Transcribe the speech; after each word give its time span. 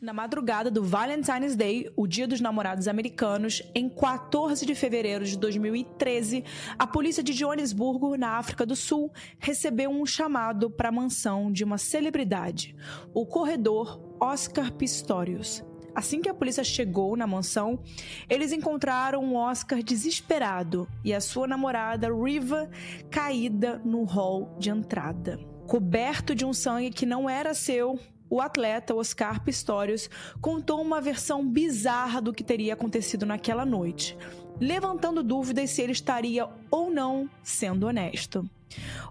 Na 0.00 0.14
madrugada 0.14 0.70
do 0.70 0.82
Valentine's 0.82 1.54
Day, 1.54 1.92
o 1.94 2.06
Dia 2.06 2.26
dos 2.26 2.40
Namorados 2.40 2.88
Americanos, 2.88 3.62
em 3.74 3.86
14 3.86 4.64
de 4.64 4.74
fevereiro 4.74 5.26
de 5.26 5.36
2013, 5.36 6.42
a 6.78 6.86
polícia 6.86 7.22
de 7.22 7.34
Joanesburgo, 7.34 8.16
na 8.16 8.38
África 8.38 8.64
do 8.64 8.74
Sul, 8.74 9.12
recebeu 9.38 9.90
um 9.90 10.06
chamado 10.06 10.70
para 10.70 10.88
a 10.88 10.92
mansão 10.92 11.52
de 11.52 11.62
uma 11.64 11.76
celebridade, 11.76 12.74
o 13.12 13.26
corredor 13.26 14.00
Oscar 14.18 14.72
Pistorius. 14.72 15.62
Assim 15.94 16.22
que 16.22 16.30
a 16.30 16.34
polícia 16.34 16.64
chegou 16.64 17.14
na 17.14 17.26
mansão, 17.26 17.78
eles 18.26 18.52
encontraram 18.52 19.22
um 19.22 19.36
Oscar 19.36 19.82
desesperado 19.82 20.88
e 21.04 21.12
a 21.12 21.20
sua 21.20 21.46
namorada 21.46 22.08
Riva 22.08 22.70
caída 23.10 23.82
no 23.84 24.04
hall 24.04 24.56
de 24.58 24.70
entrada. 24.70 25.38
Coberto 25.66 26.34
de 26.34 26.46
um 26.46 26.54
sangue 26.54 26.88
que 26.88 27.04
não 27.04 27.28
era 27.28 27.52
seu, 27.52 27.98
o 28.30 28.40
atleta 28.40 28.94
Oscar 28.94 29.42
Pistorius 29.42 30.08
contou 30.40 30.80
uma 30.80 31.00
versão 31.00 31.44
bizarra 31.46 32.22
do 32.22 32.32
que 32.32 32.44
teria 32.44 32.74
acontecido 32.74 33.26
naquela 33.26 33.66
noite, 33.66 34.16
levantando 34.60 35.22
dúvidas 35.22 35.70
se 35.70 35.82
ele 35.82 35.92
estaria 35.92 36.48
ou 36.70 36.90
não 36.90 37.28
sendo 37.42 37.88
honesto. 37.88 38.48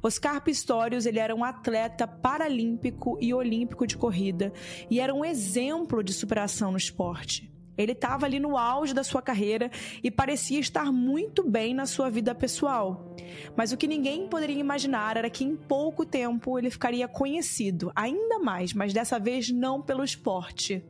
Oscar 0.02 0.42
Pistorius 0.42 1.06
ele 1.06 1.20
era 1.20 1.36
um 1.36 1.44
atleta 1.44 2.08
paralímpico 2.08 3.18
e 3.20 3.34
olímpico 3.34 3.86
de 3.86 3.98
corrida 3.98 4.54
e 4.90 5.02
era 5.02 5.14
um 5.14 5.26
exemplo 5.26 6.02
de 6.02 6.14
superação 6.14 6.72
no 6.72 6.78
esporte. 6.78 7.52
Ele 7.80 7.94
estava 7.94 8.26
ali 8.26 8.42
no 8.42 8.58
auge 8.58 8.94
da 8.94 9.06
sua 9.06 9.22
carreira 9.22 9.72
e 10.04 10.12
parecia 10.12 10.60
estar 10.60 10.92
muito 10.92 11.50
bem 11.50 11.74
na 11.74 11.86
sua 11.86 12.10
vida 12.10 12.36
pessoal. 12.36 13.16
Mas 13.56 13.72
o 13.72 13.78
que 13.78 13.88
ninguém 13.88 14.28
poderia 14.28 14.60
imaginar 14.60 15.16
era 15.16 15.30
que 15.30 15.46
em 15.46 15.56
pouco 15.56 16.06
tempo 16.06 16.60
ele 16.60 16.70
ficaria 16.70 17.08
conhecido, 17.08 17.90
ainda 17.96 18.38
mais, 18.38 18.74
mas 18.74 18.92
dessa 18.92 19.18
vez 19.18 19.50
não 19.50 19.82
pelo 19.82 20.04
esporte, 20.04 20.84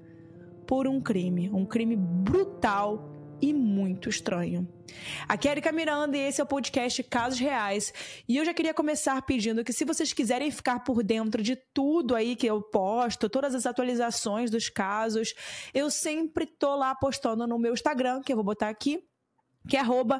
por 0.65 0.87
um 0.87 0.99
crime, 0.99 1.49
um 1.53 1.63
crime 1.63 1.95
brutal 1.95 3.18
e 3.41 3.53
muito 3.53 4.09
estranho. 4.09 4.67
Aqui 5.27 5.47
é 5.47 5.51
Erika 5.51 5.71
Miranda 5.71 6.17
e 6.17 6.21
esse 6.21 6.41
é 6.41 6.43
o 6.43 6.47
podcast 6.47 7.03
Casos 7.03 7.39
Reais. 7.39 7.93
E 8.27 8.37
eu 8.37 8.45
já 8.45 8.53
queria 8.53 8.73
começar 8.73 9.21
pedindo 9.21 9.63
que 9.63 9.73
se 9.73 9.85
vocês 9.85 10.13
quiserem 10.13 10.51
ficar 10.51 10.79
por 10.79 11.03
dentro 11.03 11.41
de 11.41 11.55
tudo 11.73 12.15
aí 12.15 12.35
que 12.35 12.47
eu 12.47 12.61
posto, 12.61 13.29
todas 13.29 13.55
as 13.55 13.65
atualizações 13.65 14.49
dos 14.49 14.69
casos, 14.69 15.33
eu 15.73 15.89
sempre 15.89 16.45
tô 16.45 16.75
lá 16.75 16.93
postando 16.95 17.47
no 17.47 17.59
meu 17.59 17.73
Instagram, 17.73 18.21
que 18.21 18.31
eu 18.31 18.37
vou 18.37 18.45
botar 18.45 18.69
aqui, 18.69 19.03
que 19.67 19.77
é 19.77 19.79
arroba 19.79 20.19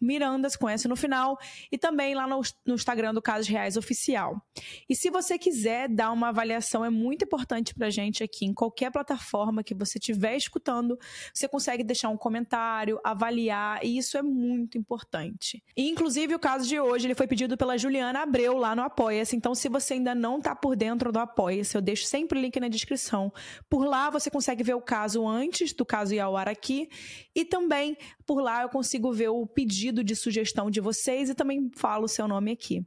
Miranda, 0.00 0.48
se 0.48 0.58
conhece 0.58 0.88
no 0.88 0.96
final, 0.96 1.38
e 1.70 1.76
também 1.76 2.14
lá 2.14 2.26
no, 2.26 2.40
no, 2.66 2.74
Instagram 2.74 3.12
do 3.12 3.20
Casos 3.20 3.46
Reais 3.46 3.76
Oficial. 3.76 4.40
E 4.88 4.94
se 4.94 5.10
você 5.10 5.38
quiser 5.38 5.88
dar 5.88 6.10
uma 6.12 6.28
avaliação, 6.28 6.84
é 6.84 6.90
muito 6.90 7.24
importante 7.24 7.74
pra 7.74 7.90
gente 7.90 8.22
aqui, 8.22 8.46
em 8.46 8.54
qualquer 8.54 8.90
plataforma 8.90 9.62
que 9.62 9.74
você 9.74 9.98
estiver 9.98 10.36
escutando, 10.36 10.98
você 11.34 11.46
consegue 11.46 11.84
deixar 11.84 12.08
um 12.08 12.16
comentário, 12.16 12.98
avaliar, 13.04 13.84
e 13.84 13.98
isso 13.98 14.16
é 14.16 14.22
muito 14.22 14.78
importante. 14.78 15.62
E, 15.76 15.88
inclusive, 15.88 16.34
o 16.34 16.38
caso 16.38 16.66
de 16.66 16.80
hoje, 16.80 17.06
ele 17.06 17.14
foi 17.14 17.26
pedido 17.26 17.56
pela 17.56 17.76
Juliana 17.76 18.22
Abreu 18.22 18.56
lá 18.56 18.74
no 18.74 18.82
Apoia-se, 18.82 19.36
então 19.36 19.54
se 19.54 19.68
você 19.68 19.94
ainda 19.94 20.14
não 20.14 20.40
tá 20.40 20.54
por 20.54 20.76
dentro 20.76 21.12
do 21.12 21.18
Apoia-se, 21.18 21.76
eu 21.76 21.82
deixo 21.82 22.06
sempre 22.06 22.38
o 22.38 22.40
link 22.40 22.58
na 22.58 22.68
descrição. 22.68 23.32
Por 23.68 23.84
lá 23.84 24.10
você 24.10 24.30
consegue 24.30 24.62
ver 24.62 24.74
o 24.74 24.80
caso 24.80 25.26
antes 25.26 25.72
do 25.72 25.84
caso 25.84 26.14
ir 26.14 26.20
ao 26.20 26.36
ar 26.36 26.48
aqui, 26.48 26.88
e 27.34 27.44
também 27.44 27.96
por 28.30 28.40
lá 28.40 28.62
eu 28.62 28.68
consigo 28.68 29.12
ver 29.12 29.28
o 29.28 29.44
pedido 29.44 30.04
de 30.04 30.14
sugestão 30.14 30.70
de 30.70 30.80
vocês 30.80 31.28
e 31.28 31.34
também 31.34 31.68
falo 31.74 32.04
o 32.04 32.08
seu 32.08 32.28
nome 32.28 32.52
aqui. 32.52 32.86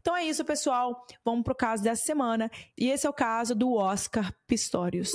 Então 0.00 0.16
é 0.16 0.24
isso, 0.24 0.44
pessoal. 0.44 1.04
Vamos 1.24 1.42
para 1.42 1.52
o 1.52 1.56
caso 1.56 1.82
dessa 1.82 2.04
semana. 2.04 2.48
E 2.78 2.88
esse 2.90 3.04
é 3.04 3.10
o 3.10 3.12
caso 3.12 3.56
do 3.56 3.72
Oscar 3.72 4.32
Pistorius. 4.46 5.10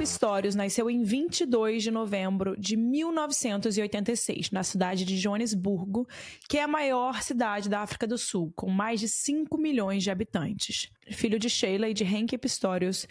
Pistorius 0.00 0.54
nasceu 0.54 0.88
em 0.88 1.02
22 1.02 1.82
de 1.82 1.90
novembro 1.90 2.58
de 2.58 2.74
1986, 2.74 4.50
na 4.50 4.62
cidade 4.62 5.04
de 5.04 5.18
Joanesburgo, 5.18 6.08
que 6.48 6.56
é 6.56 6.62
a 6.62 6.66
maior 6.66 7.22
cidade 7.22 7.68
da 7.68 7.80
África 7.80 8.06
do 8.06 8.16
Sul, 8.16 8.50
com 8.56 8.70
mais 8.70 8.98
de 8.98 9.06
5 9.06 9.58
milhões 9.58 10.02
de 10.02 10.10
habitantes. 10.10 10.88
Filho 11.10 11.38
de 11.38 11.50
Sheila 11.50 11.86
e 11.86 11.92
de 11.92 12.02
Henke 12.02 12.38
Pistorius, 12.38 13.06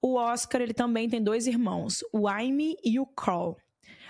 o 0.00 0.14
Oscar 0.14 0.62
ele 0.62 0.72
também 0.72 1.10
tem 1.10 1.22
dois 1.22 1.46
irmãos, 1.46 2.02
o 2.10 2.26
Aime 2.26 2.74
e 2.82 2.98
o 2.98 3.04
Carl. 3.04 3.58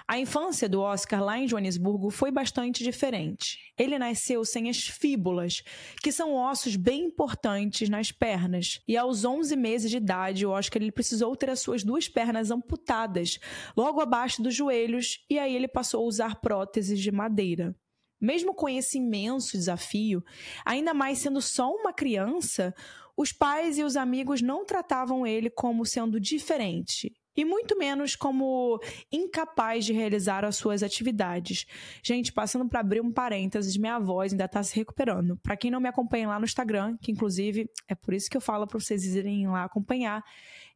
A 0.06 0.18
infância 0.18 0.68
do 0.68 0.82
Oscar 0.82 1.24
lá 1.24 1.38
em 1.38 1.48
Joanesburgo 1.48 2.10
foi 2.10 2.30
bastante 2.30 2.84
diferente. 2.84 3.72
Ele 3.78 3.98
nasceu 3.98 4.44
sem 4.44 4.68
as 4.68 4.86
fíbulas, 4.86 5.62
que 6.02 6.12
são 6.12 6.34
ossos 6.34 6.76
bem 6.76 7.06
importantes 7.06 7.88
nas 7.88 8.12
pernas, 8.12 8.82
e 8.86 8.98
aos 8.98 9.24
11 9.24 9.56
meses 9.56 9.90
de 9.90 9.96
idade, 9.96 10.44
o 10.44 10.50
Oscar 10.50 10.82
ele 10.82 10.92
precisou 10.92 11.34
ter 11.34 11.48
as 11.48 11.60
suas 11.60 11.82
duas 11.82 12.06
pernas 12.06 12.50
amputadas, 12.50 13.38
logo 13.74 13.98
abaixo 13.98 14.42
dos 14.42 14.54
joelhos, 14.54 15.24
e 15.30 15.38
aí 15.38 15.56
ele 15.56 15.66
passou 15.66 16.04
a 16.04 16.06
usar 16.06 16.38
próteses 16.38 17.00
de 17.00 17.10
madeira. 17.10 17.74
Mesmo 18.20 18.54
com 18.54 18.68
esse 18.68 18.98
imenso 18.98 19.56
desafio, 19.56 20.22
ainda 20.66 20.92
mais 20.92 21.16
sendo 21.16 21.40
só 21.40 21.70
uma 21.70 21.94
criança, 21.94 22.74
os 23.16 23.32
pais 23.32 23.78
e 23.78 23.82
os 23.82 23.96
amigos 23.96 24.42
não 24.42 24.66
tratavam 24.66 25.26
ele 25.26 25.48
como 25.48 25.86
sendo 25.86 26.20
diferente 26.20 27.10
e 27.36 27.44
muito 27.44 27.76
menos 27.76 28.14
como 28.16 28.80
incapaz 29.10 29.84
de 29.84 29.92
realizar 29.92 30.44
as 30.44 30.56
suas 30.56 30.82
atividades. 30.82 31.66
Gente, 32.02 32.32
passando 32.32 32.68
para 32.68 32.80
abrir 32.80 33.00
um 33.00 33.12
parênteses, 33.12 33.76
minha 33.76 33.98
voz 33.98 34.32
ainda 34.32 34.44
está 34.44 34.62
se 34.62 34.74
recuperando. 34.76 35.36
Para 35.38 35.56
quem 35.56 35.70
não 35.70 35.80
me 35.80 35.88
acompanha 35.88 36.28
lá 36.28 36.38
no 36.38 36.44
Instagram, 36.44 36.96
que 37.00 37.10
inclusive 37.10 37.68
é 37.88 37.94
por 37.94 38.14
isso 38.14 38.30
que 38.30 38.36
eu 38.36 38.40
falo 38.40 38.66
para 38.66 38.78
vocês 38.78 39.04
irem 39.14 39.48
lá 39.48 39.64
acompanhar, 39.64 40.22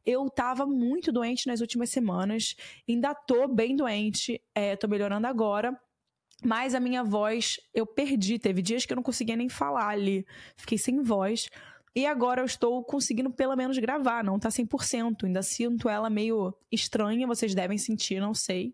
eu 0.05 0.25
estava 0.27 0.65
muito 0.65 1.11
doente 1.11 1.47
nas 1.47 1.61
últimas 1.61 1.89
semanas, 1.89 2.55
ainda 2.87 3.13
tô 3.13 3.47
bem 3.47 3.75
doente, 3.75 4.41
é, 4.55 4.75
tô 4.75 4.87
melhorando 4.87 5.27
agora. 5.27 5.79
Mas 6.43 6.73
a 6.73 6.79
minha 6.79 7.03
voz 7.03 7.59
eu 7.73 7.85
perdi. 7.85 8.39
Teve 8.39 8.61
dias 8.61 8.85
que 8.85 8.93
eu 8.93 8.95
não 8.95 9.03
conseguia 9.03 9.35
nem 9.35 9.49
falar 9.49 9.89
ali. 9.89 10.25
Fiquei 10.55 10.77
sem 10.77 11.01
voz. 11.01 11.49
E 11.99 12.05
agora 12.05 12.39
eu 12.39 12.45
estou 12.45 12.81
conseguindo 12.81 13.29
pelo 13.29 13.57
menos 13.57 13.77
gravar, 13.77 14.23
não 14.23 14.39
tá 14.39 14.47
100%. 14.47 15.25
Ainda 15.25 15.43
sinto 15.43 15.89
ela 15.89 16.09
meio 16.09 16.55
estranha, 16.71 17.27
vocês 17.27 17.53
devem 17.53 17.77
sentir, 17.77 18.21
não 18.21 18.33
sei. 18.33 18.73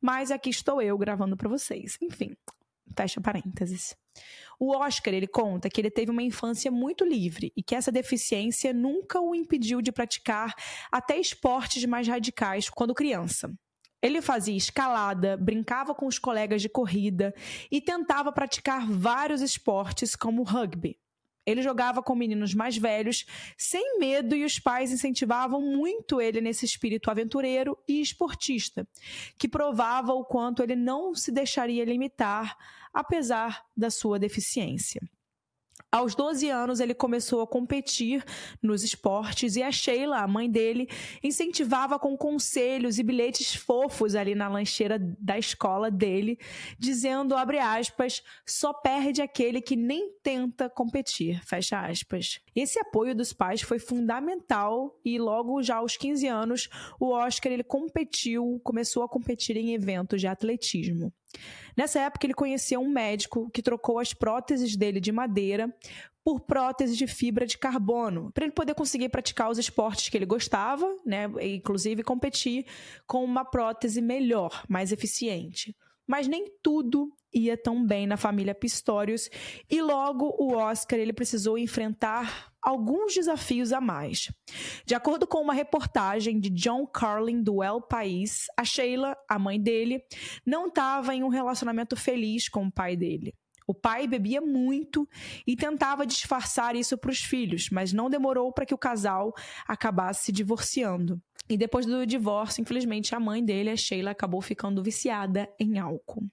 Mas 0.00 0.30
aqui 0.30 0.48
estou 0.48 0.80
eu 0.80 0.96
gravando 0.96 1.36
para 1.36 1.50
vocês. 1.50 1.98
Enfim, 2.00 2.34
fecha 2.96 3.20
parênteses. 3.20 3.94
O 4.58 4.74
Oscar, 4.74 5.12
ele 5.12 5.26
conta 5.26 5.68
que 5.68 5.78
ele 5.78 5.90
teve 5.90 6.10
uma 6.10 6.22
infância 6.22 6.70
muito 6.70 7.04
livre 7.04 7.52
e 7.54 7.62
que 7.62 7.74
essa 7.74 7.92
deficiência 7.92 8.72
nunca 8.72 9.20
o 9.20 9.34
impediu 9.34 9.82
de 9.82 9.92
praticar 9.92 10.54
até 10.90 11.18
esportes 11.18 11.84
mais 11.84 12.08
radicais 12.08 12.70
quando 12.70 12.94
criança. 12.94 13.52
Ele 14.00 14.22
fazia 14.22 14.56
escalada, 14.56 15.36
brincava 15.36 15.94
com 15.94 16.06
os 16.06 16.18
colegas 16.18 16.62
de 16.62 16.70
corrida 16.70 17.34
e 17.70 17.82
tentava 17.82 18.32
praticar 18.32 18.90
vários 18.90 19.42
esportes 19.42 20.16
como 20.16 20.42
rugby. 20.42 20.98
Ele 21.46 21.62
jogava 21.62 22.02
com 22.02 22.14
meninos 22.14 22.52
mais 22.52 22.76
velhos, 22.76 23.24
sem 23.56 23.98
medo, 23.98 24.34
e 24.34 24.44
os 24.44 24.58
pais 24.58 24.90
incentivavam 24.90 25.62
muito 25.62 26.20
ele 26.20 26.40
nesse 26.40 26.66
espírito 26.66 27.10
aventureiro 27.10 27.78
e 27.86 28.00
esportista, 28.00 28.86
que 29.38 29.48
provava 29.48 30.12
o 30.12 30.24
quanto 30.24 30.62
ele 30.62 30.74
não 30.74 31.14
se 31.14 31.30
deixaria 31.30 31.84
limitar, 31.84 32.58
apesar 32.92 33.64
da 33.76 33.90
sua 33.90 34.18
deficiência. 34.18 35.00
Aos 35.90 36.14
12 36.14 36.48
anos, 36.50 36.80
ele 36.80 36.94
começou 36.94 37.40
a 37.40 37.46
competir 37.46 38.24
nos 38.60 38.82
esportes 38.82 39.56
e 39.56 39.62
a 39.62 39.70
Sheila, 39.70 40.18
a 40.18 40.26
mãe 40.26 40.50
dele, 40.50 40.88
incentivava 41.22 41.98
com 41.98 42.16
conselhos 42.16 42.98
e 42.98 43.02
bilhetes 43.02 43.54
fofos 43.54 44.14
ali 44.14 44.34
na 44.34 44.48
lancheira 44.48 44.98
da 44.98 45.38
escola 45.38 45.90
dele, 45.90 46.38
dizendo, 46.78 47.36
abre 47.36 47.58
aspas, 47.58 48.22
só 48.44 48.72
perde 48.72 49.22
aquele 49.22 49.60
que 49.60 49.76
nem 49.76 50.12
tenta 50.22 50.68
competir, 50.68 51.40
fecha 51.44 51.80
aspas. 51.80 52.40
Esse 52.56 52.78
apoio 52.78 53.14
dos 53.14 53.34
pais 53.34 53.60
foi 53.60 53.78
fundamental 53.78 54.98
e 55.04 55.18
logo 55.18 55.62
já 55.62 55.76
aos 55.76 55.98
15 55.98 56.26
anos, 56.26 56.68
o 56.98 57.10
Oscar 57.10 57.52
ele 57.52 57.62
competiu, 57.62 58.58
começou 58.64 59.02
a 59.02 59.08
competir 59.08 59.58
em 59.58 59.74
eventos 59.74 60.22
de 60.22 60.26
atletismo. 60.26 61.12
Nessa 61.76 62.00
época, 62.00 62.24
ele 62.24 62.32
conheceu 62.32 62.80
um 62.80 62.88
médico 62.88 63.50
que 63.50 63.60
trocou 63.60 63.98
as 63.98 64.14
próteses 64.14 64.74
dele 64.74 65.00
de 65.00 65.12
madeira 65.12 65.70
por 66.24 66.40
próteses 66.40 66.96
de 66.96 67.06
fibra 67.06 67.46
de 67.46 67.58
carbono, 67.58 68.32
para 68.32 68.44
ele 68.44 68.52
poder 68.52 68.74
conseguir 68.74 69.10
praticar 69.10 69.50
os 69.50 69.58
esportes 69.58 70.08
que 70.08 70.16
ele 70.16 70.26
gostava, 70.26 70.92
né, 71.04 71.30
inclusive 71.42 72.02
competir 72.02 72.66
com 73.06 73.22
uma 73.22 73.44
prótese 73.44 74.00
melhor, 74.00 74.64
mais 74.68 74.90
eficiente. 74.90 75.76
Mas 76.06 76.28
nem 76.28 76.46
tudo 76.62 77.10
ia 77.34 77.56
tão 77.56 77.84
bem 77.84 78.06
na 78.06 78.16
família 78.16 78.54
Pistorius 78.54 79.28
e 79.70 79.82
logo 79.82 80.34
o 80.38 80.54
Oscar 80.54 80.98
ele 80.98 81.12
precisou 81.12 81.58
enfrentar 81.58 82.50
alguns 82.62 83.14
desafios 83.14 83.72
a 83.72 83.80
mais. 83.80 84.32
De 84.84 84.94
acordo 84.94 85.26
com 85.26 85.42
uma 85.42 85.52
reportagem 85.52 86.40
de 86.40 86.50
John 86.50 86.86
Carlin 86.86 87.42
do 87.42 87.62
El 87.62 87.80
País, 87.82 88.46
a 88.56 88.64
Sheila, 88.64 89.16
a 89.28 89.38
mãe 89.38 89.60
dele, 89.60 90.02
não 90.44 90.68
estava 90.68 91.14
em 91.14 91.22
um 91.22 91.28
relacionamento 91.28 91.94
feliz 91.94 92.48
com 92.48 92.66
o 92.66 92.72
pai 92.72 92.96
dele. 92.96 93.34
O 93.66 93.74
pai 93.74 94.06
bebia 94.06 94.40
muito 94.40 95.08
e 95.46 95.56
tentava 95.56 96.06
disfarçar 96.06 96.76
isso 96.76 96.96
para 96.96 97.10
os 97.10 97.18
filhos, 97.18 97.68
mas 97.70 97.92
não 97.92 98.08
demorou 98.08 98.52
para 98.52 98.64
que 98.64 98.74
o 98.74 98.78
casal 98.78 99.34
acabasse 99.66 100.26
se 100.26 100.32
divorciando. 100.32 101.20
E 101.48 101.56
depois 101.56 101.86
do 101.86 102.06
divórcio, 102.06 102.60
infelizmente, 102.60 103.14
a 103.14 103.20
mãe 103.20 103.44
dele, 103.44 103.70
a 103.70 103.76
Sheila, 103.76 104.10
acabou 104.10 104.40
ficando 104.40 104.82
viciada 104.82 105.48
em 105.58 105.78
álcool. 105.78 106.24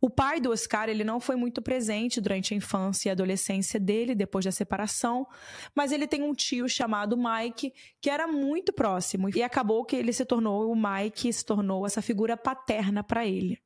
O 0.00 0.10
pai 0.10 0.38
do 0.38 0.50
Oscar, 0.50 0.88
ele 0.90 1.02
não 1.02 1.18
foi 1.18 1.34
muito 1.34 1.62
presente 1.62 2.20
durante 2.20 2.52
a 2.52 2.56
infância 2.56 3.08
e 3.08 3.12
adolescência 3.12 3.80
dele, 3.80 4.14
depois 4.14 4.44
da 4.44 4.52
separação, 4.52 5.26
mas 5.74 5.92
ele 5.92 6.06
tem 6.06 6.22
um 6.22 6.34
tio 6.34 6.68
chamado 6.68 7.16
Mike, 7.16 7.72
que 8.02 8.10
era 8.10 8.26
muito 8.26 8.70
próximo, 8.72 9.30
e 9.34 9.42
acabou 9.42 9.82
que 9.84 9.96
ele 9.96 10.12
se 10.12 10.26
tornou, 10.26 10.70
o 10.70 10.76
Mike 10.76 11.32
se 11.32 11.44
tornou 11.44 11.86
essa 11.86 12.02
figura 12.02 12.36
paterna 12.36 13.02
para 13.02 13.26
ele. 13.26 13.58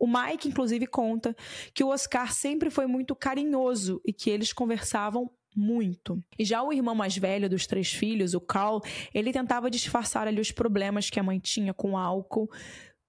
O 0.00 0.06
Mike, 0.06 0.48
inclusive, 0.48 0.86
conta 0.86 1.36
que 1.74 1.84
o 1.84 1.88
Oscar 1.88 2.32
sempre 2.32 2.70
foi 2.70 2.86
muito 2.86 3.14
carinhoso 3.14 4.00
e 4.02 4.14
que 4.14 4.30
eles 4.30 4.50
conversavam 4.50 5.30
muito. 5.54 6.18
E 6.38 6.44
já 6.44 6.62
o 6.62 6.72
irmão 6.72 6.94
mais 6.94 7.16
velho 7.16 7.50
dos 7.50 7.66
três 7.66 7.92
filhos, 7.92 8.32
o 8.32 8.40
Carl, 8.40 8.80
ele 9.12 9.30
tentava 9.30 9.70
disfarçar 9.70 10.26
ali 10.26 10.40
os 10.40 10.50
problemas 10.50 11.10
que 11.10 11.20
a 11.20 11.22
mãe 11.22 11.38
tinha 11.38 11.74
com 11.74 11.98
álcool, 11.98 12.48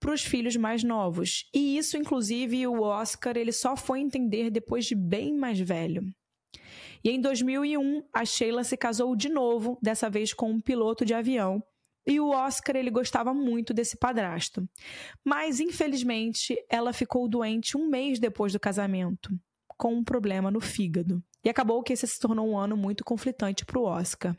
para 0.02 0.14
os 0.14 0.24
filhos 0.24 0.56
mais 0.56 0.84
novos. 0.84 1.48
E 1.54 1.78
isso, 1.78 1.96
inclusive, 1.96 2.68
o 2.68 2.82
Oscar 2.82 3.38
ele 3.38 3.52
só 3.52 3.78
foi 3.78 4.00
entender 4.00 4.50
depois 4.50 4.86
de 4.86 4.96
bem 4.96 5.34
mais 5.34 5.60
velho. 5.60 6.04
E 7.04 7.10
em 7.10 7.22
2001, 7.22 8.04
a 8.12 8.26
Sheila 8.26 8.64
se 8.64 8.76
casou 8.76 9.16
de 9.16 9.30
novo, 9.30 9.78
dessa 9.82 10.10
vez 10.10 10.34
com 10.34 10.52
um 10.52 10.60
piloto 10.60 11.06
de 11.06 11.14
avião. 11.14 11.64
E 12.06 12.20
o 12.20 12.30
Oscar 12.30 12.76
ele 12.76 12.90
gostava 12.90 13.34
muito 13.34 13.74
desse 13.74 13.98
padrasto. 13.98 14.68
Mas, 15.24 15.60
infelizmente, 15.60 16.56
ela 16.70 16.94
ficou 16.94 17.28
doente 17.28 17.78
um 17.78 17.88
mês 17.88 18.20
depois 18.20 18.54
do 18.54 18.60
casamento, 18.60 19.30
com 19.78 19.94
um 19.94 20.04
problema 20.04 20.50
no 20.50 20.60
fígado. 20.60 21.24
E 21.44 21.50
acabou 21.50 21.82
que 21.82 21.94
esse 21.94 22.08
se 22.08 22.20
tornou 22.20 22.48
um 22.48 22.58
ano 22.58 22.78
muito 22.78 23.04
conflitante 23.04 23.66
para 23.66 23.80
o 23.80 23.84
Oscar. 23.84 24.38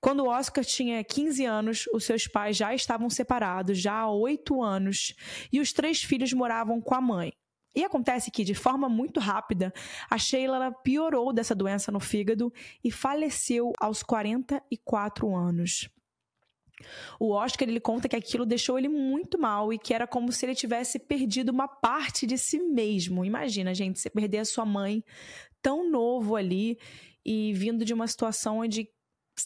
Quando 0.00 0.20
o 0.20 0.28
Oscar 0.28 0.64
tinha 0.64 1.02
15 1.02 1.44
anos, 1.44 1.84
os 1.92 2.04
seus 2.04 2.28
pais 2.28 2.56
já 2.56 2.72
estavam 2.72 3.10
separados 3.10 3.78
já 3.78 3.94
há 3.94 4.10
oito 4.10 4.62
anos 4.62 5.14
e 5.52 5.58
os 5.60 5.72
três 5.72 6.02
filhos 6.02 6.32
moravam 6.32 6.80
com 6.80 6.94
a 6.94 7.00
mãe. 7.00 7.32
E 7.74 7.84
acontece 7.84 8.30
que, 8.30 8.44
de 8.44 8.54
forma 8.54 8.88
muito 8.88 9.20
rápida, 9.20 9.72
a 10.10 10.16
Sheila 10.16 10.72
piorou 10.82 11.32
dessa 11.32 11.54
doença 11.54 11.92
no 11.92 12.00
fígado 12.00 12.52
e 12.82 12.90
faleceu 12.90 13.72
aos 13.78 14.02
44 14.02 15.34
anos. 15.36 15.88
O 17.18 17.30
Oscar 17.32 17.68
ele 17.68 17.80
conta 17.80 18.08
que 18.08 18.16
aquilo 18.16 18.46
deixou 18.46 18.78
ele 18.78 18.88
muito 18.88 19.38
mal 19.38 19.72
e 19.72 19.78
que 19.78 19.92
era 19.92 20.06
como 20.06 20.32
se 20.32 20.46
ele 20.46 20.54
tivesse 20.54 20.98
perdido 20.98 21.50
uma 21.50 21.68
parte 21.68 22.26
de 22.26 22.38
si 22.38 22.58
mesmo. 22.58 23.24
Imagina, 23.24 23.74
gente, 23.74 23.98
você 23.98 24.10
perder 24.10 24.38
a 24.38 24.44
sua 24.44 24.64
mãe 24.64 25.04
tão 25.60 25.90
novo 25.90 26.36
ali 26.36 26.78
e 27.24 27.52
vindo 27.52 27.84
de 27.84 27.92
uma 27.92 28.06
situação 28.06 28.58
onde 28.60 28.88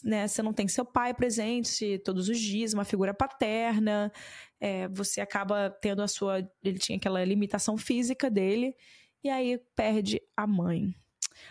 né, 0.03 0.27
você 0.27 0.41
não 0.41 0.53
tem 0.53 0.67
seu 0.67 0.85
pai 0.85 1.13
presente 1.13 1.99
todos 1.99 2.29
os 2.29 2.39
dias, 2.39 2.73
uma 2.73 2.85
figura 2.85 3.13
paterna, 3.13 4.11
é, 4.59 4.87
você 4.87 5.21
acaba 5.21 5.69
tendo 5.69 6.01
a 6.01 6.07
sua. 6.07 6.47
Ele 6.63 6.79
tinha 6.79 6.97
aquela 6.97 7.23
limitação 7.23 7.77
física 7.77 8.29
dele, 8.29 8.75
e 9.23 9.29
aí 9.29 9.59
perde 9.75 10.21
a 10.35 10.47
mãe. 10.47 10.95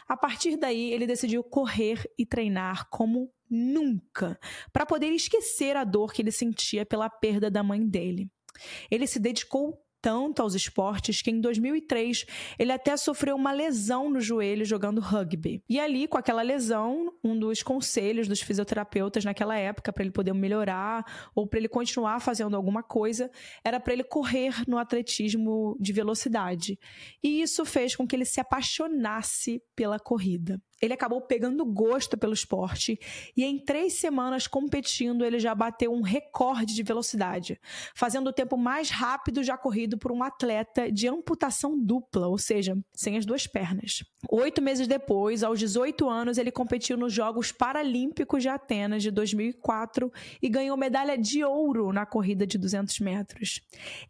A 0.08 0.16
partir 0.16 0.56
daí, 0.56 0.92
ele 0.92 1.06
decidiu 1.06 1.42
correr 1.42 2.10
e 2.18 2.26
treinar 2.26 2.88
como 2.90 3.32
nunca, 3.48 4.38
para 4.72 4.86
poder 4.86 5.10
esquecer 5.12 5.76
a 5.76 5.84
dor 5.84 6.12
que 6.12 6.22
ele 6.22 6.32
sentia 6.32 6.86
pela 6.86 7.10
perda 7.10 7.50
da 7.50 7.62
mãe 7.62 7.86
dele. 7.86 8.30
Ele 8.90 9.06
se 9.06 9.18
dedicou 9.18 9.82
tanto 10.02 10.42
aos 10.42 10.54
esportes 10.54 11.22
que 11.22 11.30
em 11.30 11.40
2003 11.40 12.26
ele 12.58 12.72
até 12.72 12.96
sofreu 12.96 13.36
uma 13.36 13.52
lesão 13.52 14.10
no 14.10 14.20
joelho 14.20 14.64
jogando 14.64 15.00
rugby. 15.00 15.62
E 15.68 15.78
ali, 15.78 16.08
com 16.08 16.18
aquela 16.18 16.42
lesão, 16.42 17.14
um 17.22 17.38
dos 17.38 17.62
conselhos 17.62 18.26
dos 18.26 18.42
fisioterapeutas 18.42 19.24
naquela 19.24 19.56
época 19.56 19.92
para 19.92 20.02
ele 20.02 20.10
poder 20.10 20.34
melhorar 20.34 21.30
ou 21.34 21.46
para 21.46 21.60
ele 21.60 21.68
continuar 21.68 22.18
fazendo 22.20 22.56
alguma 22.56 22.82
coisa 22.82 23.30
era 23.64 23.78
para 23.78 23.92
ele 23.92 24.02
correr 24.02 24.68
no 24.68 24.76
atletismo 24.76 25.76
de 25.78 25.92
velocidade. 25.92 26.78
E 27.22 27.40
isso 27.40 27.64
fez 27.64 27.94
com 27.94 28.06
que 28.06 28.16
ele 28.16 28.24
se 28.24 28.40
apaixonasse 28.40 29.62
pela 29.76 30.00
corrida 30.00 30.60
ele 30.82 30.92
acabou 30.92 31.20
pegando 31.20 31.64
gosto 31.64 32.18
pelo 32.18 32.32
esporte 32.32 32.98
e 33.36 33.44
em 33.44 33.56
três 33.56 33.94
semanas 33.94 34.48
competindo 34.48 35.24
ele 35.24 35.38
já 35.38 35.54
bateu 35.54 35.92
um 35.92 36.02
recorde 36.02 36.74
de 36.74 36.82
velocidade, 36.82 37.60
fazendo 37.94 38.26
o 38.28 38.32
tempo 38.32 38.56
mais 38.56 38.90
rápido 38.90 39.44
já 39.44 39.56
corrido 39.56 39.96
por 39.96 40.10
um 40.10 40.24
atleta 40.24 40.90
de 40.90 41.06
amputação 41.06 41.78
dupla, 41.78 42.26
ou 42.26 42.36
seja, 42.36 42.76
sem 42.92 43.16
as 43.16 43.24
duas 43.24 43.46
pernas. 43.46 44.02
Oito 44.28 44.60
meses 44.60 44.88
depois, 44.88 45.44
aos 45.44 45.58
18 45.60 46.08
anos, 46.08 46.36
ele 46.36 46.50
competiu 46.50 46.96
nos 46.96 47.12
Jogos 47.12 47.52
Paralímpicos 47.52 48.42
de 48.42 48.48
Atenas 48.48 49.02
de 49.02 49.10
2004 49.12 50.12
e 50.42 50.48
ganhou 50.48 50.76
medalha 50.76 51.16
de 51.16 51.44
ouro 51.44 51.92
na 51.92 52.04
corrida 52.04 52.44
de 52.44 52.58
200 52.58 52.98
metros. 52.98 53.60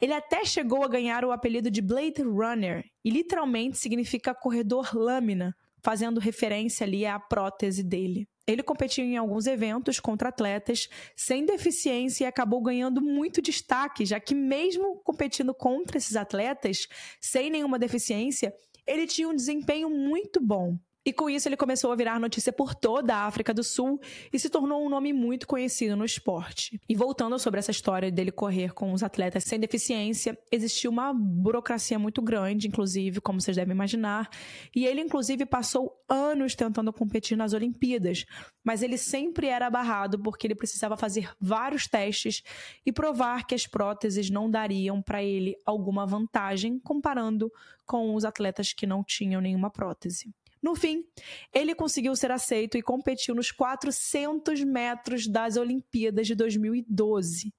Ele 0.01 0.13
até 0.15 0.45
chegou 0.45 0.85
a 0.85 0.89
ganhar 0.89 1.25
o 1.25 1.33
apelido 1.33 1.71
de 1.71 1.83
Blade 1.83 2.23
Runner, 2.23 2.85
e 3.05 3.11
literalmente 3.11 3.79
significa 3.79 4.35
corredor 4.35 4.97
lâmina, 4.97 5.57
fazendo 5.83 6.21
referência 6.21 6.85
ali 6.87 7.05
à 7.05 7.19
prótese 7.19 7.83
dele. 7.83 8.27
Ele 8.47 8.63
competiu 8.63 9.05
em 9.05 9.17
alguns 9.17 9.47
eventos 9.47 10.01
contra 10.01 10.29
atletas 10.29 10.89
sem 11.17 11.45
deficiência 11.45 12.25
e 12.25 12.27
acabou 12.27 12.61
ganhando 12.61 13.01
muito 13.01 13.41
destaque, 13.41 14.05
já 14.05 14.19
que, 14.19 14.35
mesmo 14.35 15.01
competindo 15.05 15.55
contra 15.55 15.97
esses 15.97 16.17
atletas 16.17 16.89
sem 17.21 17.51
nenhuma 17.51 17.79
deficiência, 17.79 18.53
ele 18.87 19.07
tinha 19.07 19.29
um 19.29 19.35
desempenho 19.35 19.89
muito 19.89 20.41
bom. 20.41 20.77
E 21.05 21.13
com 21.13 21.29
isso 21.29 21.49
ele 21.49 21.57
começou 21.57 21.91
a 21.91 21.97
virar 21.97 22.21
notícia 22.21 22.53
por 22.53 22.75
toda 22.75 23.15
a 23.17 23.27
África 23.27 23.53
do 23.53 23.65
Sul 23.65 24.01
e 24.33 24.39
se 24.39 24.49
tornou 24.49 24.85
um 24.85 24.89
nome 24.89 25.13
muito 25.13 25.49
conhecido 25.49 25.97
no 25.97 26.05
esporte. 26.05 26.81
E 26.89 26.95
voltando 26.95 27.37
sobre 27.41 27.59
essa 27.59 27.73
história 27.73 28.11
dele 28.11 28.31
correr 28.31 28.73
com 28.73 28.93
os 28.93 29.03
atletas 29.03 29.43
sem 29.45 29.59
deficiência, 29.59 30.39
existiu 30.51 30.93
uma 30.93 31.13
burocracia 31.13 31.99
muito 31.99 32.23
grande, 32.23 32.69
inclusive, 32.69 33.21
como 33.21 33.41
vocês 33.41 33.57
devem 33.57 33.75
imaginar, 33.75 34.29
e 34.75 34.87
ele 34.87 35.01
inclusive 35.01 35.45
passou 35.45 35.93
anos 36.09 36.55
tentando 36.55 36.93
competir 36.93 37.37
nas 37.37 37.53
Olimpíadas, 37.53 38.25
mas 38.63 38.83
ele 38.83 38.97
sempre 38.97 39.49
era 39.49 39.69
barrado 39.69 40.19
porque 40.21 40.47
ele 40.47 40.55
precisava 40.55 40.97
fazer 40.97 41.31
vários 41.41 41.89
testes 41.89 42.43
e 42.87 42.93
provar 42.93 43.45
que 43.47 43.55
as 43.55 43.67
próteses 43.67 44.31
não 44.31 44.49
dariam 44.49 45.03
para 45.03 45.23
ele 45.23 45.57
alguma 45.67 46.07
vantagem 46.07 46.79
comparando 46.79 47.51
com 47.85 48.15
os 48.15 48.25
atletas 48.25 48.73
que 48.73 48.87
não 48.87 49.03
tinham 49.03 49.41
nenhuma 49.41 49.71
prótese. 49.71 50.33
No 50.63 50.77
fim, 50.77 51.05
ele 51.53 51.75
conseguiu 51.75 52.15
ser 52.15 52.31
aceito 52.31 52.79
e 52.79 52.83
competiu 52.83 53.35
nos 53.35 53.51
400 53.51 54.63
metros 54.63 55.27
das 55.27 55.57
Olimpíadas 55.57 56.27
de 56.27 56.35
2012. 56.35 57.53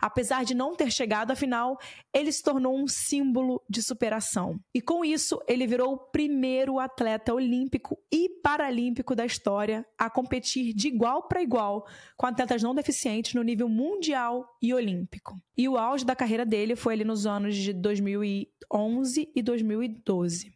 Apesar 0.00 0.44
de 0.44 0.54
não 0.54 0.74
ter 0.74 0.90
chegado 0.90 1.30
à 1.30 1.36
final, 1.36 1.78
ele 2.12 2.32
se 2.32 2.42
tornou 2.42 2.76
um 2.76 2.88
símbolo 2.88 3.62
de 3.68 3.82
superação. 3.82 4.58
E 4.74 4.80
com 4.80 5.04
isso, 5.04 5.40
ele 5.46 5.66
virou 5.66 5.94
o 5.94 5.98
primeiro 5.98 6.78
atleta 6.78 7.32
olímpico 7.32 7.96
e 8.10 8.28
paralímpico 8.42 9.14
da 9.14 9.24
história 9.24 9.86
a 9.96 10.10
competir 10.10 10.74
de 10.74 10.88
igual 10.88 11.28
para 11.28 11.42
igual 11.42 11.86
com 12.16 12.26
atletas 12.26 12.62
não 12.62 12.74
deficientes 12.74 13.34
no 13.34 13.42
nível 13.42 13.68
mundial 13.68 14.44
e 14.60 14.74
olímpico. 14.74 15.36
E 15.56 15.68
o 15.68 15.78
auge 15.78 16.04
da 16.04 16.16
carreira 16.16 16.44
dele 16.44 16.74
foi 16.74 16.94
ali 16.94 17.04
nos 17.04 17.24
anos 17.24 17.54
de 17.54 17.72
2011 17.72 19.30
e 19.34 19.42
2012. 19.42 20.52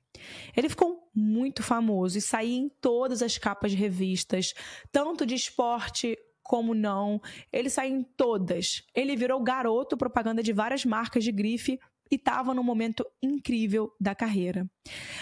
Ele 0.57 0.69
ficou 0.69 1.06
muito 1.16 1.62
famoso 1.62 2.18
e 2.18 2.20
saía 2.20 2.58
em 2.58 2.68
todas 2.68 3.23
as 3.23 3.38
capas 3.38 3.70
de 3.70 3.76
revistas, 3.76 4.52
tanto 4.92 5.25
de 5.25 5.35
esporte 5.35 6.16
como 6.42 6.75
não. 6.75 7.20
Ele 7.52 7.70
saiu 7.70 7.96
em 7.96 8.02
todas. 8.02 8.82
Ele 8.94 9.16
virou 9.16 9.42
garoto 9.42 9.96
propaganda 9.96 10.42
de 10.42 10.52
várias 10.52 10.85
marcas 10.85 11.25
de 11.25 11.32
grife 11.32 11.80
e 12.11 12.16
estava 12.16 12.54
num 12.54 12.62
momento 12.62 13.04
incrível 13.23 13.92
da 14.00 14.14
carreira. 14.14 14.70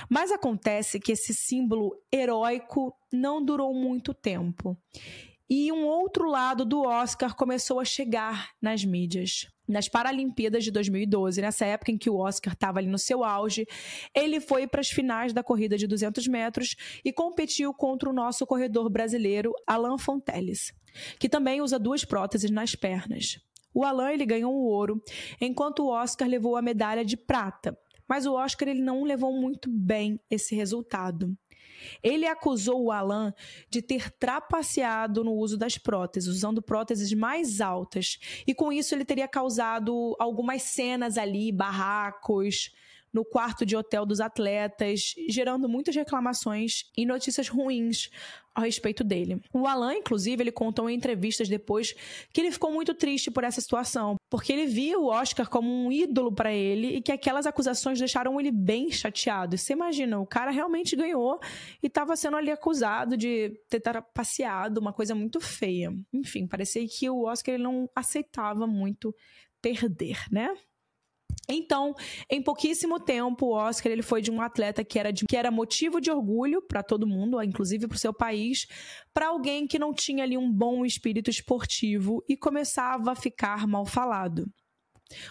Mas 0.08 0.30
acontece 0.30 1.00
que 1.00 1.12
esse 1.12 1.32
símbolo 1.32 1.92
heróico 2.12 2.94
não 3.12 3.42
durou 3.42 3.72
muito 3.72 4.12
tempo. 4.12 4.76
E 5.48 5.70
um 5.70 5.84
outro 5.86 6.28
lado 6.28 6.64
do 6.64 6.82
Oscar 6.82 7.36
começou 7.36 7.78
a 7.78 7.84
chegar 7.84 8.50
nas 8.60 8.84
mídias. 8.84 9.46
Nas 9.66 9.88
Paralimpíadas 9.88 10.64
de 10.64 10.70
2012, 10.70 11.40
nessa 11.40 11.64
época 11.64 11.90
em 11.90 11.98
que 11.98 12.10
o 12.10 12.16
Oscar 12.16 12.52
estava 12.52 12.78
ali 12.78 12.88
no 12.88 12.98
seu 12.98 13.24
auge, 13.24 13.66
ele 14.14 14.40
foi 14.40 14.66
para 14.66 14.80
as 14.80 14.90
finais 14.90 15.32
da 15.32 15.42
corrida 15.42 15.78
de 15.78 15.86
200 15.86 16.26
metros 16.28 16.76
e 17.04 17.12
competiu 17.12 17.72
contra 17.72 18.10
o 18.10 18.12
nosso 18.12 18.46
corredor 18.46 18.90
brasileiro, 18.90 19.52
Alain 19.66 19.98
Fonteles 19.98 20.72
que 21.18 21.28
também 21.28 21.60
usa 21.60 21.78
duas 21.78 22.04
próteses 22.04 22.50
nas 22.50 22.74
pernas. 22.74 23.38
O 23.72 23.84
Alan 23.84 24.12
ele 24.12 24.24
ganhou 24.24 24.54
o 24.54 24.66
ouro, 24.66 25.02
enquanto 25.40 25.80
o 25.80 25.88
Oscar 25.88 26.28
levou 26.28 26.56
a 26.56 26.62
medalha 26.62 27.04
de 27.04 27.16
prata. 27.16 27.76
Mas 28.08 28.26
o 28.26 28.34
Oscar 28.34 28.68
ele 28.68 28.82
não 28.82 29.02
levou 29.02 29.32
muito 29.32 29.68
bem 29.70 30.20
esse 30.30 30.54
resultado. 30.54 31.34
Ele 32.02 32.26
acusou 32.26 32.84
o 32.84 32.92
Alan 32.92 33.32
de 33.70 33.82
ter 33.82 34.10
trapaceado 34.10 35.24
no 35.24 35.32
uso 35.32 35.56
das 35.56 35.78
próteses, 35.78 36.28
usando 36.28 36.62
próteses 36.62 37.12
mais 37.12 37.60
altas, 37.60 38.18
e 38.46 38.54
com 38.54 38.72
isso 38.72 38.94
ele 38.94 39.04
teria 39.04 39.28
causado 39.28 40.16
algumas 40.18 40.62
cenas 40.62 41.18
ali, 41.18 41.50
barracos, 41.52 42.70
no 43.14 43.24
quarto 43.24 43.64
de 43.64 43.76
hotel 43.76 44.04
dos 44.04 44.20
atletas, 44.20 45.14
gerando 45.28 45.68
muitas 45.68 45.94
reclamações 45.94 46.90
e 46.96 47.06
notícias 47.06 47.48
ruins 47.48 48.10
a 48.52 48.62
respeito 48.62 49.04
dele. 49.04 49.40
O 49.52 49.68
Alan, 49.68 49.94
inclusive, 49.94 50.42
ele 50.42 50.50
contou 50.50 50.90
em 50.90 50.96
entrevistas 50.96 51.48
depois 51.48 51.94
que 52.32 52.40
ele 52.40 52.50
ficou 52.50 52.72
muito 52.72 52.92
triste 52.92 53.30
por 53.30 53.44
essa 53.44 53.60
situação, 53.60 54.16
porque 54.34 54.52
ele 54.52 54.66
via 54.66 54.98
o 54.98 55.06
Oscar 55.06 55.48
como 55.48 55.70
um 55.70 55.92
ídolo 55.92 56.34
para 56.34 56.52
ele 56.52 56.96
e 56.96 57.00
que 57.00 57.12
aquelas 57.12 57.46
acusações 57.46 58.00
deixaram 58.00 58.40
ele 58.40 58.50
bem 58.50 58.90
chateado. 58.90 59.56
Você 59.56 59.74
imagina, 59.74 60.18
o 60.18 60.26
cara 60.26 60.50
realmente 60.50 60.96
ganhou 60.96 61.38
e 61.80 61.86
estava 61.86 62.16
sendo 62.16 62.36
ali 62.36 62.50
acusado 62.50 63.16
de 63.16 63.50
ter 63.68 63.80
passeado, 64.12 64.78
uma 64.78 64.92
coisa 64.92 65.14
muito 65.14 65.38
feia. 65.38 65.92
Enfim, 66.12 66.48
parecia 66.48 66.84
que 66.88 67.08
o 67.08 67.26
Oscar 67.26 67.54
ele 67.54 67.62
não 67.62 67.88
aceitava 67.94 68.66
muito 68.66 69.14
perder, 69.62 70.18
né? 70.32 70.52
Então, 71.48 71.94
em 72.30 72.42
pouquíssimo 72.42 72.98
tempo, 72.98 73.46
o 73.46 73.52
Oscar 73.52 73.92
ele 73.92 74.02
foi 74.02 74.22
de 74.22 74.30
um 74.30 74.40
atleta 74.40 74.82
que 74.82 74.98
era, 74.98 75.12
de, 75.12 75.24
que 75.26 75.36
era 75.36 75.50
motivo 75.50 76.00
de 76.00 76.10
orgulho 76.10 76.62
para 76.62 76.82
todo 76.82 77.06
mundo, 77.06 77.42
inclusive 77.42 77.86
para 77.86 77.96
o 77.96 77.98
seu 77.98 78.14
país, 78.14 78.66
para 79.12 79.28
alguém 79.28 79.66
que 79.66 79.78
não 79.78 79.92
tinha 79.92 80.24
ali 80.24 80.38
um 80.38 80.50
bom 80.50 80.84
espírito 80.84 81.30
esportivo 81.30 82.24
e 82.28 82.36
começava 82.36 83.12
a 83.12 83.16
ficar 83.16 83.66
mal 83.66 83.84
falado. 83.84 84.46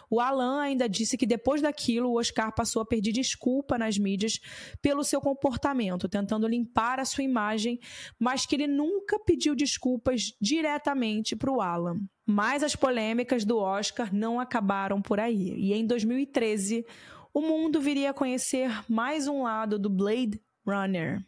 O 0.09 0.19
Alan 0.19 0.61
ainda 0.61 0.87
disse 0.87 1.17
que 1.17 1.25
depois 1.25 1.61
daquilo, 1.61 2.09
o 2.09 2.19
Oscar 2.19 2.53
passou 2.53 2.81
a 2.81 2.85
pedir 2.85 3.11
desculpa 3.11 3.77
nas 3.77 3.97
mídias 3.97 4.39
pelo 4.81 5.03
seu 5.03 5.19
comportamento, 5.19 6.07
tentando 6.07 6.47
limpar 6.47 6.99
a 6.99 7.05
sua 7.05 7.23
imagem, 7.23 7.79
mas 8.19 8.45
que 8.45 8.55
ele 8.55 8.67
nunca 8.67 9.19
pediu 9.19 9.55
desculpas 9.55 10.33
diretamente 10.39 11.35
para 11.35 11.51
o 11.51 11.61
Alan. 11.61 11.97
Mas 12.25 12.63
as 12.63 12.75
polêmicas 12.75 13.43
do 13.43 13.57
Oscar 13.57 14.13
não 14.13 14.39
acabaram 14.39 15.01
por 15.01 15.19
aí. 15.19 15.53
E 15.57 15.73
em 15.73 15.85
2013, 15.85 16.85
o 17.33 17.41
mundo 17.41 17.81
viria 17.81 18.11
a 18.11 18.13
conhecer 18.13 18.71
mais 18.89 19.27
um 19.27 19.43
lado 19.43 19.77
do 19.77 19.89
Blade 19.89 20.39
Runner. 20.65 21.21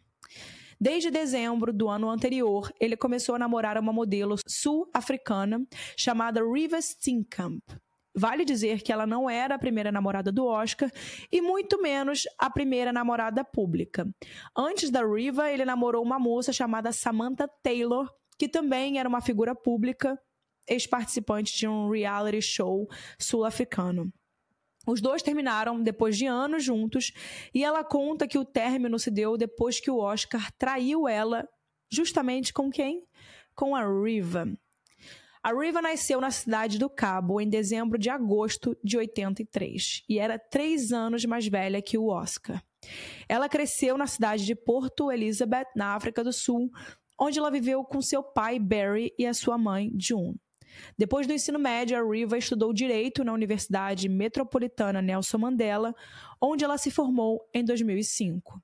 Desde 0.80 1.10
dezembro 1.10 1.72
do 1.72 1.88
ano 1.88 2.08
anterior, 2.08 2.70
ele 2.78 2.96
começou 2.96 3.34
a 3.34 3.38
namorar 3.38 3.78
uma 3.78 3.92
modelo 3.92 4.36
sul-africana 4.46 5.66
chamada 5.96 6.42
Riva 6.42 6.80
Steenkamp. 6.80 7.62
Vale 8.14 8.44
dizer 8.44 8.82
que 8.82 8.92
ela 8.92 9.06
não 9.06 9.28
era 9.28 9.54
a 9.54 9.58
primeira 9.58 9.92
namorada 9.92 10.32
do 10.32 10.46
Oscar 10.46 10.90
e 11.30 11.42
muito 11.42 11.80
menos 11.80 12.22
a 12.38 12.48
primeira 12.48 12.90
namorada 12.90 13.44
pública. 13.44 14.08
Antes 14.56 14.90
da 14.90 15.04
Riva, 15.06 15.50
ele 15.50 15.66
namorou 15.66 16.02
uma 16.02 16.18
moça 16.18 16.50
chamada 16.52 16.92
Samantha 16.92 17.48
Taylor, 17.62 18.10
que 18.38 18.48
também 18.48 18.98
era 18.98 19.08
uma 19.08 19.20
figura 19.20 19.54
pública, 19.54 20.18
ex-participante 20.68 21.56
de 21.56 21.66
um 21.66 21.90
reality 21.90 22.42
show 22.42 22.88
sul-africano. 23.18 24.12
Os 24.86 25.00
dois 25.00 25.22
terminaram 25.22 25.82
depois 25.82 26.16
de 26.16 26.26
anos 26.26 26.62
juntos 26.62 27.12
e 27.52 27.64
ela 27.64 27.82
conta 27.82 28.28
que 28.28 28.38
o 28.38 28.44
término 28.44 28.98
se 28.98 29.10
deu 29.10 29.36
depois 29.36 29.80
que 29.80 29.90
o 29.90 29.98
Oscar 29.98 30.52
traiu 30.52 31.08
ela, 31.08 31.48
justamente 31.90 32.52
com 32.52 32.70
quem? 32.70 33.04
Com 33.54 33.74
a 33.74 33.82
Riva. 33.82 34.46
A 35.42 35.52
Riva 35.52 35.82
nasceu 35.82 36.20
na 36.20 36.30
cidade 36.30 36.78
do 36.78 36.88
Cabo 36.88 37.40
em 37.40 37.48
dezembro 37.48 37.98
de 37.98 38.10
agosto 38.10 38.76
de 38.82 38.96
83 38.96 40.04
e 40.08 40.18
era 40.18 40.38
três 40.38 40.92
anos 40.92 41.24
mais 41.24 41.46
velha 41.48 41.82
que 41.82 41.98
o 41.98 42.08
Oscar. 42.08 42.62
Ela 43.28 43.48
cresceu 43.48 43.98
na 43.98 44.06
cidade 44.06 44.44
de 44.44 44.54
Porto 44.54 45.10
Elizabeth, 45.10 45.66
na 45.74 45.94
África 45.94 46.22
do 46.22 46.32
Sul, 46.32 46.70
onde 47.18 47.38
ela 47.38 47.50
viveu 47.50 47.82
com 47.84 48.00
seu 48.00 48.22
pai 48.22 48.58
Barry 48.58 49.12
e 49.18 49.26
a 49.26 49.34
sua 49.34 49.58
mãe 49.58 49.92
June. 49.98 50.36
Depois 50.96 51.26
do 51.26 51.32
ensino 51.32 51.58
médio, 51.58 51.98
a 51.98 52.08
Riva 52.08 52.38
estudou 52.38 52.72
direito 52.72 53.24
na 53.24 53.32
Universidade 53.32 54.08
Metropolitana 54.08 55.02
Nelson 55.02 55.38
Mandela, 55.38 55.94
onde 56.40 56.64
ela 56.64 56.78
se 56.78 56.90
formou 56.90 57.48
em 57.52 57.64
2005. 57.64 58.60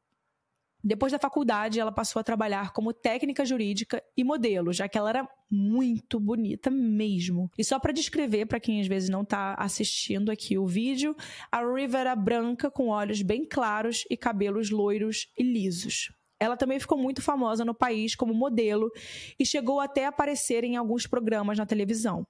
Depois 0.84 1.12
da 1.12 1.18
faculdade, 1.18 1.78
ela 1.78 1.92
passou 1.92 2.18
a 2.18 2.24
trabalhar 2.24 2.72
como 2.72 2.92
técnica 2.92 3.44
jurídica 3.44 4.02
e 4.16 4.24
modelo, 4.24 4.72
já 4.72 4.88
que 4.88 4.98
ela 4.98 5.10
era 5.10 5.28
muito 5.48 6.18
bonita 6.18 6.70
mesmo. 6.70 7.48
E 7.56 7.62
só 7.62 7.78
para 7.78 7.92
descrever 7.92 8.46
para 8.46 8.58
quem 8.58 8.80
às 8.80 8.88
vezes 8.88 9.08
não 9.08 9.22
está 9.22 9.54
assistindo 9.54 10.30
aqui 10.30 10.58
o 10.58 10.66
vídeo, 10.66 11.14
a 11.52 11.64
Riva 11.64 11.98
era 11.98 12.16
branca 12.16 12.68
com 12.68 12.88
olhos 12.88 13.22
bem 13.22 13.44
claros 13.44 14.04
e 14.10 14.16
cabelos 14.16 14.70
loiros 14.70 15.28
e 15.38 15.44
lisos. 15.44 16.10
Ela 16.42 16.56
também 16.56 16.80
ficou 16.80 16.98
muito 16.98 17.22
famosa 17.22 17.64
no 17.64 17.72
país 17.72 18.16
como 18.16 18.34
modelo 18.34 18.90
e 19.38 19.46
chegou 19.46 19.78
até 19.78 20.06
a 20.06 20.08
aparecer 20.08 20.64
em 20.64 20.76
alguns 20.76 21.06
programas 21.06 21.56
na 21.56 21.64
televisão 21.64 22.26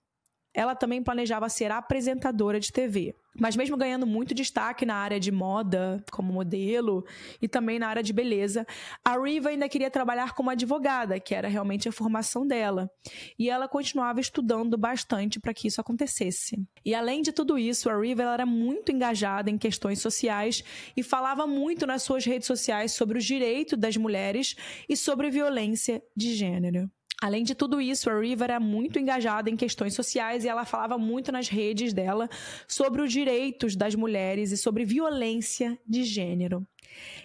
ela 0.54 0.74
também 0.74 1.02
planejava 1.02 1.48
ser 1.48 1.70
apresentadora 1.70 2.60
de 2.60 2.72
TV. 2.72 3.14
Mas 3.38 3.56
mesmo 3.56 3.78
ganhando 3.78 4.06
muito 4.06 4.34
destaque 4.34 4.84
na 4.84 4.96
área 4.96 5.18
de 5.18 5.32
moda, 5.32 6.04
como 6.10 6.32
modelo, 6.32 7.04
e 7.40 7.48
também 7.48 7.78
na 7.78 7.88
área 7.88 8.02
de 8.02 8.12
beleza, 8.12 8.66
a 9.02 9.18
Riva 9.18 9.48
ainda 9.48 9.68
queria 9.68 9.90
trabalhar 9.90 10.34
como 10.34 10.50
advogada, 10.50 11.18
que 11.18 11.34
era 11.34 11.48
realmente 11.48 11.88
a 11.88 11.92
formação 11.92 12.46
dela. 12.46 12.90
E 13.38 13.48
ela 13.48 13.66
continuava 13.66 14.20
estudando 14.20 14.76
bastante 14.76 15.40
para 15.40 15.54
que 15.54 15.66
isso 15.66 15.80
acontecesse. 15.80 16.62
E 16.84 16.94
além 16.94 17.22
de 17.22 17.32
tudo 17.32 17.58
isso, 17.58 17.88
a 17.88 17.98
Riva 17.98 18.22
era 18.22 18.44
muito 18.44 18.92
engajada 18.92 19.50
em 19.50 19.56
questões 19.56 20.00
sociais 20.00 20.62
e 20.94 21.02
falava 21.02 21.46
muito 21.46 21.86
nas 21.86 22.02
suas 22.02 22.26
redes 22.26 22.46
sociais 22.46 22.92
sobre 22.92 23.16
os 23.16 23.24
direitos 23.24 23.78
das 23.78 23.96
mulheres 23.96 24.54
e 24.86 24.94
sobre 24.94 25.30
violência 25.30 26.02
de 26.14 26.34
gênero. 26.34 26.90
Além 27.22 27.44
de 27.44 27.54
tudo 27.54 27.80
isso, 27.80 28.10
a 28.10 28.20
Riva 28.20 28.42
era 28.42 28.58
muito 28.58 28.98
engajada 28.98 29.48
em 29.48 29.56
questões 29.56 29.94
sociais 29.94 30.44
e 30.44 30.48
ela 30.48 30.64
falava 30.64 30.98
muito 30.98 31.30
nas 31.30 31.48
redes 31.48 31.92
dela 31.92 32.28
sobre 32.66 33.00
os 33.00 33.12
direitos 33.12 33.76
das 33.76 33.94
mulheres 33.94 34.50
e 34.50 34.56
sobre 34.56 34.84
violência 34.84 35.78
de 35.86 36.02
gênero. 36.02 36.66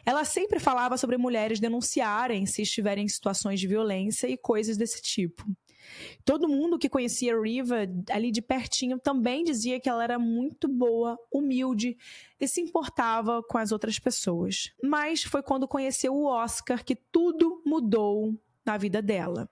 Ela 0.06 0.24
sempre 0.24 0.60
falava 0.60 1.00
sobre 1.00 1.18
mulheres 1.18 1.60
denunciarem 1.60 2.46
se 2.46 2.62
estiverem 2.62 3.06
em 3.06 3.08
situações 3.08 3.60
de 3.60 3.66
violência 3.66 4.27
e 4.27 4.38
coisas 4.38 4.77
desse 4.77 5.01
tipo. 5.01 5.44
Todo 6.24 6.48
mundo 6.48 6.77
que 6.77 6.89
conhecia 6.89 7.36
a 7.36 7.42
Riva 7.42 7.88
ali 8.12 8.30
de 8.30 8.42
pertinho 8.42 9.00
também 9.00 9.44
dizia 9.44 9.80
que 9.80 9.89
ela 9.89 10.04
era 10.04 10.20
muito 10.20 10.68
boa, 10.68 11.18
humilde 11.34 11.98
e 12.39 12.48
se 12.48 12.62
importava 12.62 13.42
com 13.42 13.58
as 13.58 13.72
outras 13.72 13.98
pessoas. 13.98 14.72
Mas 14.84 15.24
foi 15.24 15.42
quando 15.42 15.68
conheceu 15.68 16.13
o 16.13 16.25
Oscar 16.25 16.86
que 16.86 16.96
tudo 16.96 17.63
mudou 17.66 18.38
na 18.67 18.77
vida 18.77 19.01
dela. 19.01 19.50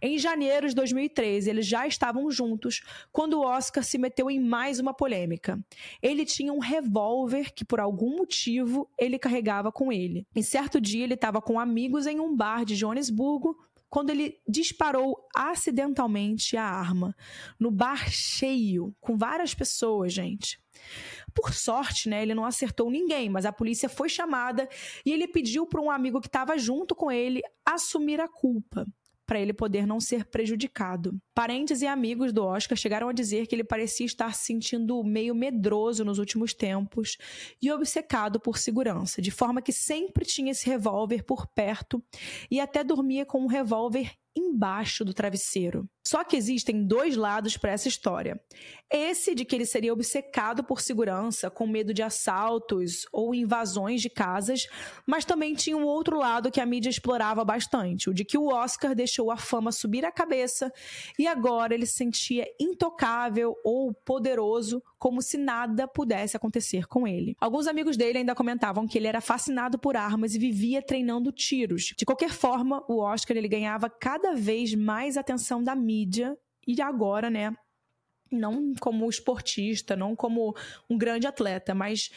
Em 0.00 0.18
janeiro 0.18 0.68
de 0.68 0.74
2013, 0.74 1.50
eles 1.50 1.66
já 1.66 1.86
estavam 1.86 2.30
juntos 2.30 2.80
quando 3.12 3.34
o 3.34 3.44
Oscar 3.44 3.84
se 3.84 3.98
meteu 3.98 4.30
em 4.30 4.40
mais 4.40 4.78
uma 4.78 4.94
polêmica. 4.94 5.58
Ele 6.00 6.24
tinha 6.24 6.52
um 6.52 6.58
revólver 6.58 7.52
que, 7.52 7.64
por 7.64 7.80
algum 7.80 8.16
motivo, 8.16 8.88
ele 8.98 9.18
carregava 9.18 9.70
com 9.70 9.92
ele. 9.92 10.26
Em 10.34 10.42
certo 10.42 10.80
dia, 10.80 11.04
ele 11.04 11.14
estava 11.14 11.42
com 11.42 11.60
amigos 11.60 12.06
em 12.06 12.20
um 12.20 12.34
bar 12.34 12.64
de 12.64 12.74
Joanesburgo 12.74 13.56
quando 13.90 14.08
ele 14.08 14.38
disparou 14.48 15.18
acidentalmente 15.36 16.56
a 16.56 16.64
arma 16.64 17.14
no 17.60 17.70
bar 17.70 18.10
cheio, 18.10 18.94
com 19.02 19.18
várias 19.18 19.54
pessoas, 19.54 20.14
gente. 20.14 20.58
Por 21.34 21.54
sorte, 21.54 22.08
né, 22.08 22.22
ele 22.22 22.34
não 22.34 22.44
acertou 22.44 22.90
ninguém, 22.90 23.28
mas 23.28 23.44
a 23.44 23.52
polícia 23.52 23.88
foi 23.88 24.08
chamada 24.08 24.68
e 25.04 25.12
ele 25.12 25.26
pediu 25.26 25.66
para 25.66 25.80
um 25.80 25.90
amigo 25.90 26.20
que 26.20 26.28
estava 26.28 26.58
junto 26.58 26.94
com 26.94 27.10
ele 27.10 27.40
assumir 27.64 28.20
a 28.20 28.28
culpa 28.28 28.86
para 29.32 29.40
ele 29.40 29.52
poder 29.52 29.86
não 29.86 29.98
ser 29.98 30.26
prejudicado. 30.26 31.18
Parentes 31.34 31.80
e 31.80 31.86
amigos 31.86 32.34
do 32.34 32.44
Oscar 32.44 32.76
chegaram 32.76 33.08
a 33.08 33.14
dizer 33.14 33.46
que 33.46 33.54
ele 33.54 33.64
parecia 33.64 34.04
estar 34.04 34.34
se 34.34 34.44
sentindo 34.44 35.02
meio 35.02 35.34
medroso 35.34 36.04
nos 36.04 36.18
últimos 36.18 36.52
tempos 36.52 37.16
e 37.60 37.70
obcecado 37.70 38.38
por 38.38 38.58
segurança, 38.58 39.22
de 39.22 39.30
forma 39.30 39.62
que 39.62 39.72
sempre 39.72 40.26
tinha 40.26 40.52
esse 40.52 40.66
revólver 40.66 41.24
por 41.24 41.46
perto 41.46 42.04
e 42.50 42.60
até 42.60 42.84
dormia 42.84 43.24
com 43.24 43.40
um 43.40 43.46
revólver 43.46 44.12
embaixo 44.36 45.02
do 45.04 45.14
travesseiro. 45.14 45.88
Só 46.04 46.24
que 46.24 46.36
existem 46.36 46.84
dois 46.84 47.16
lados 47.16 47.56
para 47.56 47.70
essa 47.70 47.86
história. 47.86 48.40
Esse 48.90 49.34
de 49.34 49.44
que 49.44 49.54
ele 49.54 49.64
seria 49.64 49.92
obcecado 49.92 50.64
por 50.64 50.80
segurança, 50.80 51.48
com 51.48 51.66
medo 51.66 51.94
de 51.94 52.02
assaltos 52.02 53.06
ou 53.12 53.34
invasões 53.34 54.02
de 54.02 54.10
casas, 54.10 54.66
mas 55.06 55.24
também 55.24 55.54
tinha 55.54 55.76
um 55.76 55.84
outro 55.84 56.18
lado 56.18 56.50
que 56.50 56.60
a 56.60 56.66
mídia 56.66 56.90
explorava 56.90 57.44
bastante, 57.44 58.10
o 58.10 58.14
de 58.14 58.24
que 58.24 58.36
o 58.36 58.48
Oscar 58.48 58.94
deixou 58.94 59.30
a 59.30 59.36
fama 59.36 59.70
subir 59.70 60.04
a 60.04 60.12
cabeça 60.12 60.72
e 61.18 61.26
agora 61.26 61.72
ele 61.72 61.86
se 61.86 61.94
sentia 61.94 62.44
intocável 62.60 63.56
ou 63.64 63.94
poderoso, 63.94 64.82
como 64.98 65.22
se 65.22 65.38
nada 65.38 65.88
pudesse 65.88 66.36
acontecer 66.36 66.86
com 66.86 67.06
ele. 67.06 67.36
Alguns 67.40 67.66
amigos 67.66 67.96
dele 67.96 68.18
ainda 68.18 68.34
comentavam 68.34 68.86
que 68.86 68.98
ele 68.98 69.06
era 69.06 69.20
fascinado 69.20 69.78
por 69.78 69.96
armas 69.96 70.34
e 70.34 70.38
vivia 70.38 70.82
treinando 70.82 71.32
tiros. 71.32 71.94
De 71.96 72.04
qualquer 72.04 72.30
forma, 72.30 72.84
o 72.88 72.98
Oscar 72.98 73.36
ele 73.36 73.48
ganhava 73.48 73.88
cada 73.88 74.34
vez 74.34 74.74
mais 74.74 75.16
atenção 75.16 75.62
da 75.62 75.74
mídia 75.74 75.91
mídia 75.92 76.36
e 76.66 76.80
agora, 76.80 77.28
né, 77.28 77.54
não 78.30 78.72
como 78.80 79.08
esportista, 79.08 79.94
não 79.94 80.16
como 80.16 80.54
um 80.88 80.96
grande 80.96 81.26
atleta, 81.26 81.74
mas 81.74 82.10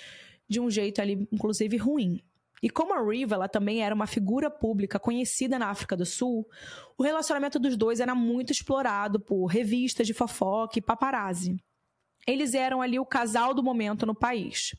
de 0.48 0.60
um 0.60 0.70
jeito 0.70 1.02
ali, 1.02 1.28
inclusive, 1.32 1.76
ruim. 1.78 2.22
E 2.64 2.70
como 2.70 2.94
a 2.94 3.04
Riva 3.04 3.36
ela 3.36 3.50
também 3.50 3.84
era 3.84 3.94
uma 3.94 4.08
figura 4.08 4.50
pública 4.50 4.98
conhecida 4.98 5.60
na 5.60 5.70
África 5.70 5.96
do 5.96 6.06
Sul, 6.06 6.48
o 6.98 7.04
relacionamento 7.04 7.60
dos 7.60 7.76
dois 7.76 8.00
era 8.00 8.16
muito 8.16 8.52
explorado 8.52 9.20
por 9.20 9.46
revistas 9.48 10.08
de 10.08 10.14
fofoca 10.14 10.80
e 10.80 10.82
paparazzi. 10.82 11.58
Eles 12.26 12.54
eram 12.54 12.82
ali 12.82 12.98
o 12.98 13.06
casal 13.06 13.54
do 13.54 13.62
momento 13.62 14.06
no 14.06 14.16
país. 14.16 14.72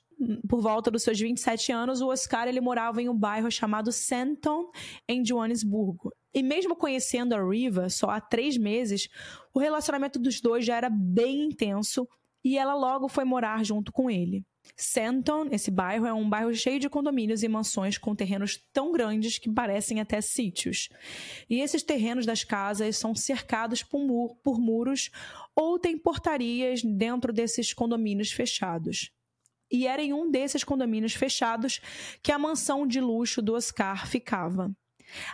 Por 0.48 0.60
volta 0.62 0.90
dos 0.90 1.02
seus 1.02 1.20
27 1.20 1.70
anos, 1.70 2.00
o 2.00 2.08
Oscar 2.08 2.48
ele 2.48 2.60
morava 2.60 3.02
em 3.02 3.08
um 3.08 3.16
bairro 3.16 3.50
chamado 3.50 3.92
Santon, 3.92 4.70
em 5.06 5.24
Joanesburgo. 5.24 6.10
E 6.36 6.42
mesmo 6.42 6.76
conhecendo 6.76 7.34
a 7.34 7.42
Riva 7.42 7.88
só 7.88 8.10
há 8.10 8.20
três 8.20 8.58
meses, 8.58 9.08
o 9.54 9.58
relacionamento 9.58 10.18
dos 10.18 10.38
dois 10.38 10.66
já 10.66 10.76
era 10.76 10.90
bem 10.90 11.46
intenso 11.46 12.06
e 12.44 12.58
ela 12.58 12.74
logo 12.74 13.08
foi 13.08 13.24
morar 13.24 13.64
junto 13.64 13.90
com 13.90 14.10
ele. 14.10 14.44
Santon, 14.76 15.48
esse 15.50 15.70
bairro, 15.70 16.04
é 16.04 16.12
um 16.12 16.28
bairro 16.28 16.54
cheio 16.54 16.78
de 16.78 16.90
condomínios 16.90 17.42
e 17.42 17.48
mansões 17.48 17.96
com 17.96 18.14
terrenos 18.14 18.60
tão 18.70 18.92
grandes 18.92 19.38
que 19.38 19.50
parecem 19.50 19.98
até 19.98 20.20
sítios. 20.20 20.90
E 21.48 21.58
esses 21.62 21.82
terrenos 21.82 22.26
das 22.26 22.44
casas 22.44 22.98
são 22.98 23.14
cercados 23.14 23.82
por, 23.82 24.36
por 24.44 24.60
muros 24.60 25.10
ou 25.54 25.78
tem 25.78 25.96
portarias 25.96 26.82
dentro 26.82 27.32
desses 27.32 27.72
condomínios 27.72 28.30
fechados. 28.30 29.10
E 29.72 29.86
era 29.86 30.02
em 30.02 30.12
um 30.12 30.30
desses 30.30 30.62
condomínios 30.62 31.14
fechados 31.14 31.80
que 32.22 32.30
a 32.30 32.38
mansão 32.38 32.86
de 32.86 33.00
luxo 33.00 33.40
do 33.40 33.54
Oscar 33.54 34.06
ficava. 34.06 34.70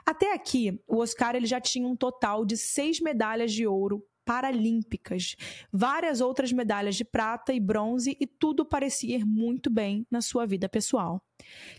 Até 0.04 0.32
aqui, 0.32 0.80
o 0.86 0.98
Oscar 0.98 1.34
ele 1.34 1.46
já 1.46 1.60
tinha 1.60 1.86
um 1.86 1.96
total 1.96 2.44
de 2.44 2.56
seis 2.56 3.00
medalhas 3.00 3.52
de 3.52 3.66
ouro 3.66 4.04
paralímpicas, 4.24 5.36
várias 5.72 6.20
outras 6.20 6.52
medalhas 6.52 6.94
de 6.94 7.04
prata 7.04 7.52
e 7.52 7.60
bronze 7.60 8.16
e 8.20 8.26
tudo 8.26 8.64
parecia 8.64 9.16
ir 9.16 9.24
muito 9.24 9.68
bem 9.70 10.06
na 10.10 10.20
sua 10.20 10.46
vida 10.46 10.68
pessoal. 10.68 11.20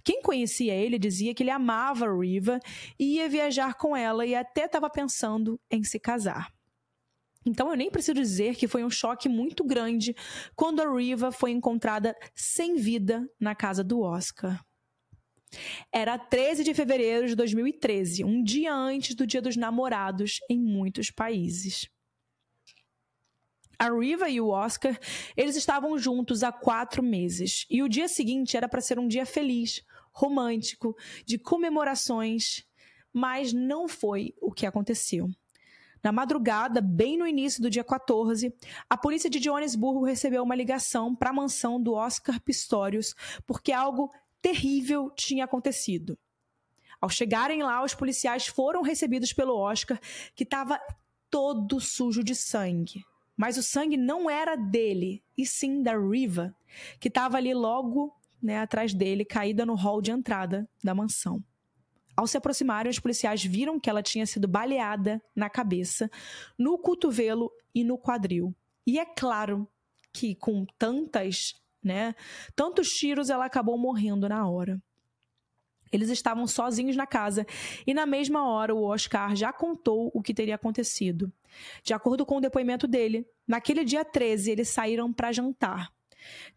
Quem 0.04 0.22
conhecia 0.22 0.74
ele 0.74 1.00
dizia 1.00 1.34
que 1.34 1.44
ele 1.44 1.50
amava 1.50 2.06
a 2.06 2.20
Riva 2.20 2.60
e 3.00 3.16
ia 3.16 3.30
viajar 3.30 3.76
com 3.76 3.96
ela 3.96 4.26
e 4.26 4.36
até 4.36 4.66
estava 4.66 4.90
pensando 4.90 5.60
em 5.72 5.84
se 5.84 6.00
casar. 6.00 6.52
Então 7.46 7.70
eu 7.70 7.76
nem 7.76 7.92
preciso 7.92 8.16
dizer 8.16 8.56
que 8.56 8.68
foi 8.68 8.84
um 8.84 8.90
choque 8.90 9.28
muito 9.28 9.64
grande 9.64 10.16
quando 10.56 10.82
a 10.82 10.98
Riva 10.98 11.32
foi 11.32 11.52
encontrada 11.52 12.16
sem 12.34 12.76
vida 12.76 13.28
na 13.40 13.54
casa 13.54 13.84
do 13.84 14.02
Oscar. 14.02 14.64
Era 15.92 16.18
13 16.18 16.63
de 16.63 16.74
fevereiro 16.74 17.27
de 17.27 17.35
2013, 17.35 18.24
um 18.24 18.44
dia 18.44 18.74
antes 18.74 19.16
do 19.16 19.27
Dia 19.27 19.42
dos 19.42 19.55
Namorados 19.55 20.39
em 20.50 20.59
muitos 20.59 21.11
países. 21.11 21.89
A 23.77 23.89
Riva 23.89 24.29
e 24.29 24.39
o 24.39 24.48
Oscar, 24.50 24.98
eles 25.35 25.55
estavam 25.55 25.98
juntos 25.98 26.44
há 26.44 26.51
quatro 26.51 27.03
meses. 27.03 27.66
E 27.70 27.83
o 27.83 27.89
dia 27.89 28.07
seguinte 28.07 28.55
era 28.55 28.70
para 28.70 28.81
ser 28.81 28.98
um 28.98 29.07
dia 29.07 29.25
feliz, 29.25 29.83
romântico, 30.11 30.96
de 31.25 31.37
comemorações, 31.37 32.66
mas 33.11 33.51
não 33.51 33.87
foi 33.87 34.33
o 34.39 34.51
que 34.51 34.66
aconteceu. 34.66 35.29
Na 36.03 36.11
madrugada, 36.11 36.81
bem 36.81 37.18
no 37.18 37.25
início 37.25 37.61
do 37.61 37.70
dia 37.70 37.83
14, 37.83 38.53
a 38.89 38.98
polícia 38.98 39.29
de 39.29 39.42
Joanesburgo 39.42 40.03
recebeu 40.03 40.44
uma 40.44 40.55
ligação 40.55 41.16
para 41.16 41.29
a 41.29 41.33
mansão 41.33 41.81
do 41.81 41.94
Oscar 41.94 42.42
Pistorius 42.42 43.16
porque 43.48 43.72
algo 43.72 44.11
terrível 44.44 45.10
tinha 45.16 45.46
acontecido. 45.46 46.20
Ao 47.01 47.10
chegarem 47.10 47.64
lá, 47.64 47.84
os 47.84 47.96
policiais 47.96 48.46
foram 48.46 48.82
recebidos 48.82 49.32
pelo 49.32 49.58
Oscar, 49.58 50.00
que 50.36 50.44
estava 50.44 50.79
todo 51.29 51.79
sujo 51.79 52.24
de 52.24 52.36
sangue. 52.36 53.03
Mas 53.36 53.58
o 53.58 53.64
sangue 53.64 53.98
não 53.98 54.29
era 54.29 54.56
dele, 54.56 55.24
e 55.36 55.46
sim 55.46 55.82
da 55.82 55.98
Riva, 55.98 56.56
que 57.00 57.08
estava 57.08 57.38
ali 57.38 57.53
logo 57.53 58.16
né, 58.42 58.60
atrás 58.60 58.94
dele, 58.94 59.25
caída 59.25 59.66
no 59.66 59.74
hall 59.74 60.01
de 60.01 60.12
entrada 60.12 60.70
da 60.84 60.94
mansão. 60.94 61.44
Ao 62.16 62.27
se 62.27 62.38
aproximarem, 62.38 62.90
os 62.90 63.00
policiais 63.00 63.44
viram 63.44 63.79
que 63.79 63.90
ela 63.90 64.03
tinha 64.03 64.25
sido 64.25 64.48
baleada 64.48 65.22
na 65.36 65.50
cabeça, 65.50 66.12
no 66.60 66.77
cotovelo 66.77 67.50
e 67.74 67.84
no 67.84 67.98
quadril. 67.98 68.53
E 68.86 69.00
é 69.00 69.06
claro 69.06 69.68
que 70.12 70.36
com 70.36 70.66
tantas 70.77 71.56
né? 71.83 72.15
Tantos 72.55 72.89
tiros 72.89 73.29
ela 73.29 73.46
acabou 73.46 73.77
morrendo 73.77 74.27
na 74.29 74.48
hora. 74.48 74.81
Eles 75.91 76.09
estavam 76.09 76.48
sozinhos 76.48 76.96
na 76.96 77.05
casa 77.05 77.46
e, 77.85 77.93
na 77.93 78.07
mesma 78.07 78.50
hora, 78.50 78.74
o 78.74 78.83
Oscar 78.83 79.35
já 79.35 79.53
contou 79.53 80.09
o 80.11 80.24
que 80.24 80.33
teria 80.33 80.55
acontecido. 80.55 81.31
De 81.83 81.93
acordo 81.93 82.25
com 82.25 82.37
o 82.37 82.41
depoimento 82.41 82.87
dele, 82.87 83.27
naquele 83.48 83.83
dia 83.83 84.03
13 84.03 84.50
eles 84.50 84.69
saíram 84.69 85.13
para 85.13 85.31
jantar. 85.31 85.93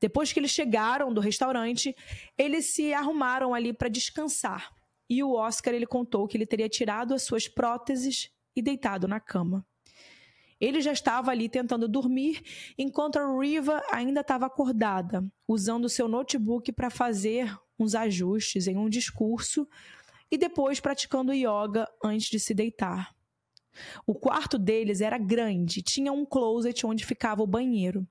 Depois 0.01 0.33
que 0.33 0.41
eles 0.41 0.51
chegaram 0.53 1.13
do 1.13 1.21
restaurante, 1.21 1.95
eles 2.39 2.73
se 2.73 2.95
arrumaram 2.95 3.53
ali 3.53 3.75
para 3.75 3.89
descansar. 3.89 4.71
E 5.09 5.23
o 5.23 5.33
Oscar 5.35 5.75
ele 5.75 5.87
contou 5.87 6.27
que 6.27 6.37
ele 6.37 6.47
teria 6.47 6.69
tirado 6.69 7.13
as 7.13 7.23
suas 7.23 7.47
próteses 7.47 8.31
e 8.55 8.63
deitado 8.63 9.07
na 9.07 9.21
cama. 9.21 9.67
Ele 10.61 10.81
já 10.81 10.93
estava 10.93 11.31
ali 11.31 11.49
tentando 11.49 11.87
dormir, 11.87 12.43
enquanto 12.79 13.17
a 13.17 13.41
Riva 13.41 13.83
ainda 13.91 14.21
estava 14.21 14.47
acordada, 14.47 15.25
usando 15.47 15.89
seu 15.89 16.09
notebook 16.09 16.73
para 16.73 16.91
fazer 16.91 17.57
uns 17.79 17.95
ajustes 17.95 18.67
em 18.67 18.77
um 18.77 18.89
discurso 18.89 19.69
e 20.31 20.39
depois 20.39 20.81
praticando 20.81 21.33
yoga 21.33 21.87
antes 22.03 22.29
de 22.29 22.41
se 22.41 22.55
deitar. 22.55 23.15
O 24.07 24.15
quarto 24.15 24.59
deles 24.59 25.01
era 25.01 25.19
grande, 25.19 25.83
tinha 25.83 26.13
um 26.13 26.25
closet 26.25 26.87
onde 26.87 27.05
ficava 27.05 27.43
o 27.43 27.47
banheiro. 27.47 28.07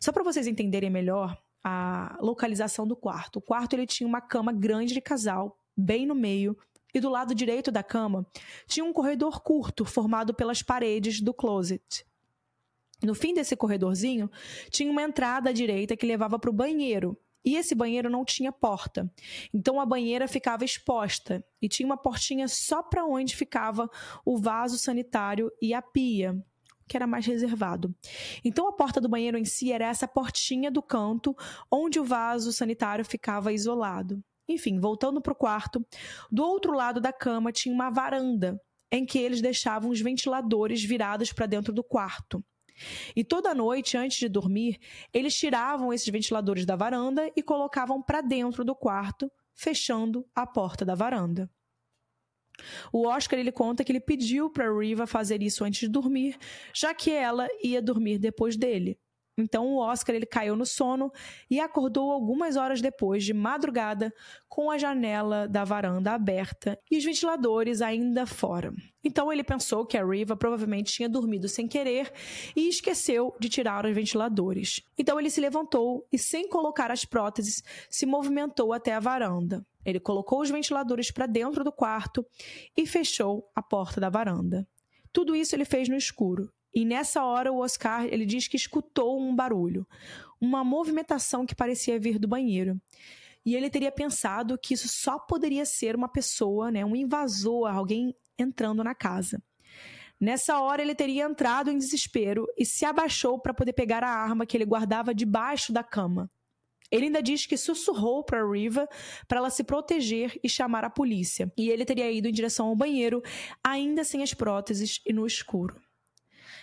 Só 0.00 0.12
para 0.12 0.22
vocês 0.22 0.46
entenderem 0.46 0.90
melhor 0.90 1.36
a 1.64 2.16
localização 2.20 2.86
do 2.86 2.96
quarto. 2.96 3.36
O 3.36 3.42
quarto 3.42 3.74
ele 3.74 3.86
tinha 3.86 4.06
uma 4.06 4.20
cama 4.20 4.52
grande 4.52 4.94
de 4.94 5.00
casal, 5.00 5.58
bem 5.76 6.06
no 6.06 6.14
meio, 6.14 6.56
e 6.94 7.00
do 7.00 7.08
lado 7.08 7.34
direito 7.34 7.70
da 7.70 7.82
cama 7.82 8.26
tinha 8.66 8.84
um 8.84 8.92
corredor 8.92 9.42
curto 9.42 9.84
formado 9.84 10.34
pelas 10.34 10.62
paredes 10.62 11.20
do 11.20 11.32
closet. 11.32 12.04
No 13.02 13.14
fim 13.14 13.34
desse 13.34 13.56
corredorzinho 13.56 14.30
tinha 14.70 14.90
uma 14.90 15.02
entrada 15.02 15.50
à 15.50 15.52
direita 15.52 15.96
que 15.96 16.06
levava 16.06 16.38
para 16.38 16.50
o 16.50 16.52
banheiro. 16.52 17.18
E 17.44 17.56
esse 17.56 17.74
banheiro 17.74 18.08
não 18.08 18.24
tinha 18.24 18.52
porta. 18.52 19.12
Então 19.52 19.80
a 19.80 19.86
banheira 19.86 20.28
ficava 20.28 20.64
exposta 20.64 21.44
e 21.60 21.68
tinha 21.68 21.84
uma 21.84 21.96
portinha 21.96 22.46
só 22.46 22.82
para 22.82 23.04
onde 23.04 23.34
ficava 23.34 23.90
o 24.24 24.38
vaso 24.38 24.78
sanitário 24.78 25.50
e 25.60 25.74
a 25.74 25.82
pia, 25.82 26.40
que 26.86 26.96
era 26.96 27.04
mais 27.04 27.26
reservado. 27.26 27.92
Então 28.44 28.68
a 28.68 28.72
porta 28.72 29.00
do 29.00 29.08
banheiro 29.08 29.36
em 29.36 29.44
si 29.44 29.72
era 29.72 29.86
essa 29.86 30.06
portinha 30.06 30.70
do 30.70 30.80
canto 30.80 31.34
onde 31.68 31.98
o 31.98 32.04
vaso 32.04 32.52
sanitário 32.52 33.04
ficava 33.04 33.52
isolado. 33.52 34.22
Enfim, 34.52 34.78
voltando 34.78 35.20
para 35.20 35.32
o 35.32 35.36
quarto, 35.36 35.84
do 36.30 36.42
outro 36.44 36.72
lado 36.72 37.00
da 37.00 37.12
cama 37.12 37.52
tinha 37.52 37.74
uma 37.74 37.90
varanda 37.90 38.60
em 38.90 39.06
que 39.06 39.18
eles 39.18 39.40
deixavam 39.40 39.90
os 39.90 40.00
ventiladores 40.00 40.84
virados 40.84 41.32
para 41.32 41.46
dentro 41.46 41.72
do 41.72 41.82
quarto. 41.82 42.44
E 43.14 43.24
toda 43.24 43.54
noite, 43.54 43.96
antes 43.96 44.18
de 44.18 44.28
dormir, 44.28 44.78
eles 45.12 45.34
tiravam 45.34 45.92
esses 45.92 46.08
ventiladores 46.08 46.66
da 46.66 46.76
varanda 46.76 47.30
e 47.34 47.42
colocavam 47.42 48.02
para 48.02 48.20
dentro 48.20 48.64
do 48.64 48.74
quarto, 48.74 49.30
fechando 49.54 50.26
a 50.34 50.46
porta 50.46 50.84
da 50.84 50.94
varanda. 50.94 51.50
O 52.92 53.06
Oscar 53.06 53.38
ele 53.38 53.52
conta 53.52 53.82
que 53.82 53.90
ele 53.90 54.00
pediu 54.00 54.50
para 54.50 54.70
Riva 54.72 55.06
fazer 55.06 55.42
isso 55.42 55.64
antes 55.64 55.80
de 55.80 55.88
dormir, 55.88 56.36
já 56.74 56.94
que 56.94 57.10
ela 57.10 57.48
ia 57.62 57.80
dormir 57.80 58.18
depois 58.18 58.56
dele. 58.56 58.98
Então 59.42 59.66
o 59.66 59.78
Oscar 59.78 60.14
ele 60.14 60.26
caiu 60.26 60.56
no 60.56 60.64
sono 60.64 61.12
e 61.50 61.60
acordou 61.60 62.10
algumas 62.10 62.56
horas 62.56 62.80
depois, 62.80 63.24
de 63.24 63.34
madrugada, 63.34 64.12
com 64.48 64.70
a 64.70 64.78
janela 64.78 65.48
da 65.48 65.64
varanda 65.64 66.12
aberta 66.12 66.78
e 66.90 66.96
os 66.96 67.04
ventiladores 67.04 67.82
ainda 67.82 68.26
fora. 68.26 68.72
Então 69.04 69.32
ele 69.32 69.42
pensou 69.42 69.84
que 69.84 69.98
a 69.98 70.04
Riva 70.04 70.36
provavelmente 70.36 70.92
tinha 70.92 71.08
dormido 71.08 71.48
sem 71.48 71.66
querer 71.66 72.12
e 72.54 72.68
esqueceu 72.68 73.34
de 73.40 73.48
tirar 73.48 73.84
os 73.84 73.94
ventiladores. 73.94 74.80
Então 74.96 75.18
ele 75.18 75.30
se 75.30 75.40
levantou 75.40 76.06
e, 76.12 76.18
sem 76.18 76.48
colocar 76.48 76.90
as 76.90 77.04
próteses, 77.04 77.62
se 77.90 78.06
movimentou 78.06 78.72
até 78.72 78.94
a 78.94 79.00
varanda. 79.00 79.66
Ele 79.84 79.98
colocou 79.98 80.40
os 80.40 80.50
ventiladores 80.50 81.10
para 81.10 81.26
dentro 81.26 81.64
do 81.64 81.72
quarto 81.72 82.24
e 82.76 82.86
fechou 82.86 83.50
a 83.56 83.62
porta 83.62 84.00
da 84.00 84.08
varanda. 84.08 84.66
Tudo 85.12 85.34
isso 85.34 85.56
ele 85.56 85.64
fez 85.64 85.88
no 85.88 85.96
escuro 85.96 86.52
e 86.74 86.84
nessa 86.84 87.24
hora 87.24 87.52
o 87.52 87.58
Oscar 87.58 88.04
ele 88.06 88.24
diz 88.24 88.48
que 88.48 88.56
escutou 88.56 89.20
um 89.20 89.34
barulho, 89.34 89.86
uma 90.40 90.64
movimentação 90.64 91.44
que 91.44 91.54
parecia 91.54 92.00
vir 92.00 92.18
do 92.18 92.28
banheiro. 92.28 92.80
E 93.44 93.56
ele 93.56 93.68
teria 93.68 93.90
pensado 93.90 94.56
que 94.56 94.74
isso 94.74 94.88
só 94.88 95.18
poderia 95.18 95.64
ser 95.64 95.96
uma 95.96 96.08
pessoa, 96.08 96.70
né, 96.70 96.84
um 96.84 96.94
invasor, 96.94 97.66
alguém 97.68 98.14
entrando 98.38 98.84
na 98.84 98.94
casa. 98.94 99.42
Nessa 100.20 100.60
hora 100.60 100.80
ele 100.80 100.94
teria 100.94 101.24
entrado 101.24 101.70
em 101.70 101.76
desespero 101.76 102.46
e 102.56 102.64
se 102.64 102.84
abaixou 102.84 103.40
para 103.40 103.52
poder 103.52 103.72
pegar 103.72 104.04
a 104.04 104.08
arma 104.08 104.46
que 104.46 104.56
ele 104.56 104.64
guardava 104.64 105.12
debaixo 105.12 105.72
da 105.72 105.82
cama. 105.82 106.30
Ele 106.92 107.06
ainda 107.06 107.22
diz 107.22 107.46
que 107.46 107.56
sussurrou 107.56 108.22
para 108.22 108.46
Riva 108.48 108.86
para 109.26 109.38
ela 109.38 109.50
se 109.50 109.64
proteger 109.64 110.38
e 110.44 110.48
chamar 110.48 110.84
a 110.84 110.90
polícia. 110.90 111.50
E 111.56 111.70
ele 111.70 111.86
teria 111.86 112.12
ido 112.12 112.28
em 112.28 112.32
direção 112.32 112.66
ao 112.66 112.76
banheiro, 112.76 113.22
ainda 113.64 114.04
sem 114.04 114.22
as 114.22 114.34
próteses 114.34 115.00
e 115.06 115.12
no 115.12 115.26
escuro. 115.26 115.74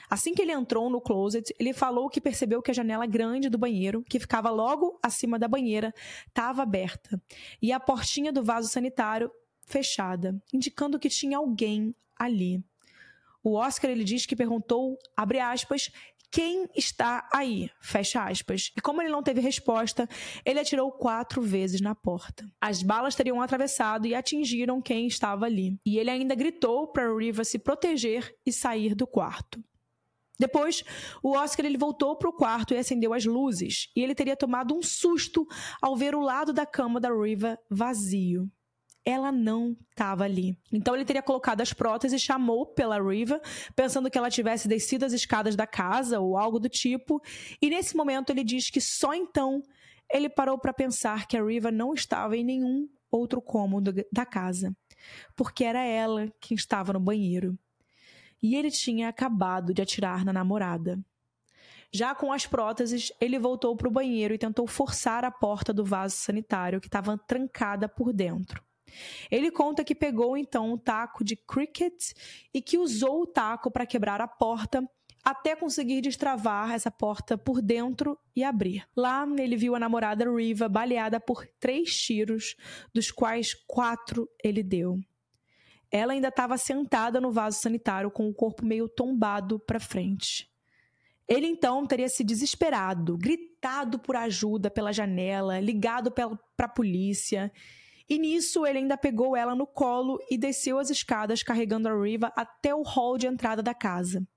Assim 0.09 0.33
que 0.33 0.41
ele 0.41 0.51
entrou 0.51 0.89
no 0.89 0.99
closet, 0.99 1.53
ele 1.59 1.73
falou 1.73 2.09
que 2.09 2.19
percebeu 2.19 2.61
que 2.61 2.71
a 2.71 2.73
janela 2.73 3.05
grande 3.05 3.49
do 3.49 3.57
banheiro, 3.57 4.03
que 4.03 4.19
ficava 4.19 4.49
logo 4.49 4.99
acima 5.03 5.37
da 5.37 5.47
banheira, 5.47 5.93
estava 6.27 6.63
aberta 6.63 7.21
e 7.61 7.71
a 7.71 7.79
portinha 7.79 8.31
do 8.31 8.43
vaso 8.43 8.67
sanitário 8.67 9.31
fechada, 9.61 10.41
indicando 10.51 10.99
que 10.99 11.09
tinha 11.09 11.37
alguém 11.37 11.93
ali. 12.17 12.63
O 13.43 13.53
Oscar 13.53 13.91
ele 13.91 14.03
diz 14.03 14.25
que 14.25 14.35
perguntou, 14.35 14.97
abre 15.15 15.39
aspas, 15.39 15.91
quem 16.31 16.67
está 16.75 17.27
aí? 17.33 17.71
Fecha 17.81 18.23
aspas. 18.23 18.71
E 18.77 18.81
como 18.81 19.01
ele 19.01 19.09
não 19.09 19.23
teve 19.23 19.41
resposta, 19.41 20.07
ele 20.45 20.59
atirou 20.59 20.91
quatro 20.91 21.41
vezes 21.41 21.81
na 21.81 21.95
porta. 21.95 22.45
As 22.61 22.83
balas 22.83 23.15
teriam 23.15 23.41
atravessado 23.41 24.05
e 24.05 24.13
atingiram 24.13 24.81
quem 24.81 25.07
estava 25.07 25.45
ali. 25.45 25.79
E 25.85 25.97
ele 25.97 26.09
ainda 26.09 26.35
gritou 26.35 26.87
para 26.87 27.11
Riva 27.15 27.43
se 27.43 27.57
proteger 27.57 28.35
e 28.45 28.51
sair 28.51 28.93
do 28.93 29.07
quarto. 29.07 29.63
Depois, 30.39 30.83
o 31.21 31.35
Oscar 31.35 31.65
ele 31.65 31.77
voltou 31.77 32.15
para 32.15 32.29
o 32.29 32.33
quarto 32.33 32.73
e 32.73 32.77
acendeu 32.77 33.13
as 33.13 33.25
luzes, 33.25 33.91
e 33.93 34.01
ele 34.01 34.15
teria 34.15 34.37
tomado 34.37 34.73
um 34.73 34.81
susto 34.81 35.45
ao 35.81 35.97
ver 35.97 36.15
o 36.15 36.21
lado 36.21 36.53
da 36.53 36.65
cama 36.65 36.99
da 36.99 37.09
Riva 37.09 37.59
vazio. 37.69 38.49
Ela 39.03 39.31
não 39.31 39.75
estava 39.89 40.23
ali. 40.23 40.57
Então 40.71 40.95
ele 40.95 41.03
teria 41.03 41.21
colocado 41.21 41.61
as 41.61 41.73
próteses 41.73 42.21
e 42.21 42.25
chamou 42.25 42.65
pela 42.65 43.01
Riva, 43.01 43.41
pensando 43.75 44.09
que 44.09 44.17
ela 44.17 44.29
tivesse 44.29 44.67
descido 44.67 45.05
as 45.05 45.13
escadas 45.13 45.55
da 45.55 45.67
casa 45.67 46.19
ou 46.19 46.37
algo 46.37 46.59
do 46.59 46.69
tipo. 46.69 47.21
E 47.61 47.69
nesse 47.69 47.97
momento 47.97 48.29
ele 48.29 48.43
diz 48.43 48.69
que 48.69 48.79
só 48.79 49.13
então 49.13 49.61
ele 50.11 50.29
parou 50.29 50.57
para 50.57 50.73
pensar 50.73 51.27
que 51.27 51.37
a 51.37 51.43
Riva 51.43 51.71
não 51.71 51.93
estava 51.93 52.37
em 52.37 52.43
nenhum 52.43 52.87
outro 53.11 53.41
cômodo 53.41 53.93
da 54.11 54.25
casa, 54.25 54.75
porque 55.35 55.63
era 55.63 55.83
ela 55.83 56.31
quem 56.39 56.55
estava 56.55 56.93
no 56.93 56.99
banheiro 56.99 57.57
e 58.41 58.55
ele 58.55 58.71
tinha 58.71 59.09
acabado 59.09 59.73
de 59.73 59.81
atirar 59.81 60.25
na 60.25 60.33
namorada. 60.33 60.99
Já 61.91 62.13
com 62.13 62.31
as 62.31 62.45
próteses, 62.45 63.11
ele 63.19 63.39
voltou 63.39 63.75
para 63.75 63.87
o 63.87 63.91
banheiro 63.91 64.33
e 64.33 64.37
tentou 64.37 64.67
forçar 64.67 65.25
a 65.25 65.31
porta 65.31 65.73
do 65.73 65.83
vaso 65.83 66.15
sanitário 66.15 66.79
que 66.79 66.87
estava 66.87 67.17
trancada 67.17 67.89
por 67.89 68.13
dentro. 68.13 68.63
Ele 69.29 69.51
conta 69.51 69.83
que 69.83 69.95
pegou 69.95 70.37
então 70.37 70.73
um 70.73 70.77
taco 70.77 71.23
de 71.23 71.35
cricket 71.35 72.11
e 72.53 72.61
que 72.61 72.77
usou 72.77 73.23
o 73.23 73.27
taco 73.27 73.71
para 73.71 73.85
quebrar 73.85 74.21
a 74.21 74.27
porta 74.27 74.87
até 75.23 75.55
conseguir 75.55 76.01
destravar 76.01 76.71
essa 76.71 76.89
porta 76.89 77.37
por 77.37 77.61
dentro 77.61 78.17
e 78.35 78.43
abrir. 78.43 78.87
Lá 78.95 79.27
ele 79.37 79.55
viu 79.55 79.75
a 79.75 79.79
namorada 79.79 80.29
Riva 80.31 80.69
baleada 80.69 81.19
por 81.19 81.45
três 81.59 81.95
tiros, 81.95 82.55
dos 82.93 83.11
quais 83.11 83.53
quatro 83.67 84.29
ele 84.43 84.63
deu. 84.63 84.99
Ela 85.91 86.13
ainda 86.13 86.27
estava 86.27 86.57
sentada 86.57 87.19
no 87.19 87.31
vaso 87.31 87.59
sanitário 87.59 88.11
com 88.11 88.29
o 88.29 88.33
corpo 88.33 88.65
meio 88.65 88.87
tombado 88.87 89.59
para 89.59 89.79
frente. 89.79 90.49
Ele 91.27 91.45
então 91.45 91.85
teria 91.85 92.09
se 92.09 92.23
desesperado, 92.23 93.17
gritado 93.17 93.99
por 93.99 94.15
ajuda 94.15 94.69
pela 94.71 94.91
janela, 94.91 95.59
ligado 95.59 96.11
para 96.11 96.37
a 96.57 96.67
polícia. 96.67 97.51
E 98.09 98.17
nisso 98.17 98.65
ele 98.65 98.79
ainda 98.79 98.97
pegou 98.97 99.37
ela 99.37 99.53
no 99.53 99.67
colo 99.67 100.17
e 100.31 100.37
desceu 100.37 100.79
as 100.79 100.89
escadas 100.89 101.43
carregando 101.43 101.87
a 101.87 102.03
Riva 102.03 102.33
até 102.35 102.73
o 102.73 102.81
hall 102.81 103.17
de 103.17 103.27
entrada 103.27 103.61
da 103.61 103.75
casa. 103.75 104.27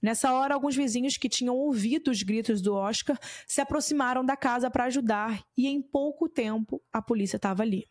Nessa 0.00 0.32
hora, 0.34 0.54
alguns 0.54 0.76
vizinhos 0.76 1.16
que 1.16 1.28
tinham 1.28 1.56
ouvido 1.56 2.10
os 2.10 2.22
gritos 2.22 2.60
do 2.60 2.74
Oscar 2.74 3.18
se 3.46 3.60
aproximaram 3.60 4.24
da 4.24 4.36
casa 4.36 4.70
para 4.70 4.84
ajudar 4.84 5.42
e 5.56 5.66
em 5.66 5.82
pouco 5.82 6.28
tempo 6.28 6.80
a 6.92 7.02
polícia 7.02 7.36
estava 7.36 7.62
ali. 7.62 7.88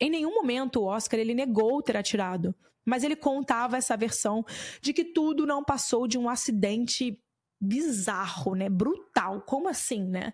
Em 0.00 0.10
nenhum 0.10 0.34
momento 0.34 0.80
o 0.80 0.84
Oscar 0.84 1.18
ele 1.18 1.34
negou 1.34 1.82
ter 1.82 1.96
atirado, 1.96 2.54
mas 2.84 3.02
ele 3.02 3.16
contava 3.16 3.76
essa 3.76 3.96
versão 3.96 4.44
de 4.80 4.92
que 4.92 5.04
tudo 5.04 5.46
não 5.46 5.64
passou 5.64 6.06
de 6.06 6.18
um 6.18 6.28
acidente 6.28 7.20
bizarro, 7.60 8.54
né? 8.54 8.68
Brutal. 8.68 9.40
Como 9.42 9.68
assim, 9.68 10.04
né? 10.04 10.32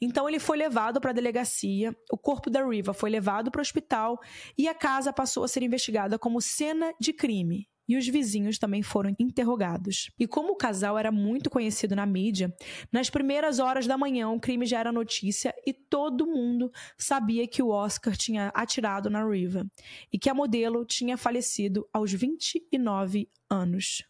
Então 0.00 0.28
ele 0.28 0.38
foi 0.38 0.58
levado 0.58 1.00
para 1.00 1.10
a 1.10 1.14
delegacia, 1.14 1.96
o 2.12 2.18
corpo 2.18 2.50
da 2.50 2.64
Riva 2.64 2.92
foi 2.92 3.10
levado 3.10 3.50
para 3.50 3.60
o 3.60 3.62
hospital 3.62 4.20
e 4.56 4.68
a 4.68 4.74
casa 4.74 5.12
passou 5.12 5.44
a 5.44 5.48
ser 5.48 5.62
investigada 5.62 6.18
como 6.18 6.40
cena 6.40 6.92
de 7.00 7.12
crime 7.12 7.68
e 7.88 7.96
os 7.96 8.06
vizinhos 8.06 8.58
também 8.58 8.82
foram 8.82 9.14
interrogados. 9.18 10.10
E 10.18 10.26
como 10.26 10.52
o 10.52 10.56
casal 10.56 10.98
era 10.98 11.10
muito 11.10 11.48
conhecido 11.48 11.96
na 11.96 12.04
mídia, 12.04 12.54
nas 12.92 13.08
primeiras 13.08 13.58
horas 13.58 13.86
da 13.86 13.96
manhã 13.96 14.28
o 14.28 14.38
crime 14.38 14.66
já 14.66 14.78
era 14.78 14.92
notícia 14.92 15.54
e 15.66 15.72
todo 15.72 16.26
mundo 16.26 16.70
sabia 16.96 17.48
que 17.48 17.62
o 17.62 17.70
Oscar 17.70 18.16
tinha 18.16 18.48
atirado 18.54 19.08
na 19.08 19.26
Riva 19.26 19.66
e 20.12 20.18
que 20.18 20.28
a 20.28 20.34
modelo 20.34 20.84
tinha 20.84 21.16
falecido 21.16 21.88
aos 21.92 22.12
29 22.12 23.28
anos. 23.48 24.04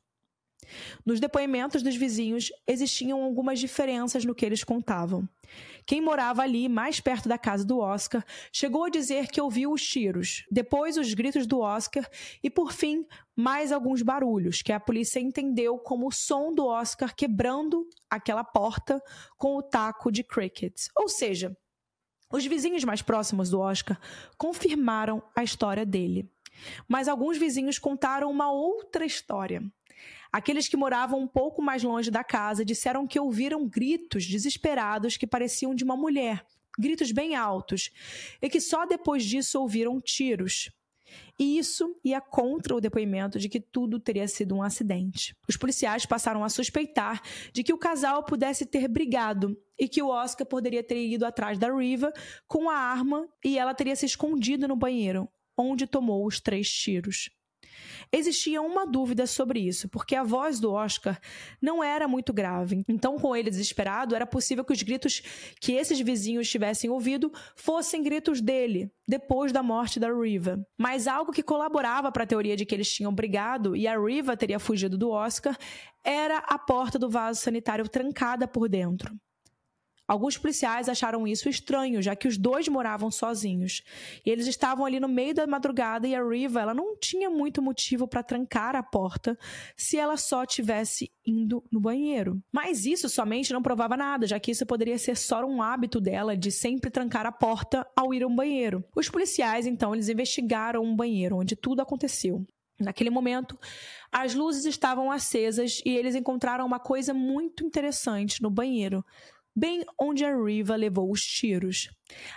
Nos 1.05 1.21
depoimentos 1.21 1.83
dos 1.83 1.97
vizinhos 1.97 2.51
existiam 2.67 3.23
algumas 3.23 3.59
diferenças 3.59 4.25
no 4.25 4.35
que 4.35 4.45
eles 4.45 4.65
contavam. 4.65 5.29
Quem 5.89 6.03
morava 6.03 6.43
ali, 6.43 6.69
mais 6.69 7.01
perto 7.01 7.31
da 7.31 7.39
casa 7.39 7.65
do 7.65 7.79
Oscar, 7.79 8.23
chegou 8.53 8.85
a 8.85 8.91
dizer 8.91 9.29
que 9.29 9.41
ouviu 9.41 9.73
os 9.73 9.83
tiros, 9.83 10.45
depois 10.51 10.99
os 10.99 11.15
gritos 11.15 11.47
do 11.47 11.61
Oscar 11.61 12.07
e, 12.43 12.51
por 12.51 12.75
fim, 12.75 13.07
mais 13.35 13.73
alguns 13.73 14.03
barulhos, 14.03 14.61
que 14.61 14.71
a 14.71 14.79
polícia 14.79 15.19
entendeu 15.19 15.79
como 15.79 16.07
o 16.07 16.13
som 16.13 16.53
do 16.53 16.67
Oscar 16.67 17.17
quebrando 17.17 17.89
aquela 18.11 18.45
porta 18.45 19.03
com 19.39 19.57
o 19.57 19.63
taco 19.63 20.13
de 20.13 20.23
cricket. 20.23 20.75
Ou 20.95 21.09
seja, 21.09 21.57
os 22.31 22.45
vizinhos 22.45 22.85
mais 22.85 23.01
próximos 23.01 23.49
do 23.49 23.59
Oscar 23.59 23.99
confirmaram 24.37 25.23
a 25.35 25.43
história 25.43 25.87
dele. 25.87 26.31
Mas 26.87 27.09
alguns 27.09 27.39
vizinhos 27.39 27.79
contaram 27.79 28.31
uma 28.31 28.53
outra 28.53 29.07
história. 29.07 29.63
Aqueles 30.33 30.69
que 30.69 30.77
moravam 30.77 31.21
um 31.21 31.27
pouco 31.27 31.63
mais 31.63 31.83
longe 31.83 32.11
da 32.11 32.23
casa 32.23 32.65
disseram 32.65 33.07
que 33.07 33.19
ouviram 33.19 33.67
gritos 33.67 34.27
desesperados 34.27 35.17
que 35.17 35.27
pareciam 35.27 35.75
de 35.75 35.85
uma 35.85 35.97
mulher, 35.97 36.45
gritos 36.79 37.13
bem 37.13 37.35
altos, 37.35 37.91
e 38.41 38.49
que 38.49 38.61
só 38.61 38.87
depois 38.87 39.25
disso 39.25 39.61
ouviram 39.61 40.01
tiros. 40.01 40.71
E 41.39 41.59
isso 41.59 41.97
ia 42.05 42.21
contra 42.21 42.75
o 42.75 42.81
depoimento 42.81 43.39
de 43.39 43.49
que 43.49 43.61
tudo 43.61 43.99
teria 43.99 44.27
sido 44.27 44.55
um 44.55 44.63
acidente. 44.63 45.35
Os 45.49 45.57
policiais 45.57 46.05
passaram 46.05 46.45
a 46.45 46.49
suspeitar 46.49 47.23
de 47.53 47.63
que 47.63 47.73
o 47.73 47.79
casal 47.79 48.25
pudesse 48.25 48.67
ter 48.67 48.89
brigado 48.89 49.57
e 49.79 49.89
que 49.89 50.03
o 50.03 50.09
Oscar 50.09 50.47
poderia 50.47 50.83
ter 50.83 51.07
ido 51.07 51.25
atrás 51.25 51.59
da 51.59 51.73
Riva 51.73 52.13
com 52.47 52.69
a 52.69 52.75
arma 52.75 53.29
e 53.45 53.59
ela 53.59 53.75
teria 53.75 53.95
se 53.95 54.05
escondido 54.05 54.67
no 54.67 54.77
banheiro, 54.77 55.29
onde 55.57 55.87
tomou 55.87 56.27
os 56.27 56.41
três 56.41 56.71
tiros. 56.71 57.31
Existia 58.13 58.63
uma 58.63 58.87
dúvida 58.87 59.27
sobre 59.27 59.61
isso, 59.61 59.89
porque 59.89 60.15
a 60.15 60.23
voz 60.23 60.59
do 60.59 60.73
Oscar 60.73 61.21
não 61.61 61.83
era 61.83 62.09
muito 62.09 62.33
grave. 62.33 62.83
Então, 62.89 63.19
com 63.19 63.35
ele 63.37 63.51
desesperado, 63.51 64.15
era 64.15 64.27
possível 64.27 64.65
que 64.65 64.73
os 64.73 64.83
gritos 64.83 65.23
que 65.61 65.73
esses 65.73 66.01
vizinhos 66.01 66.49
tivessem 66.49 66.89
ouvido 66.91 67.33
fossem 67.55 68.03
gritos 68.03 68.41
dele, 68.41 68.91
depois 69.07 69.53
da 69.53 69.63
morte 69.63 70.01
da 70.01 70.13
Riva. 70.13 70.59
Mas 70.77 71.07
algo 71.07 71.33
que 71.33 71.43
colaborava 71.43 72.11
para 72.11 72.25
a 72.25 72.27
teoria 72.27 72.57
de 72.57 72.65
que 72.65 72.75
eles 72.75 72.93
tinham 72.93 73.15
brigado 73.15 73.77
e 73.77 73.87
a 73.87 73.99
Riva 73.99 74.37
teria 74.37 74.59
fugido 74.59 74.97
do 74.97 75.11
Oscar 75.11 75.57
era 76.05 76.39
a 76.39 76.59
porta 76.59 76.99
do 76.99 77.11
vaso 77.11 77.41
sanitário 77.41 77.89
trancada 77.89 78.49
por 78.49 78.69
dentro. 78.69 79.15
Alguns 80.09 80.39
policiais 80.39 80.89
acharam 80.89 81.29
isso 81.29 81.51
estranho, 81.51 82.01
já 82.01 82.17
que 82.17 82.27
os 82.27 82.39
dois 82.39 82.67
moravam 82.67 83.11
sozinhos. 83.11 83.83
E 84.25 84.31
eles 84.31 84.47
estavam 84.47 84.87
ali 84.87 84.99
no 84.99 85.07
meio 85.07 85.35
da 85.35 85.47
madrugada 85.47 86.09
e 86.09 86.15
a 86.15 86.27
Riva, 86.27 86.63
ela 86.63 86.73
não 86.73 86.97
tinha 86.97 87.29
muito 87.29 87.61
motivo 87.61 88.09
para 88.09 88.23
trancar 88.23 88.75
a 88.75 88.83
porta 88.83 89.39
se 89.77 89.99
ela 89.99 90.17
só 90.17 90.47
tivesse 90.47 91.13
indo 91.27 91.63
no 91.71 91.79
banheiro. 91.79 92.43
Mas 92.51 92.87
isso 92.87 93.07
somente 93.07 93.53
não 93.53 93.61
provava 93.61 93.99
nada, 93.99 94.27
já 94.27 94.41
que 94.41 94.51
isso 94.51 94.65
poderia 94.65 94.99
ser 94.99 95.15
só 95.15 95.45
um 95.45 95.61
hábito 95.61 96.01
dela 96.01 96.35
de 96.35 96.51
sempre 96.51 96.91
trancar 96.91 97.27
a 97.27 97.33
porta 97.33 97.87
ao 97.95 98.15
ir 98.15 98.23
ao 98.23 98.31
banheiro. 98.31 98.83
Os 98.97 99.11
policiais, 99.11 99.67
então, 99.67 99.95
eles 99.95 100.09
investigaram 100.09 100.83
um 100.83 100.97
banheiro 100.97 101.37
onde 101.37 101.55
tudo 101.55 101.83
aconteceu. 101.83 102.47
Naquele 102.81 103.11
momento, 103.11 103.59
as 104.11 104.35
luzes 104.35 104.65
estavam 104.65 105.11
acesas 105.11 105.83
e 105.85 105.91
eles 105.91 106.15
encontraram 106.15 106.65
uma 106.65 106.79
coisa 106.79 107.13
muito 107.13 107.65
interessante 107.65 108.41
no 108.41 108.49
banheiro 108.49 109.05
bem 109.55 109.85
onde 110.01 110.25
a 110.25 110.35
Riva 110.35 110.77
levou 110.77 111.11
os 111.11 111.23
tiros. 111.23 111.91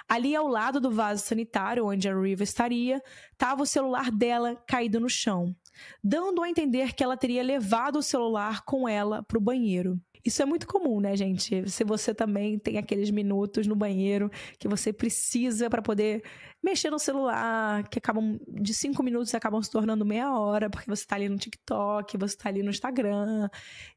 Ali 0.08 0.36
ao 0.36 0.48
lado 0.48 0.80
do 0.80 0.92
vaso 0.92 1.24
sanitário 1.24 1.86
onde 1.86 2.10
a 2.10 2.20
Riva 2.20 2.44
estaria, 2.44 3.02
estava 3.32 3.64
o 3.64 3.66
celular 3.66 4.12
dela 4.12 4.56
caído 4.68 5.00
no 5.00 5.10
chão, 5.10 5.56
dando 6.04 6.42
a 6.42 6.50
entender 6.50 6.94
que 6.94 7.04
ela 7.04 7.18
teria 7.18 7.44
levado 7.44 7.98
o 7.98 8.04
celular 8.04 8.64
com 8.66 8.88
ela 8.88 9.24
para 9.24 9.38
o 9.38 9.42
banheiro. 9.42 10.00
Isso 10.24 10.42
é 10.42 10.46
muito 10.46 10.68
comum, 10.68 11.00
né, 11.00 11.16
gente? 11.16 11.70
Se 11.70 11.84
você 11.84 12.14
também 12.14 12.60
tem 12.60 12.78
aqueles 12.78 13.10
minutos 13.10 13.66
no 13.68 13.76
banheiro 13.76 14.30
que 14.60 14.68
você 14.68 14.94
precisa 14.94 15.70
para 15.70 15.82
poder 15.82 16.24
mexer 16.64 16.90
no 16.90 17.00
celular, 17.00 17.88
que 17.90 17.98
acabam 17.98 18.40
de 18.48 18.74
cinco 18.74 19.02
minutos 19.02 19.34
acabam 19.34 19.62
se 19.62 19.72
tornando 19.72 20.06
meia 20.06 20.32
hora, 20.38 20.70
porque 20.70 20.90
você 20.90 21.04
está 21.04 21.16
ali 21.16 21.28
no 21.28 21.38
TikTok, 21.38 22.18
você 22.18 22.36
está 22.36 22.50
ali 22.50 22.62
no 22.62 22.70
Instagram, 22.70 23.50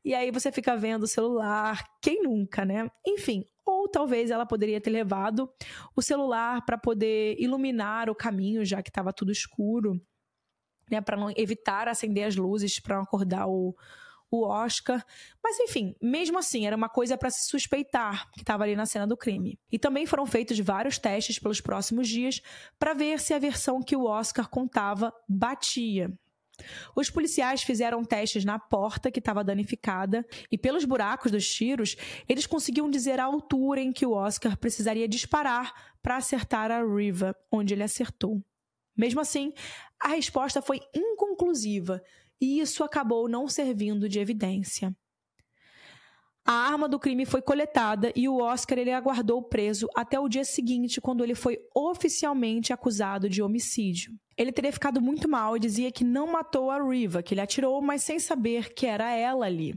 e 0.05 0.15
aí 0.15 0.31
você 0.31 0.51
fica 0.51 0.77
vendo 0.77 1.03
o 1.03 1.09
celular. 1.09 1.85
Quem 2.01 2.23
nunca, 2.23 2.65
né? 2.65 2.91
Enfim, 3.07 3.45
ou 3.67 3.89
talvez 3.89 4.31
ela 4.31 4.47
poderia 4.47 4.81
ter 4.81 4.91
levado 4.91 5.51
o 5.95 6.03
celular 6.03 6.65
para 6.65 6.79
poder 6.79 7.37
iluminar 7.39 8.09
o 8.11 8.15
caminho, 8.15 8.65
já 8.65 8.83
que 8.83 8.91
estava 8.91 9.13
tudo 9.13 9.33
escuro, 9.33 10.01
né, 10.91 11.01
para 11.01 11.17
não 11.17 11.33
evitar 11.37 11.89
acender 11.89 12.27
as 12.27 12.37
luzes 12.37 12.79
para 12.79 12.97
não 12.97 13.03
acordar 13.03 13.47
o 13.47 13.75
o 14.37 14.49
Oscar. 14.49 15.05
Mas 15.43 15.59
enfim, 15.61 15.95
mesmo 16.01 16.39
assim, 16.39 16.67
era 16.67 16.77
uma 16.77 16.89
coisa 16.89 17.17
para 17.17 17.31
se 17.31 17.49
suspeitar 17.49 18.31
que 18.33 18.41
estava 18.41 18.65
ali 18.65 18.77
na 18.77 18.87
cena 18.87 19.07
do 19.07 19.17
crime. 19.17 19.59
E 19.71 19.79
também 19.79 20.07
foram 20.07 20.27
feitos 20.27 20.59
vários 20.59 20.99
testes 20.99 21.39
pelos 21.39 21.61
próximos 21.61 22.09
dias 22.09 22.41
para 22.79 22.95
ver 22.95 23.21
se 23.21 23.35
a 23.35 23.39
versão 23.39 23.83
que 23.83 23.97
o 23.97 24.05
Oscar 24.05 24.49
contava 24.49 25.13
batia. 25.29 26.13
Os 26.95 27.11
policiais 27.11 27.63
fizeram 27.63 28.05
testes 28.05 28.45
na 28.45 28.59
porta 28.59 29.11
que 29.11 29.19
estava 29.19 29.43
danificada 29.43 30.25
e, 30.51 30.57
pelos 30.57 30.85
buracos 30.85 31.33
dos 31.33 31.53
tiros, 31.53 31.97
eles 32.29 32.47
conseguiam 32.47 32.89
dizer 32.89 33.19
a 33.19 33.25
altura 33.25 33.81
em 33.81 33.93
que 33.93 34.07
o 34.07 34.13
Oscar 34.13 34.57
precisaria 34.57 35.09
disparar 35.09 35.73
para 36.03 36.17
acertar 36.17 36.71
a 36.71 36.85
Riva, 36.85 37.35
onde 37.51 37.75
ele 37.75 37.83
acertou. 37.83 38.41
Mesmo 38.97 39.21
assim, 39.21 39.53
a 40.01 40.09
resposta 40.09 40.63
foi 40.63 40.81
inconclusiva, 40.95 42.01
e 42.41 42.61
isso 42.61 42.85
acabou 42.85 43.29
não 43.29 43.49
servindo 43.49 44.09
de 44.09 44.19
evidência. 44.19 44.95
A 46.47 46.53
arma 46.53 46.87
do 46.87 46.99
crime 46.99 47.25
foi 47.25 47.41
coletada 47.41 48.13
e 48.15 48.29
o 48.29 48.37
Oscar 48.37 48.79
ele 48.79 48.93
aguardou 48.93 49.43
preso 49.43 49.89
até 49.95 50.21
o 50.21 50.29
dia 50.29 50.45
seguinte, 50.45 51.01
quando 51.01 51.25
ele 51.25 51.35
foi 51.35 51.59
oficialmente 51.75 52.71
acusado 52.71 53.31
de 53.31 53.43
homicídio. 53.43 54.13
Ele 54.37 54.53
teria 54.53 54.71
ficado 54.71 55.01
muito 55.01 55.27
mal 55.27 55.57
e 55.57 55.61
dizia 55.61 55.91
que 55.91 56.05
não 56.05 56.27
matou 56.27 56.71
a 56.71 56.83
Riva, 56.87 57.23
que 57.23 57.33
ele 57.33 57.41
atirou, 57.41 57.81
mas 57.81 58.03
sem 58.03 58.19
saber 58.19 58.75
que 58.75 58.85
era 58.85 59.11
ela 59.11 59.47
ali. 59.47 59.75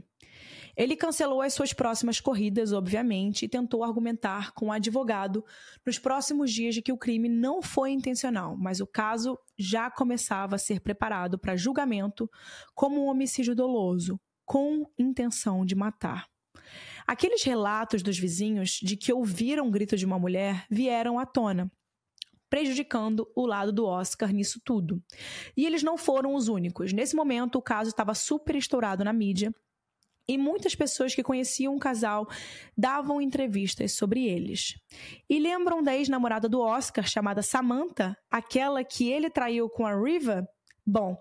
Ele 0.78 0.94
cancelou 0.94 1.42
as 1.42 1.54
suas 1.54 1.72
próximas 1.72 2.20
corridas, 2.20 2.72
obviamente, 2.72 3.44
e 3.44 3.48
tentou 3.48 3.82
argumentar 3.82 4.52
com 4.52 4.66
o 4.66 4.72
advogado 4.72 5.44
nos 5.84 5.98
próximos 5.98 6.52
dias 6.52 6.72
de 6.72 6.80
que 6.80 6.92
o 6.92 6.96
crime 6.96 7.28
não 7.28 7.60
foi 7.60 7.90
intencional, 7.90 8.56
mas 8.56 8.78
o 8.78 8.86
caso 8.86 9.36
já 9.58 9.90
começava 9.90 10.54
a 10.54 10.58
ser 10.58 10.80
preparado 10.80 11.36
para 11.36 11.56
julgamento 11.56 12.30
como 12.76 13.04
um 13.04 13.08
homicídio 13.08 13.56
doloso, 13.56 14.20
com 14.46 14.88
intenção 14.96 15.66
de 15.66 15.74
matar. 15.74 16.28
Aqueles 17.04 17.42
relatos 17.42 18.00
dos 18.00 18.16
vizinhos 18.16 18.78
de 18.80 18.96
que 18.96 19.12
ouviram 19.12 19.66
o 19.66 19.70
grito 19.72 19.96
de 19.96 20.06
uma 20.06 20.18
mulher 20.18 20.64
vieram 20.70 21.18
à 21.18 21.26
tona 21.26 21.68
prejudicando 22.48 23.30
o 23.36 23.44
lado 23.44 23.70
do 23.70 23.84
Oscar 23.84 24.32
nisso 24.32 24.58
tudo. 24.64 25.02
E 25.54 25.66
eles 25.66 25.82
não 25.82 25.98
foram 25.98 26.34
os 26.34 26.48
únicos. 26.48 26.94
Nesse 26.94 27.14
momento, 27.14 27.56
o 27.56 27.62
caso 27.62 27.90
estava 27.90 28.14
super 28.14 28.56
estourado 28.56 29.04
na 29.04 29.12
mídia 29.12 29.52
e 30.28 30.36
muitas 30.36 30.74
pessoas 30.74 31.14
que 31.14 31.22
conheciam 31.22 31.74
o 31.74 31.80
casal 31.80 32.28
davam 32.76 33.20
entrevistas 33.20 33.92
sobre 33.92 34.26
eles. 34.26 34.74
E 35.28 35.38
lembram 35.38 35.82
da 35.82 35.96
ex-namorada 35.96 36.48
do 36.48 36.60
Oscar, 36.60 37.08
chamada 37.08 37.40
Samantha, 37.40 38.14
aquela 38.30 38.84
que 38.84 39.10
ele 39.10 39.30
traiu 39.30 39.70
com 39.70 39.86
a 39.86 39.98
Riva? 39.98 40.46
Bom, 40.86 41.16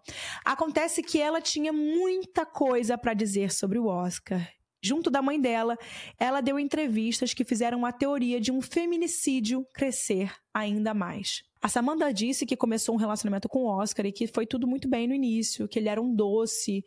acontece 0.46 1.02
que 1.02 1.22
ela 1.22 1.41
tinha 1.41 1.72
muita 1.72 2.46
coisa 2.46 2.98
para 2.98 3.13
dizer 3.13 3.52
sobre 3.52 3.80
o 3.80 3.88
Oscar. 3.88 4.46
Junto 4.84 5.10
da 5.10 5.22
mãe 5.22 5.39
dela, 5.39 5.78
ela 6.20 6.39
deu 6.39 6.60
entrevistas 6.60 7.34
que 7.34 7.43
fizeram 7.43 7.86
a 7.86 7.91
teoria 7.91 8.39
de 8.39 8.52
um 8.52 8.62
feminicídio 8.62 9.65
crescer 9.74 10.34
ainda 10.54 10.93
mais. 10.93 11.41
A 11.62 11.67
Samantha 11.67 12.13
disse 12.13 12.46
que 12.46 12.56
começou 12.56 12.93
um 12.93 12.98
relacionamento 12.98 13.50
com 13.50 13.63
o 13.63 13.67
Oscar 13.67 14.06
e 14.06 14.12
que 14.12 14.28
foi 14.28 14.46
tudo 14.46 14.67
muito 14.67 14.88
bem 14.88 15.08
no 15.08 15.13
início, 15.13 15.67
que 15.67 15.80
ele 15.80 15.89
era 15.89 16.02
um 16.02 16.13
doce 16.13 16.86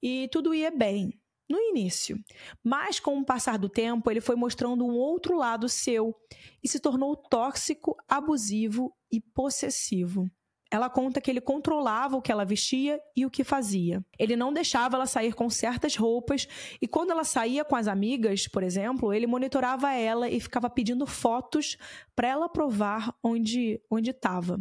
e 0.00 0.28
tudo 0.30 0.54
ia 0.54 0.70
bem 0.70 1.12
no 1.52 1.60
início. 1.60 2.18
Mas 2.64 2.98
com 2.98 3.18
o 3.18 3.24
passar 3.24 3.58
do 3.58 3.68
tempo, 3.68 4.10
ele 4.10 4.20
foi 4.20 4.34
mostrando 4.34 4.84
um 4.84 4.94
outro 4.94 5.36
lado 5.36 5.68
seu 5.68 6.14
e 6.64 6.68
se 6.68 6.80
tornou 6.80 7.14
tóxico, 7.14 7.94
abusivo 8.08 8.92
e 9.10 9.20
possessivo. 9.20 10.30
Ela 10.70 10.88
conta 10.88 11.20
que 11.20 11.30
ele 11.30 11.42
controlava 11.42 12.16
o 12.16 12.22
que 12.22 12.32
ela 12.32 12.46
vestia 12.46 12.98
e 13.14 13.26
o 13.26 13.30
que 13.30 13.44
fazia. 13.44 14.02
Ele 14.18 14.34
não 14.34 14.50
deixava 14.50 14.96
ela 14.96 15.04
sair 15.04 15.34
com 15.34 15.50
certas 15.50 15.96
roupas 15.96 16.48
e 16.80 16.88
quando 16.88 17.10
ela 17.10 17.24
saía 17.24 17.62
com 17.62 17.76
as 17.76 17.86
amigas, 17.86 18.48
por 18.48 18.62
exemplo, 18.62 19.12
ele 19.12 19.26
monitorava 19.26 19.92
ela 19.92 20.30
e 20.30 20.40
ficava 20.40 20.70
pedindo 20.70 21.06
fotos 21.06 21.76
para 22.16 22.28
ela 22.28 22.48
provar 22.48 23.14
onde 23.22 23.78
onde 23.90 24.12
estava. 24.12 24.58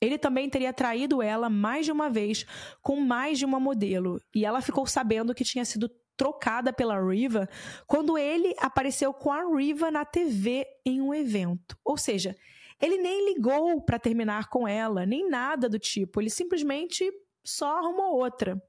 Ele 0.00 0.18
também 0.18 0.48
teria 0.48 0.72
traído 0.72 1.20
ela 1.22 1.50
mais 1.50 1.84
de 1.84 1.92
uma 1.92 2.08
vez 2.08 2.46
com 2.82 3.00
mais 3.00 3.38
de 3.38 3.44
uma 3.44 3.58
modelo, 3.58 4.20
e 4.34 4.44
ela 4.44 4.60
ficou 4.60 4.86
sabendo 4.86 5.34
que 5.34 5.44
tinha 5.44 5.64
sido 5.64 5.90
trocada 6.16 6.72
pela 6.72 7.00
Riva 7.00 7.48
quando 7.86 8.18
ele 8.18 8.52
apareceu 8.58 9.14
com 9.14 9.30
a 9.30 9.44
Riva 9.56 9.90
na 9.90 10.04
TV 10.04 10.66
em 10.84 11.00
um 11.00 11.14
evento. 11.14 11.76
Ou 11.84 11.96
seja, 11.96 12.36
ele 12.80 12.98
nem 12.98 13.32
ligou 13.32 13.80
para 13.80 13.98
terminar 13.98 14.48
com 14.48 14.66
ela, 14.66 15.06
nem 15.06 15.28
nada 15.28 15.68
do 15.68 15.78
tipo, 15.78 16.20
ele 16.20 16.30
simplesmente 16.30 17.10
só 17.44 17.78
arrumou 17.78 18.16
outra. 18.16 18.60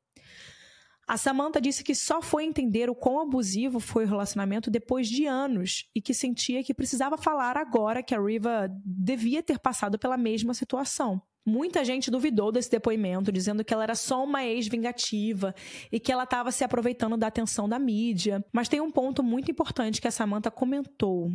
A 1.10 1.18
Samantha 1.18 1.60
disse 1.60 1.84
que 1.84 1.96
só 1.96 2.22
foi 2.22 2.44
entender 2.44 2.88
o 2.88 2.94
quão 2.94 3.20
abusivo 3.20 3.80
foi 3.80 4.06
o 4.06 4.08
relacionamento 4.08 4.70
depois 4.70 5.10
de 5.10 5.26
anos 5.26 5.90
e 5.96 6.00
que 6.00 6.14
sentia 6.14 6.64
que 6.64 6.72
precisava 6.72 7.18
falar 7.18 7.58
agora 7.58 8.04
que 8.04 8.14
a 8.14 8.22
Riva 8.22 8.70
devia 8.86 9.42
ter 9.42 9.58
passado 9.58 9.98
pela 9.98 10.16
mesma 10.16 10.54
situação. 10.54 11.20
Muita 11.44 11.84
gente 11.84 12.12
duvidou 12.12 12.52
desse 12.52 12.70
depoimento, 12.70 13.32
dizendo 13.32 13.66
que 13.66 13.74
ela 13.74 13.82
era 13.82 13.96
só 13.96 14.24
uma 14.24 14.46
ex-vingativa 14.46 15.56
e 15.92 16.00
que 16.00 16.12
ela 16.12 16.26
estava 16.26 16.52
se 16.52 16.64
aproveitando 16.64 17.18
da 17.18 17.26
atenção 17.26 17.68
da 17.68 17.80
mídia. 17.80 18.46
Mas 18.54 18.70
tem 18.70 18.80
um 18.80 18.92
ponto 18.92 19.24
muito 19.24 19.50
importante 19.50 20.00
que 20.00 20.08
a 20.08 20.12
Samantha 20.12 20.52
comentou 20.52 21.32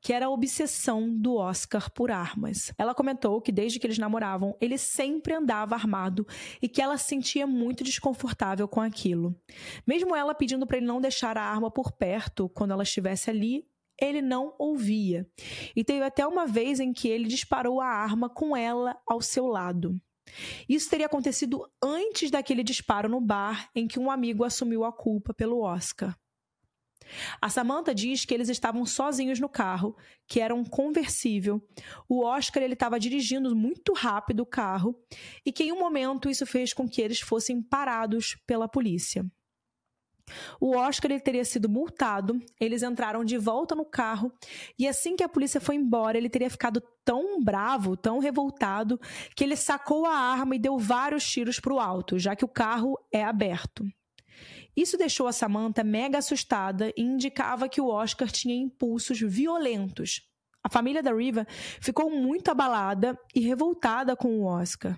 que 0.00 0.12
era 0.12 0.26
a 0.26 0.30
obsessão 0.30 1.12
do 1.12 1.34
Oscar 1.34 1.90
por 1.92 2.10
armas. 2.10 2.72
Ela 2.78 2.94
comentou 2.94 3.40
que 3.40 3.52
desde 3.52 3.78
que 3.78 3.86
eles 3.86 3.98
namoravam, 3.98 4.56
ele 4.60 4.78
sempre 4.78 5.34
andava 5.34 5.74
armado 5.74 6.26
e 6.62 6.68
que 6.68 6.80
ela 6.80 6.96
se 6.96 7.08
sentia 7.08 7.46
muito 7.46 7.82
desconfortável 7.82 8.68
com 8.68 8.80
aquilo. 8.80 9.34
Mesmo 9.86 10.14
ela 10.14 10.34
pedindo 10.34 10.66
para 10.66 10.76
ele 10.76 10.86
não 10.86 11.00
deixar 11.00 11.36
a 11.36 11.42
arma 11.42 11.70
por 11.70 11.92
perto 11.92 12.48
quando 12.48 12.72
ela 12.72 12.82
estivesse 12.82 13.30
ali, 13.30 13.66
ele 14.00 14.22
não 14.22 14.54
ouvia. 14.58 15.28
E 15.74 15.82
teve 15.82 16.04
até 16.04 16.26
uma 16.26 16.46
vez 16.46 16.78
em 16.78 16.92
que 16.92 17.08
ele 17.08 17.26
disparou 17.26 17.80
a 17.80 17.88
arma 17.88 18.28
com 18.28 18.56
ela 18.56 18.96
ao 19.06 19.20
seu 19.20 19.46
lado. 19.46 20.00
Isso 20.68 20.90
teria 20.90 21.06
acontecido 21.06 21.66
antes 21.82 22.30
daquele 22.30 22.62
disparo 22.62 23.08
no 23.08 23.20
bar 23.20 23.68
em 23.74 23.88
que 23.88 23.98
um 23.98 24.10
amigo 24.10 24.44
assumiu 24.44 24.84
a 24.84 24.92
culpa 24.92 25.34
pelo 25.34 25.62
Oscar. 25.62 26.16
A 27.40 27.48
Samantha 27.48 27.94
diz 27.94 28.24
que 28.24 28.34
eles 28.34 28.48
estavam 28.48 28.84
sozinhos 28.84 29.40
no 29.40 29.48
carro, 29.48 29.96
que 30.26 30.40
era 30.40 30.54
um 30.54 30.64
conversível. 30.64 31.62
O 32.08 32.24
Oscar 32.24 32.62
ele 32.62 32.74
estava 32.74 32.98
dirigindo 32.98 33.54
muito 33.54 33.92
rápido 33.92 34.40
o 34.40 34.46
carro 34.46 34.98
e 35.44 35.52
que 35.52 35.64
em 35.64 35.72
um 35.72 35.78
momento 35.78 36.28
isso 36.28 36.46
fez 36.46 36.72
com 36.72 36.88
que 36.88 37.00
eles 37.00 37.20
fossem 37.20 37.62
parados 37.62 38.36
pela 38.46 38.68
polícia. 38.68 39.24
O 40.60 40.76
Oscar 40.76 41.10
ele 41.10 41.20
teria 41.20 41.44
sido 41.44 41.68
multado, 41.68 42.38
eles 42.60 42.82
entraram 42.82 43.24
de 43.24 43.38
volta 43.38 43.74
no 43.74 43.84
carro 43.84 44.32
e 44.78 44.86
assim 44.86 45.16
que 45.16 45.22
a 45.24 45.28
polícia 45.28 45.60
foi 45.60 45.76
embora, 45.76 46.18
ele 46.18 46.28
teria 46.28 46.50
ficado 46.50 46.82
tão 47.04 47.42
bravo, 47.42 47.96
tão 47.96 48.18
revoltado, 48.18 49.00
que 49.34 49.42
ele 49.42 49.56
sacou 49.56 50.04
a 50.04 50.14
arma 50.14 50.54
e 50.54 50.58
deu 50.58 50.78
vários 50.78 51.26
tiros 51.26 51.58
para 51.58 51.72
o 51.72 51.80
alto, 51.80 52.18
já 52.18 52.36
que 52.36 52.44
o 52.44 52.48
carro 52.48 52.98
é 53.12 53.24
aberto. 53.24 53.84
Isso 54.78 54.96
deixou 54.96 55.26
a 55.26 55.32
Samantha 55.32 55.82
mega 55.82 56.18
assustada 56.18 56.92
e 56.96 57.02
indicava 57.02 57.68
que 57.68 57.80
o 57.80 57.88
Oscar 57.88 58.30
tinha 58.30 58.54
impulsos 58.54 59.18
violentos. 59.18 60.22
A 60.62 60.68
família 60.68 61.02
da 61.02 61.12
Riva 61.12 61.44
ficou 61.80 62.08
muito 62.08 62.48
abalada 62.48 63.18
e 63.34 63.40
revoltada 63.40 64.14
com 64.14 64.38
o 64.38 64.44
Oscar. 64.44 64.96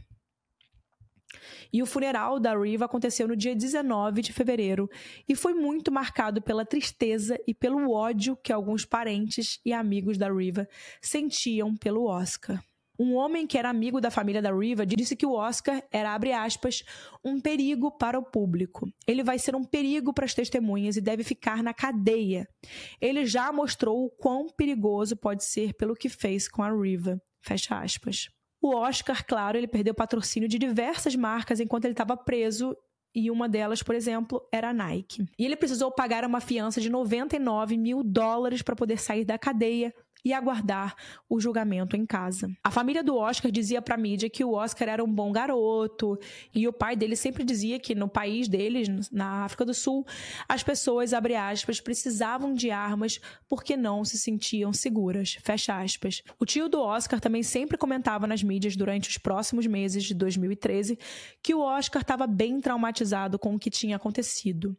E 1.73 1.83
o 1.83 1.87
funeral 1.87 2.39
da 2.39 2.55
Riva 2.55 2.85
aconteceu 2.85 3.27
no 3.27 3.35
dia 3.35 3.57
19 3.57 4.21
de 4.21 4.35
fevereiro 4.35 4.87
e 5.27 5.35
foi 5.35 5.55
muito 5.55 5.91
marcado 5.91 6.43
pela 6.43 6.67
tristeza 6.67 7.41
e 7.47 7.55
pelo 7.55 7.91
ódio 7.91 8.37
que 8.37 8.53
alguns 8.53 8.85
parentes 8.85 9.61
e 9.65 9.73
amigos 9.73 10.19
da 10.19 10.31
Riva 10.31 10.69
sentiam 11.01 11.75
pelo 11.75 12.05
Oscar. 12.05 12.63
Um 13.01 13.15
homem 13.15 13.47
que 13.47 13.57
era 13.57 13.71
amigo 13.71 13.99
da 13.99 14.11
família 14.11 14.43
da 14.43 14.53
Riva 14.53 14.85
disse 14.85 15.17
que 15.17 15.25
o 15.25 15.33
Oscar 15.33 15.83
era, 15.91 16.13
abre 16.13 16.35
aspas, 16.35 16.85
um 17.25 17.41
perigo 17.41 17.91
para 17.91 18.19
o 18.19 18.23
público. 18.23 18.93
Ele 19.07 19.25
vai 19.25 19.39
ser 19.39 19.57
um 19.57 19.65
perigo 19.65 20.13
para 20.13 20.27
as 20.27 20.35
testemunhas 20.35 20.99
e 20.99 21.01
deve 21.01 21.25
ficar 21.25 21.63
na 21.63 21.73
cadeia. 21.73 22.47
Ele 23.01 23.25
já 23.25 23.51
mostrou 23.51 24.05
o 24.05 24.11
quão 24.11 24.49
perigoso 24.51 25.17
pode 25.17 25.47
ser 25.47 25.73
pelo 25.73 25.97
que 25.97 26.11
fez 26.11 26.47
com 26.47 26.63
a 26.63 26.71
Riva. 26.71 27.19
Fecha 27.41 27.81
aspas. 27.81 28.29
O 28.61 28.77
Oscar, 28.77 29.25
claro, 29.27 29.57
ele 29.57 29.67
perdeu 29.67 29.95
patrocínio 29.95 30.47
de 30.47 30.59
diversas 30.59 31.17
marcas 31.17 31.59
enquanto 31.59 31.87
ele 31.87 31.95
estava 31.95 32.19
preso 32.19 32.77
e 33.15 33.31
uma 33.31 33.49
delas, 33.49 33.83
por 33.83 33.95
exemplo, 33.95 34.47
era 34.53 34.69
a 34.69 34.75
Nike. 34.75 35.25
E 35.39 35.45
ele 35.45 35.57
precisou 35.57 35.91
pagar 35.91 36.25
uma 36.25 36.41
fiança 36.41 36.81
de 36.81 36.91
99 36.91 37.77
mil 37.77 38.03
dólares 38.05 38.63
para 38.63 38.77
poder 38.77 38.99
sair 38.99 39.25
da 39.25 39.39
cadeia 39.39 39.93
e 40.25 40.33
aguardar 40.33 40.95
o 41.29 41.41
julgamento 41.41 41.97
em 41.97 42.07
casa. 42.07 42.51
A 42.63 42.71
família 42.71 43.03
do 43.03 43.17
Oscar 43.17 43.51
dizia 43.51 43.81
para 43.81 43.97
mídia 43.97 44.31
que 44.31 44.45
o 44.45 44.53
Oscar 44.53 44.89
era 44.89 45.05
um 45.05 45.13
bom 45.13 45.33
garoto 45.33 46.19
e 46.55 46.67
o 46.67 46.73
pai 46.73 46.97
dele 46.97 47.17
sempre 47.17 47.45
dizia 47.45 47.79
que 47.79 47.95
no 47.95 48.09
país 48.09 48.49
deles, 48.49 49.11
na 49.11 49.45
África 49.45 49.65
do 49.65 49.75
Sul, 49.75 50.07
as 50.49 50.63
pessoas, 50.63 51.13
abre 51.13 51.35
aspas, 51.35 51.81
precisavam 51.81 52.55
de 52.55 52.71
armas 52.71 53.21
porque 53.49 53.77
não 53.77 54.05
se 54.05 54.19
sentiam 54.19 54.73
seguras, 54.73 55.39
fecha 55.43 55.81
aspas. 55.81 56.23
O 56.39 56.45
tio 56.45 56.69
do 56.69 56.81
Oscar 56.81 57.21
também 57.21 57.43
sempre 57.43 57.79
comentava 57.79 58.27
nas 58.27 58.43
mídias 58.43 58.77
durante 58.77 59.09
os 59.09 59.19
próximos 59.19 59.67
meses 59.67 60.05
de 60.05 60.15
2013 60.15 60.99
que 61.43 61.55
o 61.55 61.61
Oscar 61.61 62.03
estava 62.03 62.27
bem 62.27 62.61
traumatizado 62.61 63.39
com 63.39 63.55
o 63.55 63.59
que 63.59 63.71
tinha 63.71 63.97
acontecido. 63.97 64.77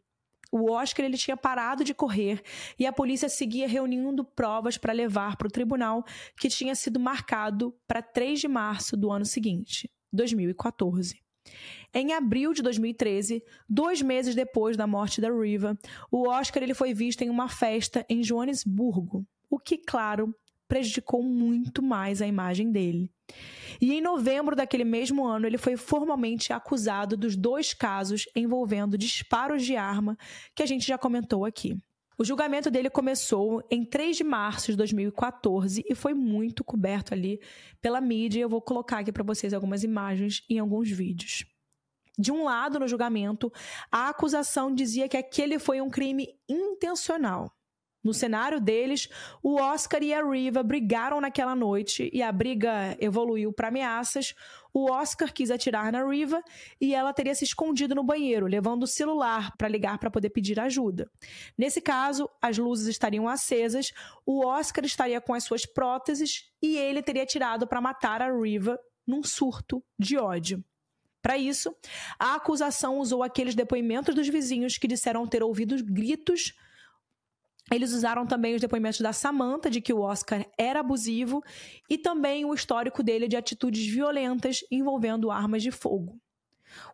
O 0.52 0.70
Oscar 0.70 1.06
ele 1.06 1.16
tinha 1.16 1.36
parado 1.36 1.82
de 1.82 1.94
correr 1.94 2.42
e 2.78 2.84
a 2.84 2.92
polícia 2.92 3.26
seguia 3.26 3.66
reunindo 3.66 4.22
provas 4.22 4.76
para 4.76 4.92
levar 4.92 5.36
para 5.36 5.48
o 5.48 5.50
tribunal, 5.50 6.04
que 6.38 6.48
tinha 6.48 6.74
sido 6.74 7.00
marcado 7.00 7.74
para 7.88 8.02
3 8.02 8.38
de 8.38 8.48
março 8.48 8.94
do 8.94 9.10
ano 9.10 9.24
seguinte, 9.24 9.90
2014. 10.12 11.22
Em 11.94 12.12
abril 12.12 12.52
de 12.52 12.62
2013, 12.62 13.42
dois 13.68 14.02
meses 14.02 14.34
depois 14.34 14.76
da 14.76 14.86
morte 14.86 15.20
da 15.20 15.30
Riva, 15.30 15.76
o 16.10 16.28
Oscar 16.28 16.62
ele 16.62 16.74
foi 16.74 16.92
visto 16.92 17.22
em 17.22 17.30
uma 17.30 17.48
festa 17.48 18.04
em 18.08 18.22
Joanesburgo, 18.22 19.26
o 19.50 19.58
que, 19.58 19.76
claro, 19.78 20.34
prejudicou 20.72 21.22
muito 21.22 21.82
mais 21.82 22.22
a 22.22 22.26
imagem 22.26 22.72
dele. 22.72 23.10
E 23.78 23.92
em 23.92 24.00
novembro 24.00 24.56
daquele 24.56 24.84
mesmo 24.84 25.26
ano, 25.26 25.46
ele 25.46 25.58
foi 25.58 25.76
formalmente 25.76 26.50
acusado 26.50 27.14
dos 27.14 27.36
dois 27.36 27.74
casos 27.74 28.24
envolvendo 28.34 28.96
disparos 28.96 29.66
de 29.66 29.76
arma 29.76 30.16
que 30.54 30.62
a 30.62 30.66
gente 30.66 30.86
já 30.86 30.96
comentou 30.96 31.44
aqui. 31.44 31.76
O 32.18 32.24
julgamento 32.24 32.70
dele 32.70 32.88
começou 32.88 33.62
em 33.70 33.84
3 33.84 34.16
de 34.16 34.24
março 34.24 34.70
de 34.70 34.78
2014 34.78 35.84
e 35.86 35.94
foi 35.94 36.14
muito 36.14 36.64
coberto 36.64 37.12
ali 37.12 37.38
pela 37.82 38.00
mídia. 38.00 38.40
Eu 38.40 38.48
vou 38.48 38.62
colocar 38.62 39.00
aqui 39.00 39.12
para 39.12 39.22
vocês 39.22 39.52
algumas 39.52 39.84
imagens 39.84 40.42
em 40.48 40.58
alguns 40.58 40.90
vídeos. 40.90 41.44
De 42.18 42.32
um 42.32 42.44
lado, 42.44 42.80
no 42.80 42.88
julgamento, 42.88 43.52
a 43.90 44.08
acusação 44.08 44.74
dizia 44.74 45.06
que 45.06 45.18
aquele 45.18 45.58
foi 45.58 45.82
um 45.82 45.90
crime 45.90 46.28
intencional. 46.48 47.52
No 48.02 48.12
cenário 48.12 48.60
deles, 48.60 49.08
o 49.42 49.60
Oscar 49.60 50.02
e 50.02 50.12
a 50.12 50.28
Riva 50.28 50.62
brigaram 50.62 51.20
naquela 51.20 51.54
noite 51.54 52.10
e 52.12 52.20
a 52.20 52.32
briga 52.32 52.96
evoluiu 52.98 53.52
para 53.52 53.68
ameaças. 53.68 54.34
O 54.74 54.90
Oscar 54.90 55.32
quis 55.32 55.52
atirar 55.52 55.92
na 55.92 56.04
Riva 56.04 56.42
e 56.80 56.94
ela 56.94 57.12
teria 57.12 57.34
se 57.34 57.44
escondido 57.44 57.94
no 57.94 58.02
banheiro, 58.02 58.46
levando 58.46 58.82
o 58.82 58.88
celular 58.88 59.56
para 59.56 59.68
ligar 59.68 59.98
para 59.98 60.10
poder 60.10 60.30
pedir 60.30 60.58
ajuda. 60.58 61.08
Nesse 61.56 61.80
caso, 61.80 62.28
as 62.40 62.58
luzes 62.58 62.88
estariam 62.88 63.28
acesas, 63.28 63.92
o 64.26 64.44
Oscar 64.44 64.84
estaria 64.84 65.20
com 65.20 65.32
as 65.32 65.44
suas 65.44 65.64
próteses 65.64 66.50
e 66.60 66.76
ele 66.76 67.02
teria 67.02 67.22
atirado 67.22 67.68
para 67.68 67.80
matar 67.80 68.20
a 68.20 68.36
Riva 68.36 68.78
num 69.06 69.22
surto 69.22 69.80
de 69.96 70.18
ódio. 70.18 70.64
Para 71.22 71.38
isso, 71.38 71.72
a 72.18 72.34
acusação 72.34 72.98
usou 72.98 73.22
aqueles 73.22 73.54
depoimentos 73.54 74.12
dos 74.12 74.28
vizinhos 74.28 74.76
que 74.76 74.88
disseram 74.88 75.24
ter 75.24 75.40
ouvido 75.40 75.76
gritos 75.84 76.52
eles 77.72 77.92
usaram 77.92 78.26
também 78.26 78.54
os 78.54 78.60
depoimentos 78.60 79.00
da 79.00 79.12
Samantha 79.12 79.70
de 79.70 79.80
que 79.80 79.92
o 79.92 80.00
Oscar 80.00 80.46
era 80.58 80.80
abusivo 80.80 81.42
e 81.88 81.96
também 81.96 82.44
o 82.44 82.52
histórico 82.52 83.02
dele 83.02 83.26
de 83.26 83.36
atitudes 83.36 83.86
violentas 83.86 84.60
envolvendo 84.70 85.30
armas 85.30 85.62
de 85.62 85.70
fogo. 85.70 86.20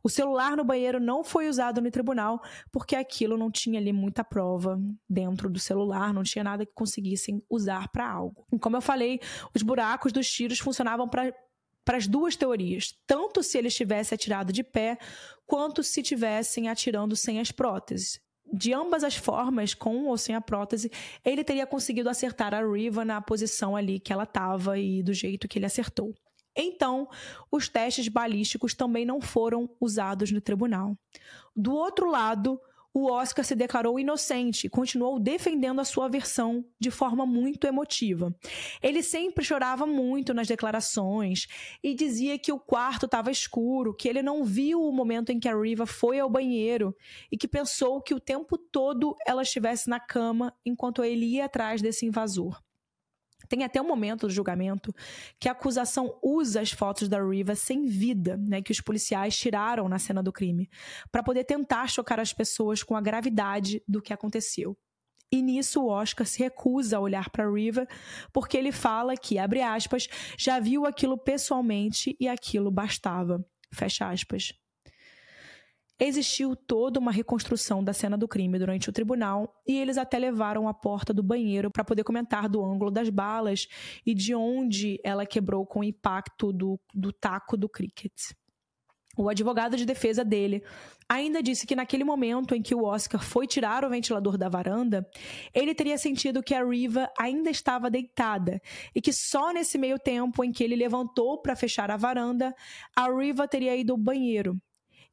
O 0.03 0.09
celular 0.09 0.57
no 0.57 0.65
banheiro 0.65 0.99
não 0.99 1.23
foi 1.23 1.49
usado 1.49 1.81
no 1.81 1.91
tribunal 1.91 2.41
porque 2.73 2.97
aquilo 2.97 3.37
não 3.37 3.51
tinha 3.51 3.79
ali 3.79 3.93
muita 3.93 4.25
prova 4.25 4.81
dentro 5.09 5.49
do 5.49 5.59
celular, 5.59 6.13
não 6.13 6.23
tinha 6.23 6.43
nada 6.43 6.67
que 6.67 6.73
conseguissem 6.75 7.43
usar 7.49 7.89
para 7.89 8.09
algo. 8.09 8.47
E 8.53 8.59
como 8.59 8.77
eu 8.77 8.81
falei, 8.81 9.21
os 9.55 9.63
buracos 9.63 10.13
dos 10.13 10.31
tiros 10.31 10.59
funcionavam 10.59 11.09
para 11.09 11.33
para 11.85 11.97
as 11.97 12.07
duas 12.07 12.37
teorias, 12.37 12.95
tanto 13.07 13.43
se 13.43 13.57
ele 13.57 13.69
estivesse 13.69 14.13
atirado 14.13 14.53
de 14.53 14.63
pé, 14.63 14.99
quanto 15.47 15.83
se 15.83 16.03
tivessem 16.03 16.69
atirando 16.69 17.17
sem 17.17 17.41
as 17.41 17.51
próteses 17.51 18.21
de 18.53 18.73
ambas 18.73 19.05
as 19.05 19.17
formas, 19.17 19.75
com 19.75 20.07
ou 20.07 20.17
sem 20.17 20.35
a 20.35 20.41
prótese, 20.41 20.91
ele 21.25 21.45
teria 21.45 21.67
conseguido 21.67 22.09
acertar 22.09 22.55
a 22.55 22.61
Riva 22.61 23.05
na 23.05 23.21
posição 23.21 23.77
ali 23.77 24.01
que 24.01 24.13
ela 24.13 24.25
estava 24.25 24.79
e 24.79 25.03
do 25.03 25.13
jeito 25.13 25.49
que 25.49 25.59
ele 25.59 25.67
acertou. 25.67 26.15
Então, 26.57 27.09
os 27.53 27.69
testes 27.69 28.09
balísticos 28.09 28.75
também 28.75 29.05
não 29.05 29.21
foram 29.21 29.71
usados 29.81 30.33
no 30.33 30.41
tribunal. 30.41 30.97
Do 31.55 31.73
outro 31.73 32.11
lado, 32.11 32.61
o 32.93 33.11
Oscar 33.11 33.45
se 33.45 33.55
declarou 33.55 33.99
inocente 33.99 34.67
e 34.67 34.71
continuou 34.71 35.19
defendendo 35.19 35.81
a 35.81 35.85
sua 35.85 36.09
versão 36.09 36.65
de 36.81 36.91
forma 36.91 37.25
muito 37.27 37.67
emotiva. 37.67 38.35
Ele 38.83 39.03
sempre 39.03 39.45
chorava 39.45 39.87
muito 39.87 40.35
nas 40.35 40.49
declarações 40.49 41.47
e 41.83 41.95
dizia 41.95 42.39
que 42.39 42.53
o 42.53 42.59
quarto 42.59 43.07
estava 43.07 43.31
escuro, 43.31 43.95
que 43.95 44.09
ele 44.09 44.23
não 44.23 44.45
viu 44.45 44.83
o 44.83 44.93
momento 44.93 45.31
em 45.31 45.39
que 45.39 45.49
a 45.49 45.57
Riva 45.57 45.87
foi 45.87 46.19
ao 46.19 46.31
banheiro 46.31 46.95
e 47.31 47.37
que 47.37 47.47
pensou 47.47 48.01
que 48.01 48.15
o 48.15 48.21
tempo 48.21 48.59
todo 48.59 49.15
ela 49.27 49.43
estivesse 49.43 49.89
na 49.89 50.01
cama 50.01 50.55
enquanto 50.65 51.05
ele 51.05 51.27
ia 51.27 51.45
atrás 51.45 51.81
desse 51.81 52.07
invasor. 52.07 52.61
Tem 53.49 53.65
até 53.65 53.81
um 53.81 53.87
momento 53.87 54.27
do 54.27 54.33
julgamento 54.33 54.93
que 55.39 55.49
a 55.49 55.53
acusação 55.53 56.19
usa 56.23 56.61
as 56.61 56.71
fotos 56.71 57.09
da 57.09 57.23
Riva 57.23 57.55
sem 57.55 57.87
vida, 57.87 58.37
né, 58.37 58.61
que 58.61 58.73
os 58.73 58.81
policiais 58.81 59.37
tiraram 59.37 59.89
na 59.89 59.99
cena 59.99 60.23
do 60.23 60.33
crime, 60.33 60.69
para 61.13 61.23
poder 61.23 61.45
tentar 61.45 61.89
chocar 61.89 62.19
as 62.19 62.33
pessoas 62.33 62.83
com 62.83 62.97
a 62.97 63.01
gravidade 63.01 63.83
do 63.87 64.03
que 64.03 64.13
aconteceu. 64.13 64.77
E 65.31 65.43
nisso 65.43 65.83
o 65.83 65.89
Oscar 65.89 66.27
se 66.27 66.39
recusa 66.39 66.97
a 66.97 67.01
olhar 67.01 67.29
para 67.31 67.51
Riva, 67.51 67.87
porque 68.33 68.57
ele 68.57 68.73
fala 68.73 69.15
que, 69.17 69.39
abre 69.39 69.61
aspas, 69.61 70.09
já 70.39 70.59
viu 70.59 70.87
aquilo 70.87 71.19
pessoalmente 71.19 72.17
e 72.19 72.27
aquilo 72.27 72.71
bastava. 72.71 73.45
Fecha 73.73 74.09
aspas. 74.09 74.55
Existiu 76.01 76.55
toda 76.55 77.01
uma 77.01 77.11
reconstrução 77.11 77.83
da 77.83 77.93
cena 77.93 78.17
do 78.17 78.29
crime 78.29 78.57
durante 78.57 78.89
o 78.89 78.93
tribunal 78.93 79.61
e 79.67 79.77
eles 79.77 79.99
até 79.99 80.17
levaram 80.17 80.69
a 80.69 80.75
porta 80.75 81.13
do 81.13 81.25
banheiro 81.25 81.73
para 81.73 81.83
poder 81.83 82.05
comentar 82.05 82.49
do 82.49 82.65
ângulo 82.65 82.89
das 82.89 83.11
balas 83.11 83.67
e 84.07 84.15
de 84.15 84.33
onde 84.33 85.01
ela 85.03 85.27
quebrou 85.27 85.67
com 85.67 85.81
o 85.81 85.85
impacto 85.85 86.53
do, 86.53 86.79
do 86.95 87.13
taco 87.13 87.57
do 87.57 87.69
cricket. 87.69 88.13
O 89.17 89.29
advogado 89.29 89.77
de 89.77 89.85
defesa 89.85 90.25
dele 90.25 90.63
ainda 91.09 91.43
disse 91.43 91.67
que 91.67 91.75
naquele 91.75 92.05
momento 92.05 92.55
em 92.55 92.63
que 92.63 92.77
o 92.77 92.85
Oscar 92.85 93.21
foi 93.21 93.49
tirar 93.49 93.85
o 93.85 93.91
ventilador 93.91 94.39
da 94.39 94.49
varanda, 94.49 95.05
ele 95.53 95.75
teria 95.75 95.99
sentido 95.99 96.45
que 96.45 96.55
a 96.55 96.65
Riva 96.65 97.11
ainda 97.19 97.51
estava 97.51 97.91
deitada 97.91 98.63
e 98.95 99.01
que 99.01 99.13
só 99.13 99.53
nesse 99.53 99.77
meio 99.77 99.99
tempo 99.99 100.45
em 100.45 100.53
que 100.53 100.63
ele 100.63 100.77
levantou 100.77 101.43
para 101.43 101.57
fechar 101.57 101.91
a 101.91 101.97
varanda, 101.97 102.55
a 102.95 103.11
Riva 103.11 103.49
teria 103.49 103.75
ido 103.75 103.95
ao 103.95 103.99
banheiro 103.99 104.57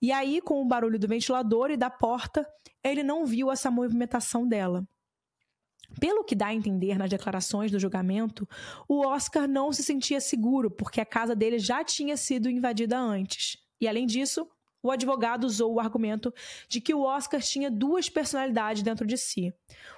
e 0.01 0.11
aí, 0.11 0.41
com 0.41 0.61
o 0.61 0.65
barulho 0.65 0.99
do 0.99 1.07
ventilador 1.07 1.71
e 1.71 1.77
da 1.77 1.89
porta, 1.89 2.47
ele 2.83 3.03
não 3.03 3.25
viu 3.25 3.51
essa 3.51 3.71
movimentação 3.71 4.47
dela. 4.47 4.87
Pelo 5.99 6.23
que 6.23 6.35
dá 6.35 6.47
a 6.47 6.53
entender 6.53 6.97
nas 6.97 7.09
declarações 7.09 7.71
do 7.71 7.79
julgamento, 7.79 8.47
o 8.87 9.05
Oscar 9.05 9.47
não 9.47 9.71
se 9.71 9.83
sentia 9.83 10.19
seguro 10.19 10.69
porque 10.69 10.99
a 10.99 11.05
casa 11.05 11.35
dele 11.35 11.59
já 11.59 11.83
tinha 11.83 12.17
sido 12.17 12.49
invadida 12.49 12.97
antes. 12.97 13.57
E 13.79 13.87
além 13.87 14.05
disso, 14.05 14.47
o 14.85 14.91
advogado 14.91 15.45
usou 15.45 15.73
o 15.73 15.79
argumento 15.79 16.31
de 16.69 16.79
que 16.79 16.93
o 16.93 17.01
Oscar 17.01 17.41
tinha 17.41 17.71
duas 17.71 18.07
personalidades 18.07 18.83
dentro 18.83 19.07
de 19.07 19.17
si. 19.17 19.51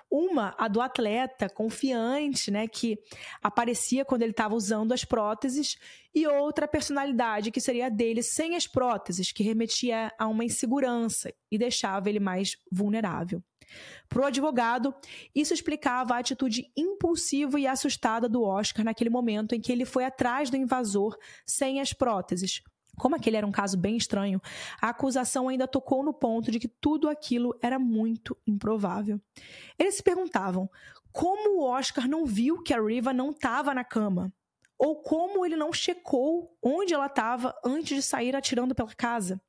Uma, 0.09 0.55
a 0.57 0.69
do 0.69 0.79
atleta, 0.79 1.49
confiante, 1.49 2.49
né, 2.49 2.67
que 2.67 2.97
aparecia 3.43 4.05
quando 4.05 4.21
ele 4.21 4.31
estava 4.31 4.55
usando 4.55 4.93
as 4.93 5.03
próteses, 5.03 5.77
e 6.15 6.25
outra 6.25 6.67
personalidade, 6.67 7.51
que 7.51 7.59
seria 7.59 7.87
a 7.87 7.89
dele 7.89 8.23
sem 8.23 8.55
as 8.55 8.65
próteses, 8.65 9.33
que 9.33 9.43
remetia 9.43 10.11
a 10.17 10.25
uma 10.27 10.45
insegurança 10.45 11.33
e 11.51 11.57
deixava 11.57 12.09
ele 12.09 12.19
mais 12.19 12.55
vulnerável. 12.71 13.43
Para 14.07 14.21
o 14.21 14.25
advogado, 14.25 14.95
isso 15.35 15.53
explicava 15.53 16.13
a 16.13 16.19
atitude 16.19 16.71
impulsiva 16.77 17.59
e 17.59 17.67
assustada 17.67 18.29
do 18.29 18.41
Oscar 18.41 18.85
naquele 18.85 19.09
momento 19.09 19.53
em 19.53 19.59
que 19.59 19.71
ele 19.71 19.83
foi 19.83 20.05
atrás 20.05 20.49
do 20.49 20.55
invasor 20.55 21.17
sem 21.45 21.81
as 21.81 21.91
próteses, 21.91 22.61
como 22.97 23.15
aquele 23.15 23.37
era 23.37 23.47
um 23.47 23.51
caso 23.51 23.77
bem 23.77 23.95
estranho, 23.95 24.41
a 24.81 24.89
acusação 24.89 25.47
ainda 25.47 25.67
tocou 25.67 26.03
no 26.03 26.13
ponto 26.13 26.51
de 26.51 26.59
que 26.59 26.67
tudo 26.67 27.07
aquilo 27.07 27.57
era 27.61 27.77
muito 27.77 28.37
improvável. 28.45 29.21
Eles 29.77 29.95
se 29.95 30.03
perguntavam 30.03 30.69
como 31.11 31.59
o 31.59 31.63
Oscar 31.63 32.07
não 32.07 32.25
viu 32.25 32.61
que 32.61 32.73
a 32.73 32.81
Riva 32.81 33.13
não 33.13 33.31
estava 33.31 33.73
na 33.73 33.83
cama, 33.83 34.31
ou 34.77 35.01
como 35.01 35.45
ele 35.45 35.55
não 35.55 35.73
checou 35.73 36.55
onde 36.61 36.93
ela 36.93 37.07
estava 37.07 37.55
antes 37.65 37.95
de 37.95 38.01
sair 38.01 38.35
atirando 38.35 38.75
pela 38.75 38.93
casa. 38.93 39.41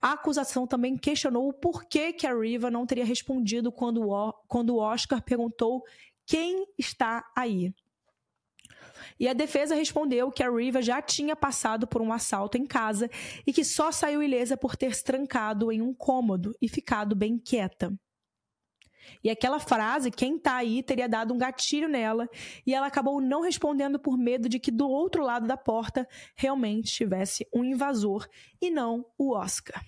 A 0.00 0.12
acusação 0.12 0.66
também 0.66 0.96
questionou 0.96 1.48
o 1.48 1.52
porquê 1.52 2.12
que 2.12 2.26
a 2.26 2.34
Riva 2.34 2.70
não 2.70 2.86
teria 2.86 3.04
respondido 3.04 3.72
quando 3.72 4.02
o, 4.06 4.78
Oscar 4.78 5.22
perguntou 5.22 5.82
quem 6.24 6.66
está 6.78 7.24
aí. 7.34 7.74
E 9.18 9.28
a 9.28 9.32
defesa 9.32 9.74
respondeu 9.74 10.30
que 10.30 10.42
a 10.42 10.50
Riva 10.50 10.82
já 10.82 11.00
tinha 11.00 11.36
passado 11.36 11.86
por 11.86 12.00
um 12.02 12.12
assalto 12.12 12.58
em 12.58 12.66
casa 12.66 13.10
e 13.46 13.52
que 13.52 13.64
só 13.64 13.90
saiu 13.90 14.22
ilesa 14.22 14.56
por 14.56 14.76
ter 14.76 14.94
se 14.94 15.04
trancado 15.04 15.70
em 15.72 15.80
um 15.80 15.94
cômodo 15.94 16.54
e 16.60 16.68
ficado 16.68 17.14
bem 17.14 17.38
quieta. 17.38 17.92
E 19.22 19.30
aquela 19.30 19.58
frase, 19.58 20.10
quem 20.10 20.38
tá 20.38 20.56
aí, 20.56 20.82
teria 20.82 21.08
dado 21.08 21.32
um 21.32 21.38
gatilho 21.38 21.88
nela, 21.88 22.28
e 22.66 22.74
ela 22.74 22.86
acabou 22.86 23.20
não 23.20 23.40
respondendo 23.40 23.98
por 23.98 24.18
medo 24.18 24.48
de 24.48 24.58
que 24.58 24.70
do 24.70 24.88
outro 24.88 25.22
lado 25.22 25.46
da 25.46 25.56
porta 25.56 26.08
realmente 26.34 26.92
tivesse 26.92 27.46
um 27.54 27.64
invasor 27.64 28.26
e 28.60 28.70
não 28.70 29.04
o 29.16 29.34
Oscar. 29.34 29.82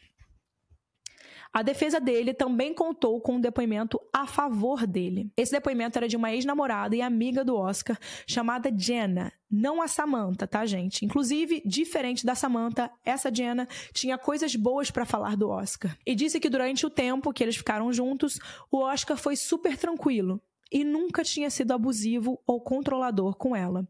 A 1.53 1.63
defesa 1.63 1.99
dele 2.01 2.35
também 2.35 2.75
contou 2.75 3.21
com 3.21 3.37
um 3.37 3.41
depoimento 3.41 4.01
a 4.13 4.27
favor 4.27 4.87
dele. 4.87 5.31
Esse 5.37 5.53
depoimento 5.53 5.99
era 5.99 6.09
de 6.09 6.17
uma 6.17 6.33
ex-namorada 6.33 6.95
e 6.95 7.03
amiga 7.03 7.45
do 7.45 7.57
Oscar, 7.57 7.99
chamada 8.27 8.73
Jenna, 8.77 9.33
não 9.51 9.81
a 9.81 9.89
Samantha, 9.89 10.47
tá, 10.47 10.67
gente? 10.67 11.05
Inclusive, 11.05 11.63
diferente 11.65 12.27
da 12.27 12.35
Samantha, 12.35 12.91
essa 13.05 13.35
Jenna 13.35 13.67
tinha 13.93 14.19
coisas 14.19 14.55
boas 14.55 14.91
para 14.91 15.07
falar 15.07 15.37
do 15.37 15.49
Oscar. 15.49 15.97
E 16.07 16.15
disse 16.15 16.39
que 16.39 16.51
durante 16.51 16.85
o 16.85 16.91
tempo 16.91 17.33
que 17.33 17.43
eles 17.43 17.57
ficaram 17.57 17.93
juntos, 17.93 18.39
o 18.71 18.79
Oscar 18.79 19.17
foi 19.17 19.37
super 19.37 19.77
tranquilo 19.77 20.41
e 20.71 20.85
nunca 20.85 21.25
tinha 21.25 21.51
sido 21.51 21.73
abusivo 21.73 22.41
ou 22.47 22.61
controlador 22.61 23.37
com 23.37 23.57
ela. 23.57 23.87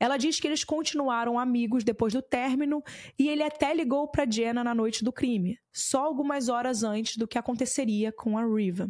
Ela 0.00 0.16
diz 0.16 0.40
que 0.40 0.46
eles 0.46 0.64
continuaram 0.64 1.38
amigos 1.38 1.84
depois 1.84 2.12
do 2.12 2.22
término 2.22 2.82
e 3.18 3.28
ele 3.28 3.42
até 3.42 3.74
ligou 3.74 4.08
para 4.08 4.28
Jenna 4.28 4.64
na 4.64 4.74
noite 4.74 5.04
do 5.04 5.12
crime, 5.12 5.58
só 5.72 6.04
algumas 6.04 6.48
horas 6.48 6.82
antes 6.82 7.16
do 7.16 7.28
que 7.28 7.38
aconteceria 7.38 8.12
com 8.12 8.38
a 8.38 8.44
Riva. 8.44 8.88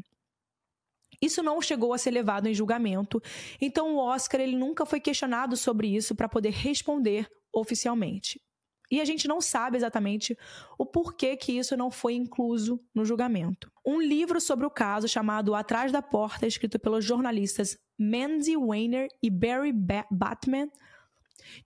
Isso 1.20 1.42
não 1.42 1.60
chegou 1.60 1.92
a 1.92 1.98
ser 1.98 2.10
levado 2.10 2.48
em 2.48 2.54
julgamento, 2.54 3.20
então 3.60 3.94
o 3.94 3.98
Oscar 3.98 4.40
ele 4.40 4.56
nunca 4.56 4.84
foi 4.84 5.00
questionado 5.00 5.56
sobre 5.56 5.88
isso 5.88 6.14
para 6.14 6.28
poder 6.28 6.50
responder 6.50 7.28
oficialmente. 7.52 8.40
E 8.90 9.00
a 9.00 9.04
gente 9.04 9.26
não 9.26 9.40
sabe 9.40 9.76
exatamente 9.76 10.36
o 10.78 10.84
porquê 10.84 11.36
que 11.36 11.52
isso 11.52 11.76
não 11.76 11.90
foi 11.90 12.14
incluso 12.14 12.80
no 12.94 13.04
julgamento. 13.04 13.70
Um 13.84 14.00
livro 14.00 14.40
sobre 14.40 14.66
o 14.66 14.70
caso 14.70 15.08
chamado 15.08 15.54
Atrás 15.54 15.90
da 15.90 16.02
Porta, 16.02 16.46
escrito 16.46 16.78
pelos 16.78 17.04
jornalistas 17.04 17.78
Mandy 17.98 18.56
Weiner 18.56 19.08
e 19.22 19.30
Barry 19.30 19.72
Batman, 20.10 20.68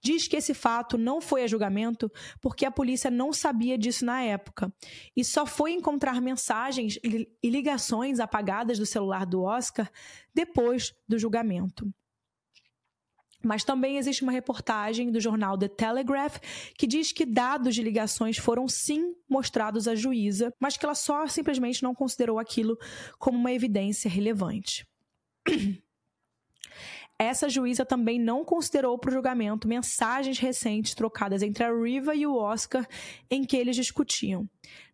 diz 0.00 0.26
que 0.26 0.36
esse 0.36 0.54
fato 0.54 0.98
não 0.98 1.20
foi 1.20 1.44
a 1.44 1.46
julgamento 1.46 2.10
porque 2.40 2.64
a 2.64 2.70
polícia 2.70 3.10
não 3.10 3.32
sabia 3.32 3.78
disso 3.78 4.04
na 4.04 4.22
época 4.22 4.72
e 5.16 5.24
só 5.24 5.46
foi 5.46 5.72
encontrar 5.72 6.20
mensagens 6.20 6.98
e 7.02 7.50
ligações 7.50 8.20
apagadas 8.20 8.78
do 8.78 8.86
celular 8.86 9.24
do 9.24 9.42
Oscar 9.42 9.90
depois 10.34 10.94
do 11.06 11.18
julgamento. 11.18 11.92
Mas 13.42 13.62
também 13.62 13.98
existe 13.98 14.22
uma 14.22 14.32
reportagem 14.32 15.10
do 15.12 15.20
jornal 15.20 15.56
The 15.56 15.68
Telegraph 15.68 16.38
que 16.76 16.86
diz 16.86 17.12
que 17.12 17.24
dados 17.24 17.74
de 17.74 17.82
ligações 17.82 18.36
foram 18.36 18.66
sim 18.66 19.14
mostrados 19.28 19.86
à 19.86 19.94
juíza, 19.94 20.52
mas 20.58 20.76
que 20.76 20.84
ela 20.84 20.94
só 20.94 21.26
simplesmente 21.26 21.82
não 21.82 21.94
considerou 21.94 22.38
aquilo 22.38 22.76
como 23.18 23.38
uma 23.38 23.52
evidência 23.52 24.10
relevante. 24.10 24.86
Essa 27.20 27.48
juíza 27.48 27.84
também 27.84 28.16
não 28.16 28.44
considerou 28.44 28.96
para 28.96 29.10
o 29.10 29.12
julgamento 29.12 29.66
mensagens 29.66 30.38
recentes 30.38 30.94
trocadas 30.94 31.42
entre 31.42 31.64
a 31.64 31.72
Riva 31.72 32.14
e 32.14 32.24
o 32.24 32.36
Oscar 32.36 32.86
em 33.28 33.44
que 33.44 33.56
eles 33.56 33.74
discutiam. 33.74 34.48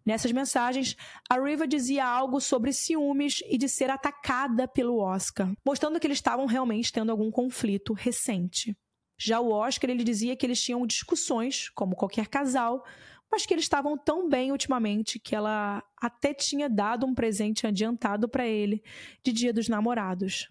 Nessas 0.04 0.32
mensagens, 0.32 0.96
a 1.30 1.40
Riva 1.40 1.66
dizia 1.66 2.04
algo 2.04 2.38
sobre 2.40 2.72
ciúmes 2.72 3.42
e 3.48 3.56
de 3.56 3.68
ser 3.68 3.88
atacada 3.88 4.68
pelo 4.68 4.98
Oscar, 4.98 5.50
mostrando 5.64 5.98
que 5.98 6.06
eles 6.06 6.18
estavam 6.18 6.44
realmente 6.44 6.92
tendo 6.92 7.10
algum 7.10 7.30
conflito 7.30 7.94
recente. 7.94 8.76
Já 9.18 9.40
o 9.40 9.50
Oscar, 9.50 9.88
ele 9.88 10.04
dizia 10.04 10.36
que 10.36 10.44
eles 10.44 10.62
tinham 10.62 10.86
discussões, 10.86 11.70
como 11.70 11.96
qualquer 11.96 12.26
casal, 12.26 12.84
mas 13.32 13.46
que 13.46 13.54
eles 13.54 13.64
estavam 13.64 13.96
tão 13.96 14.28
bem 14.28 14.52
ultimamente 14.52 15.18
que 15.18 15.34
ela 15.34 15.82
até 16.00 16.34
tinha 16.34 16.68
dado 16.68 17.06
um 17.06 17.14
presente 17.14 17.66
adiantado 17.66 18.28
para 18.28 18.46
ele 18.46 18.82
de 19.24 19.32
Dia 19.32 19.52
dos 19.52 19.68
Namorados. 19.68 20.48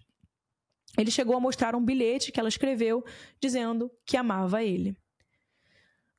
Ele 0.98 1.10
chegou 1.10 1.36
a 1.36 1.40
mostrar 1.40 1.74
um 1.74 1.84
bilhete 1.84 2.32
que 2.32 2.40
ela 2.40 2.48
escreveu 2.48 3.04
dizendo 3.40 3.90
que 4.04 4.16
amava 4.16 4.62
ele. 4.62 4.96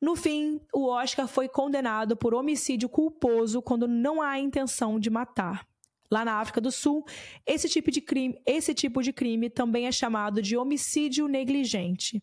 No 0.02 0.16
fim, 0.16 0.60
o 0.74 0.88
Oscar 0.88 1.28
foi 1.28 1.48
condenado 1.48 2.16
por 2.18 2.34
homicídio 2.34 2.90
culposo 2.90 3.62
quando 3.62 3.88
não 3.88 4.22
há 4.22 4.38
intenção 4.40 5.00
de 5.00 5.10
matar. 5.10 5.68
Lá 6.12 6.24
na 6.24 6.34
África 6.40 6.62
do 6.62 6.72
Sul, 6.72 7.04
esse 7.46 7.68
tipo 7.68 7.90
de 7.90 8.00
crime, 8.00 8.40
esse 8.46 8.74
tipo 8.74 9.02
de 9.02 9.12
crime 9.12 9.50
também 9.50 9.88
é 9.88 9.92
chamado 9.92 10.42
de 10.42 10.56
homicídio 10.56 11.28
negligente. 11.28 12.22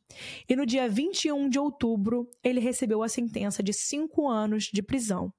E 0.49 0.55
no 0.55 0.65
dia 0.65 0.89
21 0.89 1.49
de 1.49 1.59
outubro, 1.59 2.31
ele 2.45 2.61
recebeu 2.61 3.03
a 3.03 3.09
sentença 3.09 3.63
de 3.63 3.73
cinco 3.73 4.29
anos 4.29 4.65
de 4.65 4.83
prisão. 4.83 5.33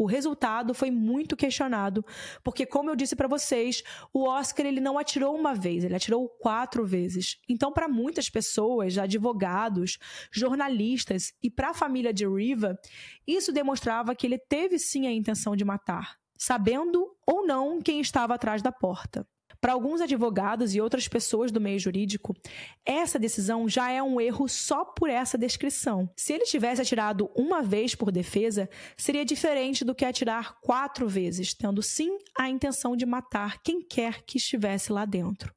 O 0.00 0.06
resultado 0.06 0.72
foi 0.72 0.90
muito 0.90 1.36
questionado, 1.36 2.02
porque 2.42 2.64
como 2.64 2.88
eu 2.88 2.96
disse 2.96 3.14
para 3.14 3.28
vocês, 3.28 3.82
o 4.14 4.26
Oscar 4.26 4.64
ele 4.64 4.80
não 4.80 4.96
atirou 4.96 5.36
uma 5.36 5.54
vez, 5.54 5.84
ele 5.84 5.94
atirou 5.94 6.26
quatro 6.26 6.86
vezes. 6.86 7.36
Então, 7.46 7.70
para 7.70 7.86
muitas 7.86 8.30
pessoas, 8.30 8.96
advogados, 8.96 9.98
jornalistas 10.32 11.34
e 11.42 11.50
para 11.50 11.68
a 11.68 11.74
família 11.74 12.14
de 12.14 12.26
Riva, 12.26 12.78
isso 13.26 13.52
demonstrava 13.52 14.14
que 14.14 14.26
ele 14.26 14.38
teve 14.38 14.78
sim 14.78 15.06
a 15.06 15.12
intenção 15.12 15.54
de 15.54 15.66
matar, 15.66 16.16
sabendo 16.34 17.14
ou 17.26 17.46
não 17.46 17.78
quem 17.78 18.00
estava 18.00 18.34
atrás 18.34 18.62
da 18.62 18.72
porta. 18.72 19.28
Para 19.60 19.74
alguns 19.74 20.00
advogados 20.00 20.74
e 20.74 20.80
outras 20.80 21.06
pessoas 21.06 21.52
do 21.52 21.60
meio 21.60 21.78
jurídico, 21.78 22.34
essa 22.82 23.18
decisão 23.18 23.68
já 23.68 23.90
é 23.90 24.02
um 24.02 24.18
erro 24.18 24.48
só 24.48 24.86
por 24.86 25.10
essa 25.10 25.36
descrição. 25.36 26.08
Se 26.16 26.32
ele 26.32 26.44
tivesse 26.44 26.80
atirado 26.80 27.30
uma 27.36 27.62
vez 27.62 27.94
por 27.94 28.10
defesa, 28.10 28.70
seria 28.96 29.24
diferente 29.24 29.84
do 29.84 29.94
que 29.94 30.06
atirar 30.06 30.58
quatro 30.62 31.06
vezes, 31.06 31.52
tendo 31.52 31.82
sim 31.82 32.16
a 32.38 32.48
intenção 32.48 32.96
de 32.96 33.04
matar 33.04 33.62
quem 33.62 33.82
quer 33.82 34.22
que 34.22 34.38
estivesse 34.38 34.90
lá 34.92 35.04
dentro. 35.04 35.54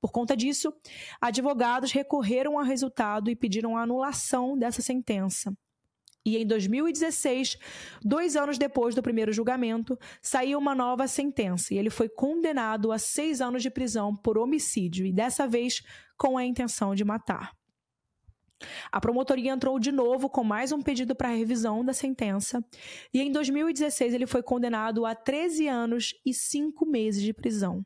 Por 0.00 0.10
conta 0.10 0.36
disso, 0.36 0.74
advogados 1.20 1.92
recorreram 1.92 2.58
ao 2.58 2.64
resultado 2.64 3.30
e 3.30 3.36
pediram 3.36 3.76
a 3.76 3.82
anulação 3.82 4.58
dessa 4.58 4.82
sentença. 4.82 5.56
E 6.26 6.38
em 6.38 6.46
2016, 6.46 7.58
dois 8.02 8.34
anos 8.34 8.56
depois 8.56 8.94
do 8.94 9.02
primeiro 9.02 9.32
julgamento, 9.32 9.98
saiu 10.22 10.58
uma 10.58 10.74
nova 10.74 11.06
sentença 11.06 11.74
e 11.74 11.78
ele 11.78 11.90
foi 11.90 12.08
condenado 12.08 12.90
a 12.90 12.98
seis 12.98 13.42
anos 13.42 13.62
de 13.62 13.70
prisão 13.70 14.16
por 14.16 14.38
homicídio 14.38 15.04
e 15.04 15.12
dessa 15.12 15.46
vez 15.46 15.82
com 16.16 16.38
a 16.38 16.44
intenção 16.44 16.94
de 16.94 17.04
matar. 17.04 17.52
A 18.90 19.00
promotoria 19.00 19.52
entrou 19.52 19.78
de 19.78 19.92
novo 19.92 20.30
com 20.30 20.42
mais 20.42 20.72
um 20.72 20.80
pedido 20.80 21.14
para 21.14 21.28
revisão 21.28 21.84
da 21.84 21.92
sentença 21.92 22.64
e 23.12 23.20
em 23.20 23.30
2016 23.30 24.14
ele 24.14 24.26
foi 24.26 24.42
condenado 24.42 25.04
a 25.04 25.14
13 25.14 25.68
anos 25.68 26.14
e 26.24 26.32
5 26.32 26.86
meses 26.86 27.22
de 27.22 27.34
prisão. 27.34 27.84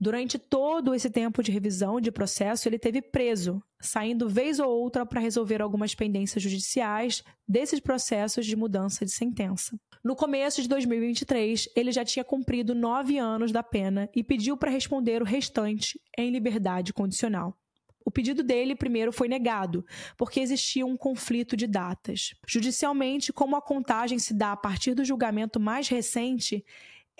Durante 0.00 0.38
todo 0.38 0.94
esse 0.94 1.10
tempo 1.10 1.42
de 1.42 1.52
revisão 1.52 2.00
de 2.00 2.10
processo, 2.10 2.66
ele 2.66 2.78
teve 2.78 3.02
preso, 3.02 3.62
saindo 3.82 4.30
vez 4.30 4.58
ou 4.58 4.70
outra 4.70 5.04
para 5.04 5.20
resolver 5.20 5.60
algumas 5.60 5.94
pendências 5.94 6.42
judiciais 6.42 7.22
desses 7.46 7.80
processos 7.80 8.46
de 8.46 8.56
mudança 8.56 9.04
de 9.04 9.10
sentença. 9.10 9.78
No 10.02 10.16
começo 10.16 10.62
de 10.62 10.68
2023, 10.68 11.68
ele 11.76 11.92
já 11.92 12.02
tinha 12.02 12.24
cumprido 12.24 12.74
nove 12.74 13.18
anos 13.18 13.52
da 13.52 13.62
pena 13.62 14.08
e 14.16 14.24
pediu 14.24 14.56
para 14.56 14.70
responder 14.70 15.20
o 15.20 15.26
restante 15.26 16.00
em 16.16 16.30
liberdade 16.30 16.94
condicional. 16.94 17.54
O 18.02 18.10
pedido 18.10 18.42
dele 18.42 18.74
primeiro 18.74 19.12
foi 19.12 19.28
negado, 19.28 19.84
porque 20.16 20.40
existia 20.40 20.86
um 20.86 20.96
conflito 20.96 21.54
de 21.54 21.66
datas. 21.66 22.32
Judicialmente, 22.48 23.34
como 23.34 23.54
a 23.54 23.60
contagem 23.60 24.18
se 24.18 24.32
dá 24.32 24.52
a 24.52 24.56
partir 24.56 24.94
do 24.94 25.04
julgamento 25.04 25.60
mais 25.60 25.88
recente, 25.88 26.64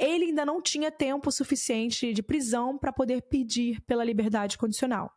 ele 0.01 0.27
ainda 0.27 0.47
não 0.47 0.61
tinha 0.63 0.91
tempo 0.91 1.31
suficiente 1.31 2.13
de 2.13 2.23
prisão 2.23 2.79
para 2.79 2.93
poder 2.93 3.23
pedir 3.23 3.81
pela 3.83 4.03
liberdade 4.03 4.57
condicional. 4.57 5.13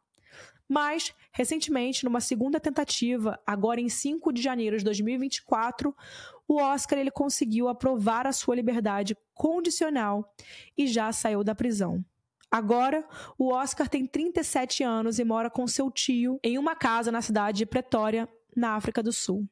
Mas, 0.67 1.13
recentemente, 1.31 2.03
numa 2.03 2.19
segunda 2.19 2.59
tentativa, 2.59 3.39
agora 3.45 3.79
em 3.79 3.89
5 3.89 4.31
de 4.31 4.41
janeiro 4.41 4.77
de 4.77 4.83
2024, 4.83 5.95
o 6.47 6.55
Oscar 6.55 6.99
ele 6.99 7.11
conseguiu 7.11 7.67
aprovar 7.67 8.25
a 8.27 8.33
sua 8.33 8.55
liberdade 8.55 9.15
condicional 9.33 10.33
e 10.77 10.87
já 10.87 11.11
saiu 11.11 11.43
da 11.43 11.55
prisão. 11.55 12.03
Agora, 12.49 13.03
o 13.37 13.51
Oscar 13.51 13.89
tem 13.89 14.05
37 14.05 14.83
anos 14.83 15.17
e 15.17 15.23
mora 15.23 15.49
com 15.49 15.65
seu 15.67 15.89
tio 15.89 16.39
em 16.43 16.57
uma 16.57 16.75
casa 16.75 17.11
na 17.11 17.21
cidade 17.21 17.59
de 17.59 17.65
Pretória, 17.65 18.29
na 18.55 18.75
África 18.75 19.01
do 19.01 19.11
Sul. 19.11 19.47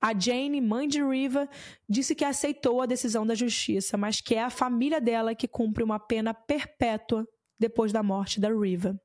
A 0.00 0.18
Jane, 0.18 0.60
mãe 0.60 0.86
de 0.88 1.02
Riva, 1.02 1.48
disse 1.88 2.14
que 2.14 2.24
aceitou 2.24 2.80
a 2.80 2.86
decisão 2.86 3.26
da 3.26 3.34
justiça, 3.34 3.96
mas 3.96 4.20
que 4.20 4.34
é 4.34 4.42
a 4.42 4.50
família 4.50 5.00
dela 5.00 5.34
que 5.34 5.48
cumpre 5.48 5.82
uma 5.82 5.98
pena 5.98 6.34
perpétua 6.34 7.26
depois 7.58 7.92
da 7.92 8.02
morte 8.02 8.40
da 8.40 8.48
Riva. 8.48 9.00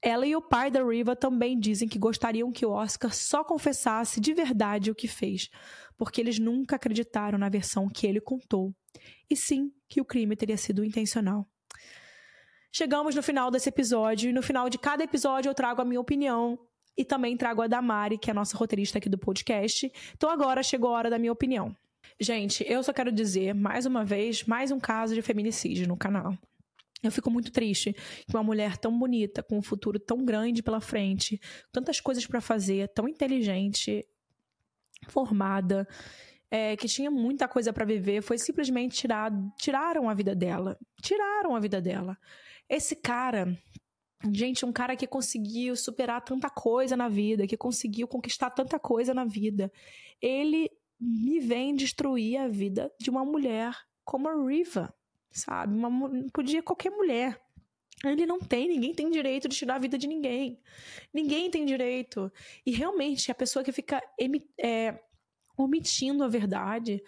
Ela 0.00 0.26
e 0.26 0.36
o 0.36 0.42
pai 0.42 0.70
da 0.70 0.84
Riva 0.84 1.16
também 1.16 1.58
dizem 1.58 1.88
que 1.88 1.98
gostariam 1.98 2.52
que 2.52 2.66
o 2.66 2.70
Oscar 2.70 3.14
só 3.14 3.42
confessasse 3.42 4.20
de 4.20 4.34
verdade 4.34 4.90
o 4.90 4.94
que 4.94 5.08
fez, 5.08 5.48
porque 5.96 6.20
eles 6.20 6.38
nunca 6.38 6.76
acreditaram 6.76 7.38
na 7.38 7.48
versão 7.48 7.88
que 7.88 8.06
ele 8.06 8.20
contou, 8.20 8.74
e 9.30 9.34
sim 9.34 9.72
que 9.88 10.00
o 10.00 10.04
crime 10.04 10.36
teria 10.36 10.58
sido 10.58 10.84
intencional. 10.84 11.48
Chegamos 12.70 13.14
no 13.14 13.22
final 13.22 13.50
desse 13.50 13.68
episódio 13.68 14.28
e 14.28 14.32
no 14.32 14.42
final 14.42 14.68
de 14.68 14.76
cada 14.76 15.04
episódio 15.04 15.48
eu 15.48 15.54
trago 15.54 15.80
a 15.80 15.84
minha 15.84 16.00
opinião 16.00 16.58
e 16.96 17.04
também 17.04 17.36
trago 17.36 17.62
a 17.62 17.66
da 17.66 17.82
Mari, 17.82 18.18
que 18.18 18.30
é 18.30 18.32
a 18.32 18.34
nossa 18.34 18.56
roteirista 18.56 18.98
aqui 18.98 19.08
do 19.08 19.18
podcast. 19.18 19.90
Então 20.14 20.30
agora 20.30 20.62
chegou 20.62 20.90
a 20.90 20.98
hora 20.98 21.10
da 21.10 21.18
minha 21.18 21.32
opinião. 21.32 21.76
Gente, 22.20 22.64
eu 22.68 22.82
só 22.82 22.92
quero 22.92 23.10
dizer, 23.10 23.54
mais 23.54 23.86
uma 23.86 24.04
vez, 24.04 24.44
mais 24.44 24.70
um 24.70 24.78
caso 24.78 25.14
de 25.14 25.22
feminicídio 25.22 25.88
no 25.88 25.96
canal. 25.96 26.36
Eu 27.02 27.10
fico 27.10 27.30
muito 27.30 27.52
triste 27.52 27.92
que 27.92 28.34
uma 28.34 28.42
mulher 28.42 28.78
tão 28.78 28.96
bonita, 28.96 29.42
com 29.42 29.58
um 29.58 29.62
futuro 29.62 29.98
tão 29.98 30.24
grande 30.24 30.62
pela 30.62 30.80
frente, 30.80 31.40
tantas 31.70 32.00
coisas 32.00 32.26
para 32.26 32.40
fazer, 32.40 32.88
tão 32.88 33.08
inteligente, 33.08 34.06
formada, 35.08 35.86
é, 36.50 36.76
que 36.76 36.88
tinha 36.88 37.10
muita 37.10 37.48
coisa 37.48 37.72
para 37.72 37.84
viver, 37.84 38.22
foi 38.22 38.38
simplesmente 38.38 38.96
tirado, 38.96 39.52
tiraram 39.58 40.08
a 40.08 40.14
vida 40.14 40.34
dela. 40.34 40.78
Tiraram 41.02 41.54
a 41.54 41.60
vida 41.60 41.80
dela. 41.80 42.16
Esse 42.68 42.96
cara, 42.96 43.54
gente, 44.32 44.64
um 44.64 44.72
cara 44.72 44.96
que 44.96 45.06
conseguiu 45.06 45.76
superar 45.76 46.22
tanta 46.22 46.48
coisa 46.48 46.96
na 46.96 47.08
vida, 47.08 47.46
que 47.46 47.56
conseguiu 47.56 48.06
conquistar 48.08 48.50
tanta 48.50 48.78
coisa 48.78 49.12
na 49.12 49.24
vida, 49.24 49.72
ele 50.20 50.70
me 51.00 51.40
vem 51.40 51.74
destruir 51.74 52.38
a 52.38 52.48
vida 52.48 52.90
de 52.98 53.10
uma 53.10 53.24
mulher 53.24 53.76
como 54.04 54.28
a 54.28 54.48
Riva, 54.48 54.94
sabe? 55.30 55.74
Uma, 55.74 56.10
podia 56.32 56.62
qualquer 56.62 56.90
mulher. 56.90 57.40
Ele 58.04 58.26
não 58.26 58.38
tem, 58.38 58.68
ninguém 58.68 58.94
tem 58.94 59.10
direito 59.10 59.48
de 59.48 59.56
tirar 59.56 59.76
a 59.76 59.78
vida 59.78 59.96
de 59.96 60.06
ninguém. 60.06 60.60
Ninguém 61.12 61.50
tem 61.50 61.64
direito. 61.64 62.30
E 62.66 62.70
realmente, 62.70 63.30
a 63.30 63.34
pessoa 63.34 63.64
que 63.64 63.72
fica 63.72 64.02
é, 64.60 64.98
omitindo 65.56 66.22
a 66.22 66.28
verdade, 66.28 67.02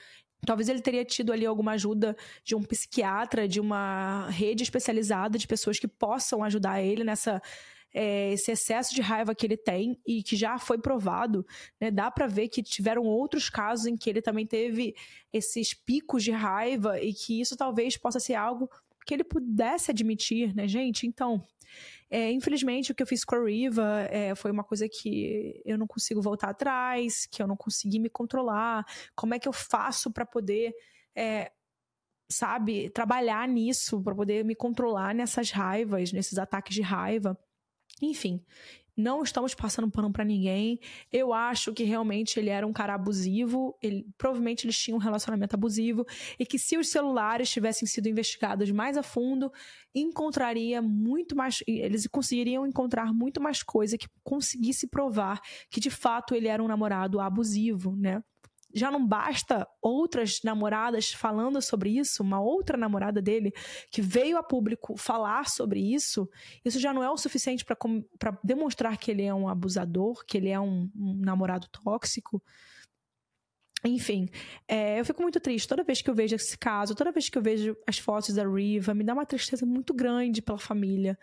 Talvez 0.45 0.69
ele 0.69 0.81
teria 0.81 1.05
tido 1.05 1.33
ali 1.33 1.47
alguma 1.47 1.73
ajuda 1.73 2.17
de 2.45 2.55
um 2.55 2.63
psiquiatra, 2.63 3.49
de 3.49 3.61
uma 3.61 4.29
rede 4.31 4.63
especializada 4.63 5.39
de 5.39 5.47
pessoas 5.47 5.79
que 5.79 5.89
possam 5.89 6.45
ajudar 6.45 6.83
ele 6.83 7.03
nessa 7.03 7.41
é, 7.97 8.33
esse 8.33 8.53
excesso 8.53 8.95
de 8.95 9.01
raiva 9.01 9.35
que 9.35 9.47
ele 9.47 9.57
tem 9.57 9.99
e 10.07 10.23
que 10.23 10.37
já 10.37 10.59
foi 10.59 10.77
provado, 10.77 11.47
né? 11.81 11.91
Dá 11.91 12.11
para 12.11 12.27
ver 12.27 12.49
que 12.49 12.63
tiveram 12.63 13.05
outros 13.05 13.49
casos 13.49 13.87
em 13.87 13.97
que 13.97 14.11
ele 14.11 14.21
também 14.21 14.47
teve 14.47 14.95
esses 15.33 15.73
picos 15.73 16.23
de 16.23 16.31
raiva 16.31 17.01
e 17.01 17.15
que 17.15 17.41
isso 17.41 17.57
talvez 17.57 17.97
possa 17.97 18.21
ser 18.21 18.35
algo 18.35 18.69
que 19.07 19.15
ele 19.15 19.25
pudesse 19.25 19.91
admitir, 19.91 20.55
né, 20.55 20.69
gente? 20.69 21.07
Então, 21.07 21.43
é, 22.11 22.31
infelizmente, 22.31 22.93
o 22.93 22.95
que 22.95 23.03
eu 23.03 23.07
fiz 23.07 23.25
com 23.25 23.35
a 23.35 23.45
Riva 23.45 24.07
é, 24.11 24.35
foi 24.35 24.51
uma 24.51 24.63
coisa 24.63 24.89
que 24.89 25.61
eu 25.65 25.77
não 25.77 25.87
consigo 25.87 26.23
voltar 26.23 26.51
atrás, 26.51 27.27
que 27.27 27.43
eu 27.43 27.47
não 27.47 27.57
consegui 27.57 27.99
me 27.99 28.09
controlar. 28.09 28.85
Como 29.15 29.35
é 29.35 29.39
que 29.39 29.49
eu 29.49 29.53
faço 29.53 30.13
para 30.13 30.25
poder, 30.25 30.73
é, 31.17 31.51
sabe, 32.31 32.91
trabalhar 32.91 33.49
nisso, 33.49 34.01
para 34.03 34.15
poder 34.15 34.45
me 34.45 34.55
controlar 34.55 35.15
nessas 35.15 35.51
raivas, 35.51 36.13
nesses 36.13 36.39
ataques 36.39 36.75
de 36.75 36.83
raiva? 36.83 37.37
Enfim, 38.01 38.45
não 38.97 39.23
estamos 39.23 39.55
passando 39.55 39.91
pano 39.91 40.11
para 40.11 40.25
ninguém. 40.25 40.81
Eu 41.13 41.33
acho 41.33 41.73
que 41.75 41.85
realmente 41.85 42.41
ele 42.41 42.49
era 42.49 42.67
um 42.67 42.73
cara 42.73 42.95
abusivo. 42.95 43.77
Ele, 43.83 44.07
provavelmente 44.17 44.65
eles 44.65 44.79
tinham 44.79 44.97
um 44.97 45.01
relacionamento 45.01 45.55
abusivo. 45.55 46.07
E 46.39 46.47
que 46.47 46.59
se 46.59 46.79
os 46.79 46.89
celulares 46.89 47.51
tivessem 47.51 47.87
sido 47.87 48.09
investigados 48.09 48.71
mais 48.71 48.97
a 48.97 49.03
fundo, 49.03 49.53
encontraria 49.95 50.81
muito 50.81 51.37
mais. 51.37 51.63
Eles 51.67 52.07
conseguiriam 52.07 52.67
encontrar 52.67 53.13
muito 53.13 53.41
mais 53.41 53.63
coisa 53.63 53.99
que 53.99 54.09
conseguisse 54.25 54.87
provar 54.87 55.41
que 55.71 55.81
de 55.81 55.91
fato 55.91 56.35
ele 56.35 56.49
era 56.49 56.63
um 56.63 56.69
namorado 56.69 57.21
abusivo, 57.21 57.95
né? 57.95 58.23
Já 58.75 58.91
não 58.91 59.07
basta 59.07 59.67
outras 59.81 60.41
namoradas 60.43 61.13
falando 61.13 61.61
sobre 61.63 61.91
isso, 61.91 62.23
uma 62.23 62.41
outra 62.41 62.77
namorada 62.77 63.23
dele 63.23 63.53
que 63.91 64.03
veio 64.03 64.37
a 64.37 64.43
público 64.43 64.97
falar 64.97 65.49
sobre 65.49 65.81
isso, 65.81 66.29
isso 66.65 66.79
já 66.79 66.93
não 66.93 67.03
é 67.03 67.11
o 67.11 67.17
suficiente 67.17 67.65
para 67.65 68.39
demonstrar 68.43 68.97
que 68.99 69.11
ele 69.11 69.23
é 69.23 69.35
um 69.35 69.49
abusador, 69.49 70.25
que 70.27 70.37
ele 70.37 70.49
é 70.49 70.61
um, 70.61 70.91
um 70.95 71.15
namorado 71.21 71.69
tóxico. 71.69 72.43
Enfim, 73.85 74.29
é, 74.67 74.99
eu 74.99 75.05
fico 75.05 75.23
muito 75.23 75.39
triste 75.39 75.69
toda 75.69 75.85
vez 75.85 76.03
que 76.03 76.11
eu 76.11 76.15
vejo 76.15 76.35
esse 76.35 76.59
caso, 76.59 76.95
toda 76.95 77.13
vez 77.13 77.29
que 77.29 77.39
eu 77.39 77.43
vejo 77.43 77.77
as 77.87 77.99
fotos 77.99 78.35
da 78.35 78.47
Riva, 78.47 78.95
me 78.95 79.05
dá 79.05 79.13
uma 79.13 79.27
tristeza 79.27 79.65
muito 79.65 79.95
grande 79.95 80.43
pela 80.43 80.59
família, 80.59 81.19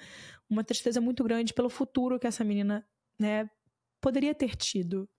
uma 0.50 0.64
tristeza 0.64 1.02
muito 1.02 1.24
grande 1.24 1.54
pelo 1.54 1.70
futuro 1.70 2.20
que 2.20 2.28
essa 2.28 2.44
menina 2.44 2.86
né, 3.20 3.50
poderia 4.00 4.34
ter 4.34 4.56
tido. 4.56 5.10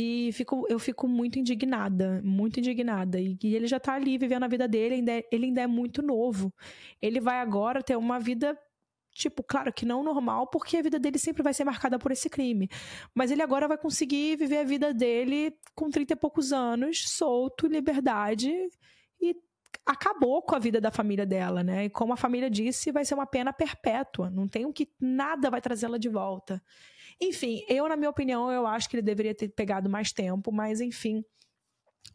E 0.00 0.30
fico, 0.32 0.64
eu 0.68 0.78
fico 0.78 1.08
muito 1.08 1.40
indignada, 1.40 2.22
muito 2.22 2.60
indignada. 2.60 3.20
E, 3.20 3.36
e 3.42 3.56
ele 3.56 3.66
já 3.66 3.80
tá 3.80 3.94
ali 3.94 4.16
vivendo 4.16 4.44
a 4.44 4.48
vida 4.48 4.68
dele, 4.68 4.94
ainda 4.94 5.10
é, 5.10 5.24
ele 5.32 5.46
ainda 5.46 5.62
é 5.62 5.66
muito 5.66 6.02
novo. 6.02 6.54
Ele 7.02 7.18
vai 7.18 7.40
agora 7.40 7.82
ter 7.82 7.96
uma 7.96 8.20
vida 8.20 8.56
tipo, 9.12 9.42
claro 9.42 9.72
que 9.72 9.84
não 9.84 10.04
normal, 10.04 10.46
porque 10.46 10.76
a 10.76 10.82
vida 10.82 11.00
dele 11.00 11.18
sempre 11.18 11.42
vai 11.42 11.52
ser 11.52 11.64
marcada 11.64 11.98
por 11.98 12.12
esse 12.12 12.30
crime. 12.30 12.68
Mas 13.12 13.32
ele 13.32 13.42
agora 13.42 13.66
vai 13.66 13.76
conseguir 13.76 14.36
viver 14.36 14.58
a 14.58 14.62
vida 14.64 14.94
dele 14.94 15.52
com 15.74 15.90
30 15.90 16.12
e 16.12 16.16
poucos 16.16 16.52
anos, 16.52 17.10
solto, 17.10 17.66
liberdade, 17.66 18.52
acabou 19.84 20.42
com 20.42 20.54
a 20.54 20.58
vida 20.58 20.80
da 20.80 20.90
família 20.90 21.24
dela, 21.24 21.62
né? 21.64 21.86
E 21.86 21.90
como 21.90 22.12
a 22.12 22.16
família 22.16 22.50
disse, 22.50 22.92
vai 22.92 23.04
ser 23.04 23.14
uma 23.14 23.26
pena 23.26 23.52
perpétua. 23.52 24.30
Não 24.30 24.46
tem 24.46 24.66
o 24.66 24.72
que 24.72 24.88
nada 25.00 25.50
vai 25.50 25.60
trazê-la 25.60 25.96
de 25.98 26.08
volta. 26.08 26.62
Enfim, 27.20 27.64
eu, 27.68 27.88
na 27.88 27.96
minha 27.96 28.10
opinião, 28.10 28.50
eu 28.52 28.66
acho 28.66 28.88
que 28.88 28.96
ele 28.96 29.02
deveria 29.02 29.34
ter 29.34 29.48
pegado 29.48 29.88
mais 29.88 30.12
tempo, 30.12 30.52
mas 30.52 30.80
enfim, 30.80 31.24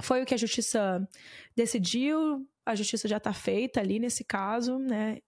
foi 0.01 0.22
o 0.22 0.26
que 0.26 0.34
a 0.34 0.38
justiça 0.38 1.08
decidiu. 1.56 2.47
A 2.66 2.76
justiça 2.76 3.08
já 3.08 3.18
está 3.18 3.34
feita 3.34 3.80
ali 3.80 3.99
nesse 3.99 4.24
caso, 4.24 4.78
né? 4.78 5.20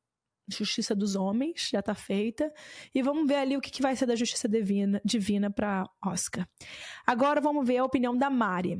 Justiça 0.47 0.95
dos 0.95 1.15
homens 1.15 1.69
já 1.71 1.79
está 1.79 1.95
feita. 1.95 2.53
E 2.93 3.01
vamos 3.01 3.27
ver 3.27 3.37
ali 3.37 3.57
o 3.57 3.61
que, 3.61 3.71
que 3.71 3.81
vai 3.81 3.95
ser 3.95 4.05
da 4.05 4.15
justiça 4.15 4.47
divina, 4.47 5.01
divina 5.03 5.49
para 5.49 5.89
Oscar. 6.05 6.47
Agora 7.05 7.41
vamos 7.41 7.67
ver 7.67 7.77
a 7.77 7.85
opinião 7.85 8.15
da 8.15 8.29
Mari. 8.29 8.79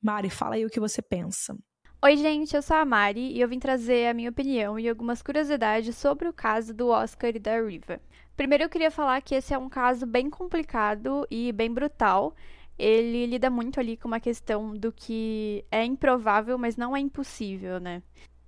Mari, 0.00 0.30
fala 0.30 0.54
aí 0.54 0.64
o 0.64 0.70
que 0.70 0.80
você 0.80 1.02
pensa. 1.02 1.56
Oi, 2.04 2.18
gente, 2.18 2.54
eu 2.54 2.60
sou 2.60 2.76
a 2.76 2.84
Mari 2.84 3.32
e 3.32 3.40
eu 3.40 3.48
vim 3.48 3.58
trazer 3.58 4.08
a 4.08 4.12
minha 4.12 4.28
opinião 4.28 4.78
e 4.78 4.86
algumas 4.86 5.22
curiosidades 5.22 5.96
sobre 5.96 6.28
o 6.28 6.34
caso 6.34 6.74
do 6.74 6.88
Oscar 6.88 7.34
e 7.34 7.38
da 7.38 7.58
Riva. 7.58 7.98
Primeiro, 8.36 8.64
eu 8.64 8.68
queria 8.68 8.90
falar 8.90 9.22
que 9.22 9.34
esse 9.34 9.54
é 9.54 9.58
um 9.58 9.70
caso 9.70 10.04
bem 10.04 10.28
complicado 10.28 11.26
e 11.30 11.50
bem 11.50 11.72
brutal. 11.72 12.34
Ele 12.78 13.24
lida 13.24 13.48
muito 13.48 13.80
ali 13.80 13.96
com 13.96 14.06
uma 14.06 14.20
questão 14.20 14.76
do 14.76 14.92
que 14.92 15.64
é 15.70 15.82
improvável, 15.82 16.58
mas 16.58 16.76
não 16.76 16.94
é 16.94 17.00
impossível, 17.00 17.80
né? 17.80 18.02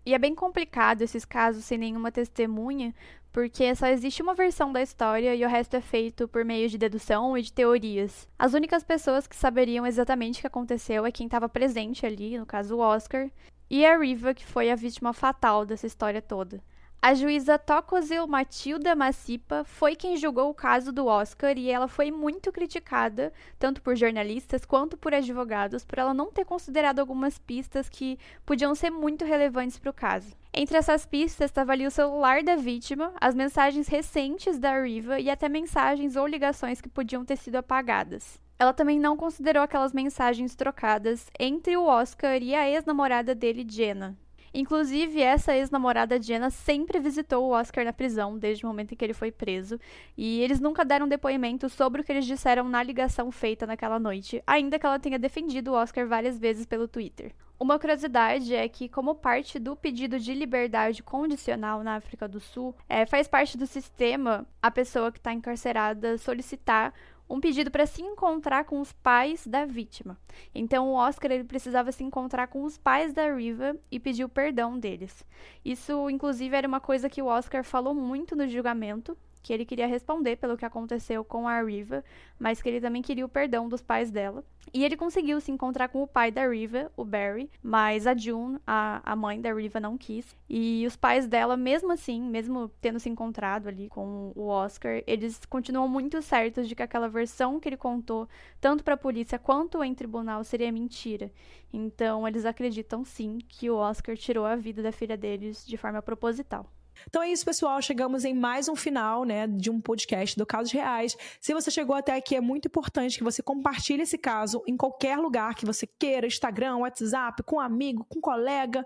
E 0.04 0.12
é 0.12 0.18
bem 0.18 0.34
complicado 0.34 1.00
esses 1.00 1.24
casos 1.24 1.64
sem 1.64 1.78
nenhuma 1.78 2.12
testemunha, 2.12 2.94
porque 3.36 3.74
só 3.74 3.88
existe 3.88 4.22
uma 4.22 4.32
versão 4.32 4.72
da 4.72 4.80
história 4.80 5.34
e 5.34 5.44
o 5.44 5.48
resto 5.48 5.76
é 5.76 5.80
feito 5.82 6.26
por 6.26 6.42
meio 6.42 6.70
de 6.70 6.78
dedução 6.78 7.36
e 7.36 7.42
de 7.42 7.52
teorias. 7.52 8.26
As 8.38 8.54
únicas 8.54 8.82
pessoas 8.82 9.26
que 9.26 9.36
saberiam 9.36 9.86
exatamente 9.86 10.38
o 10.38 10.40
que 10.40 10.46
aconteceu 10.46 11.04
é 11.04 11.12
quem 11.12 11.26
estava 11.26 11.46
presente 11.46 12.06
ali, 12.06 12.38
no 12.38 12.46
caso 12.46 12.76
o 12.76 12.78
Oscar, 12.78 13.30
e 13.68 13.84
a 13.84 13.98
Riva, 13.98 14.32
que 14.32 14.46
foi 14.46 14.70
a 14.70 14.74
vítima 14.74 15.12
fatal 15.12 15.66
dessa 15.66 15.86
história 15.86 16.22
toda. 16.22 16.62
A 17.06 17.14
juíza 17.14 17.56
Tokozil 17.56 18.26
Matilda 18.26 18.96
Massipa 18.96 19.62
foi 19.62 19.94
quem 19.94 20.16
julgou 20.16 20.50
o 20.50 20.54
caso 20.54 20.90
do 20.90 21.06
Oscar 21.06 21.56
e 21.56 21.70
ela 21.70 21.86
foi 21.86 22.10
muito 22.10 22.50
criticada, 22.50 23.32
tanto 23.60 23.80
por 23.80 23.94
jornalistas 23.94 24.64
quanto 24.64 24.96
por 24.96 25.14
advogados, 25.14 25.84
por 25.84 26.00
ela 26.00 26.12
não 26.12 26.32
ter 26.32 26.44
considerado 26.44 26.98
algumas 26.98 27.38
pistas 27.38 27.88
que 27.88 28.18
podiam 28.44 28.74
ser 28.74 28.90
muito 28.90 29.24
relevantes 29.24 29.78
para 29.78 29.90
o 29.90 29.94
caso. 29.94 30.34
Entre 30.52 30.76
essas 30.76 31.06
pistas 31.06 31.48
estava 31.48 31.70
ali 31.70 31.86
o 31.86 31.92
celular 31.92 32.42
da 32.42 32.56
vítima, 32.56 33.12
as 33.20 33.36
mensagens 33.36 33.86
recentes 33.86 34.58
da 34.58 34.82
Riva 34.82 35.20
e 35.20 35.30
até 35.30 35.48
mensagens 35.48 36.16
ou 36.16 36.26
ligações 36.26 36.80
que 36.80 36.88
podiam 36.88 37.24
ter 37.24 37.36
sido 37.36 37.54
apagadas. 37.54 38.40
Ela 38.58 38.72
também 38.72 38.98
não 38.98 39.16
considerou 39.16 39.62
aquelas 39.62 39.92
mensagens 39.92 40.56
trocadas 40.56 41.30
entre 41.38 41.76
o 41.76 41.84
Oscar 41.84 42.42
e 42.42 42.52
a 42.52 42.68
ex-namorada 42.68 43.32
dele, 43.32 43.64
Jenna. 43.64 44.18
Inclusive, 44.52 45.20
essa 45.20 45.56
ex-namorada 45.56 46.20
Jenna 46.20 46.50
sempre 46.50 46.98
visitou 46.98 47.44
o 47.44 47.50
Oscar 47.50 47.84
na 47.84 47.92
prisão 47.92 48.38
desde 48.38 48.64
o 48.64 48.68
momento 48.68 48.92
em 48.92 48.96
que 48.96 49.04
ele 49.04 49.14
foi 49.14 49.30
preso, 49.30 49.78
e 50.16 50.40
eles 50.40 50.60
nunca 50.60 50.84
deram 50.84 51.08
depoimento 51.08 51.68
sobre 51.68 52.00
o 52.00 52.04
que 52.04 52.12
eles 52.12 52.26
disseram 52.26 52.68
na 52.68 52.82
ligação 52.82 53.30
feita 53.30 53.66
naquela 53.66 53.98
noite, 53.98 54.42
ainda 54.46 54.78
que 54.78 54.86
ela 54.86 54.98
tenha 54.98 55.18
defendido 55.18 55.72
o 55.72 55.74
Oscar 55.74 56.06
várias 56.06 56.38
vezes 56.38 56.66
pelo 56.66 56.88
Twitter. 56.88 57.32
Uma 57.58 57.78
curiosidade 57.78 58.54
é 58.54 58.68
que, 58.68 58.86
como 58.86 59.14
parte 59.14 59.58
do 59.58 59.74
pedido 59.74 60.18
de 60.20 60.34
liberdade 60.34 61.02
condicional 61.02 61.82
na 61.82 61.96
África 61.96 62.28
do 62.28 62.38
Sul, 62.38 62.74
é, 62.86 63.06
faz 63.06 63.26
parte 63.26 63.56
do 63.56 63.66
sistema 63.66 64.46
a 64.62 64.70
pessoa 64.70 65.10
que 65.10 65.18
está 65.18 65.32
encarcerada 65.32 66.18
solicitar 66.18 66.92
um 67.28 67.40
pedido 67.40 67.70
para 67.70 67.86
se 67.86 68.02
encontrar 68.02 68.64
com 68.64 68.80
os 68.80 68.92
pais 68.92 69.46
da 69.46 69.64
vítima. 69.64 70.18
Então 70.54 70.88
o 70.88 70.94
Oscar 70.94 71.30
ele 71.30 71.44
precisava 71.44 71.92
se 71.92 72.04
encontrar 72.04 72.46
com 72.48 72.62
os 72.62 72.78
pais 72.78 73.12
da 73.12 73.34
Riva 73.34 73.76
e 73.90 73.98
pedir 73.98 74.24
o 74.24 74.28
perdão 74.28 74.78
deles. 74.78 75.24
Isso 75.64 76.08
inclusive 76.08 76.56
era 76.56 76.68
uma 76.68 76.80
coisa 76.80 77.10
que 77.10 77.22
o 77.22 77.26
Oscar 77.26 77.64
falou 77.64 77.94
muito 77.94 78.36
no 78.36 78.48
julgamento, 78.48 79.16
que 79.46 79.52
ele 79.52 79.64
queria 79.64 79.86
responder 79.86 80.34
pelo 80.36 80.56
que 80.56 80.64
aconteceu 80.64 81.24
com 81.24 81.46
a 81.46 81.62
Riva, 81.62 82.02
mas 82.36 82.60
que 82.60 82.68
ele 82.68 82.80
também 82.80 83.00
queria 83.00 83.24
o 83.24 83.28
perdão 83.28 83.68
dos 83.68 83.80
pais 83.80 84.10
dela. 84.10 84.44
E 84.74 84.84
ele 84.84 84.96
conseguiu 84.96 85.40
se 85.40 85.52
encontrar 85.52 85.86
com 85.86 86.02
o 86.02 86.06
pai 86.06 86.32
da 86.32 86.48
Riva, 86.48 86.90
o 86.96 87.04
Barry, 87.04 87.48
mas 87.62 88.08
a 88.08 88.16
June, 88.16 88.58
a, 88.66 89.00
a 89.04 89.14
mãe 89.14 89.40
da 89.40 89.54
Riva, 89.54 89.78
não 89.78 89.96
quis. 89.96 90.36
E 90.50 90.84
os 90.84 90.96
pais 90.96 91.28
dela, 91.28 91.56
mesmo 91.56 91.92
assim, 91.92 92.20
mesmo 92.20 92.68
tendo 92.80 92.98
se 92.98 93.08
encontrado 93.08 93.68
ali 93.68 93.88
com 93.88 94.32
o 94.34 94.48
Oscar, 94.48 95.00
eles 95.06 95.40
continuam 95.48 95.86
muito 95.86 96.20
certos 96.20 96.66
de 96.68 96.74
que 96.74 96.82
aquela 96.82 97.08
versão 97.08 97.60
que 97.60 97.68
ele 97.68 97.76
contou, 97.76 98.28
tanto 98.60 98.82
para 98.82 98.94
a 98.94 98.98
polícia 98.98 99.38
quanto 99.38 99.84
em 99.84 99.94
tribunal, 99.94 100.42
seria 100.42 100.72
mentira. 100.72 101.30
Então, 101.72 102.26
eles 102.26 102.44
acreditam 102.44 103.04
sim 103.04 103.38
que 103.48 103.70
o 103.70 103.76
Oscar 103.76 104.16
tirou 104.16 104.44
a 104.44 104.56
vida 104.56 104.82
da 104.82 104.90
filha 104.90 105.16
deles 105.16 105.64
de 105.64 105.76
forma 105.76 106.02
proposital. 106.02 106.66
Então 107.08 107.22
é 107.22 107.30
isso, 107.30 107.44
pessoal. 107.44 107.80
Chegamos 107.80 108.24
em 108.24 108.34
mais 108.34 108.68
um 108.68 108.76
final, 108.76 109.24
né, 109.24 109.46
de 109.46 109.70
um 109.70 109.80
podcast 109.80 110.36
do 110.36 110.46
Casos 110.46 110.72
Reais. 110.72 111.16
Se 111.40 111.54
você 111.54 111.70
chegou 111.70 111.94
até 111.94 112.14
aqui, 112.14 112.36
é 112.36 112.40
muito 112.40 112.68
importante 112.68 113.18
que 113.18 113.24
você 113.24 113.42
compartilhe 113.42 114.02
esse 114.02 114.18
caso 114.18 114.62
em 114.66 114.76
qualquer 114.76 115.18
lugar 115.18 115.54
que 115.54 115.66
você 115.66 115.86
queira, 115.86 116.26
Instagram, 116.26 116.76
WhatsApp, 116.78 117.42
com 117.42 117.56
um 117.56 117.60
amigo, 117.60 118.04
com 118.08 118.18
um 118.18 118.22
colega. 118.22 118.84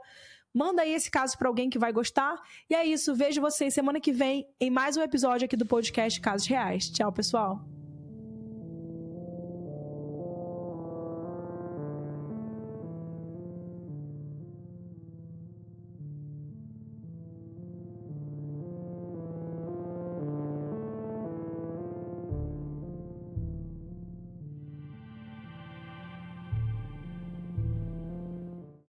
Manda 0.52 0.82
aí 0.82 0.92
esse 0.92 1.10
caso 1.10 1.38
para 1.38 1.48
alguém 1.48 1.70
que 1.70 1.78
vai 1.78 1.92
gostar. 1.92 2.36
E 2.68 2.74
é 2.74 2.84
isso. 2.84 3.14
Vejo 3.14 3.40
vocês 3.40 3.72
semana 3.72 4.00
que 4.00 4.12
vem 4.12 4.46
em 4.60 4.70
mais 4.70 4.96
um 4.96 5.02
episódio 5.02 5.44
aqui 5.44 5.56
do 5.56 5.66
podcast 5.66 6.20
Casos 6.20 6.46
Reais. 6.46 6.90
Tchau, 6.90 7.12
pessoal. 7.12 7.79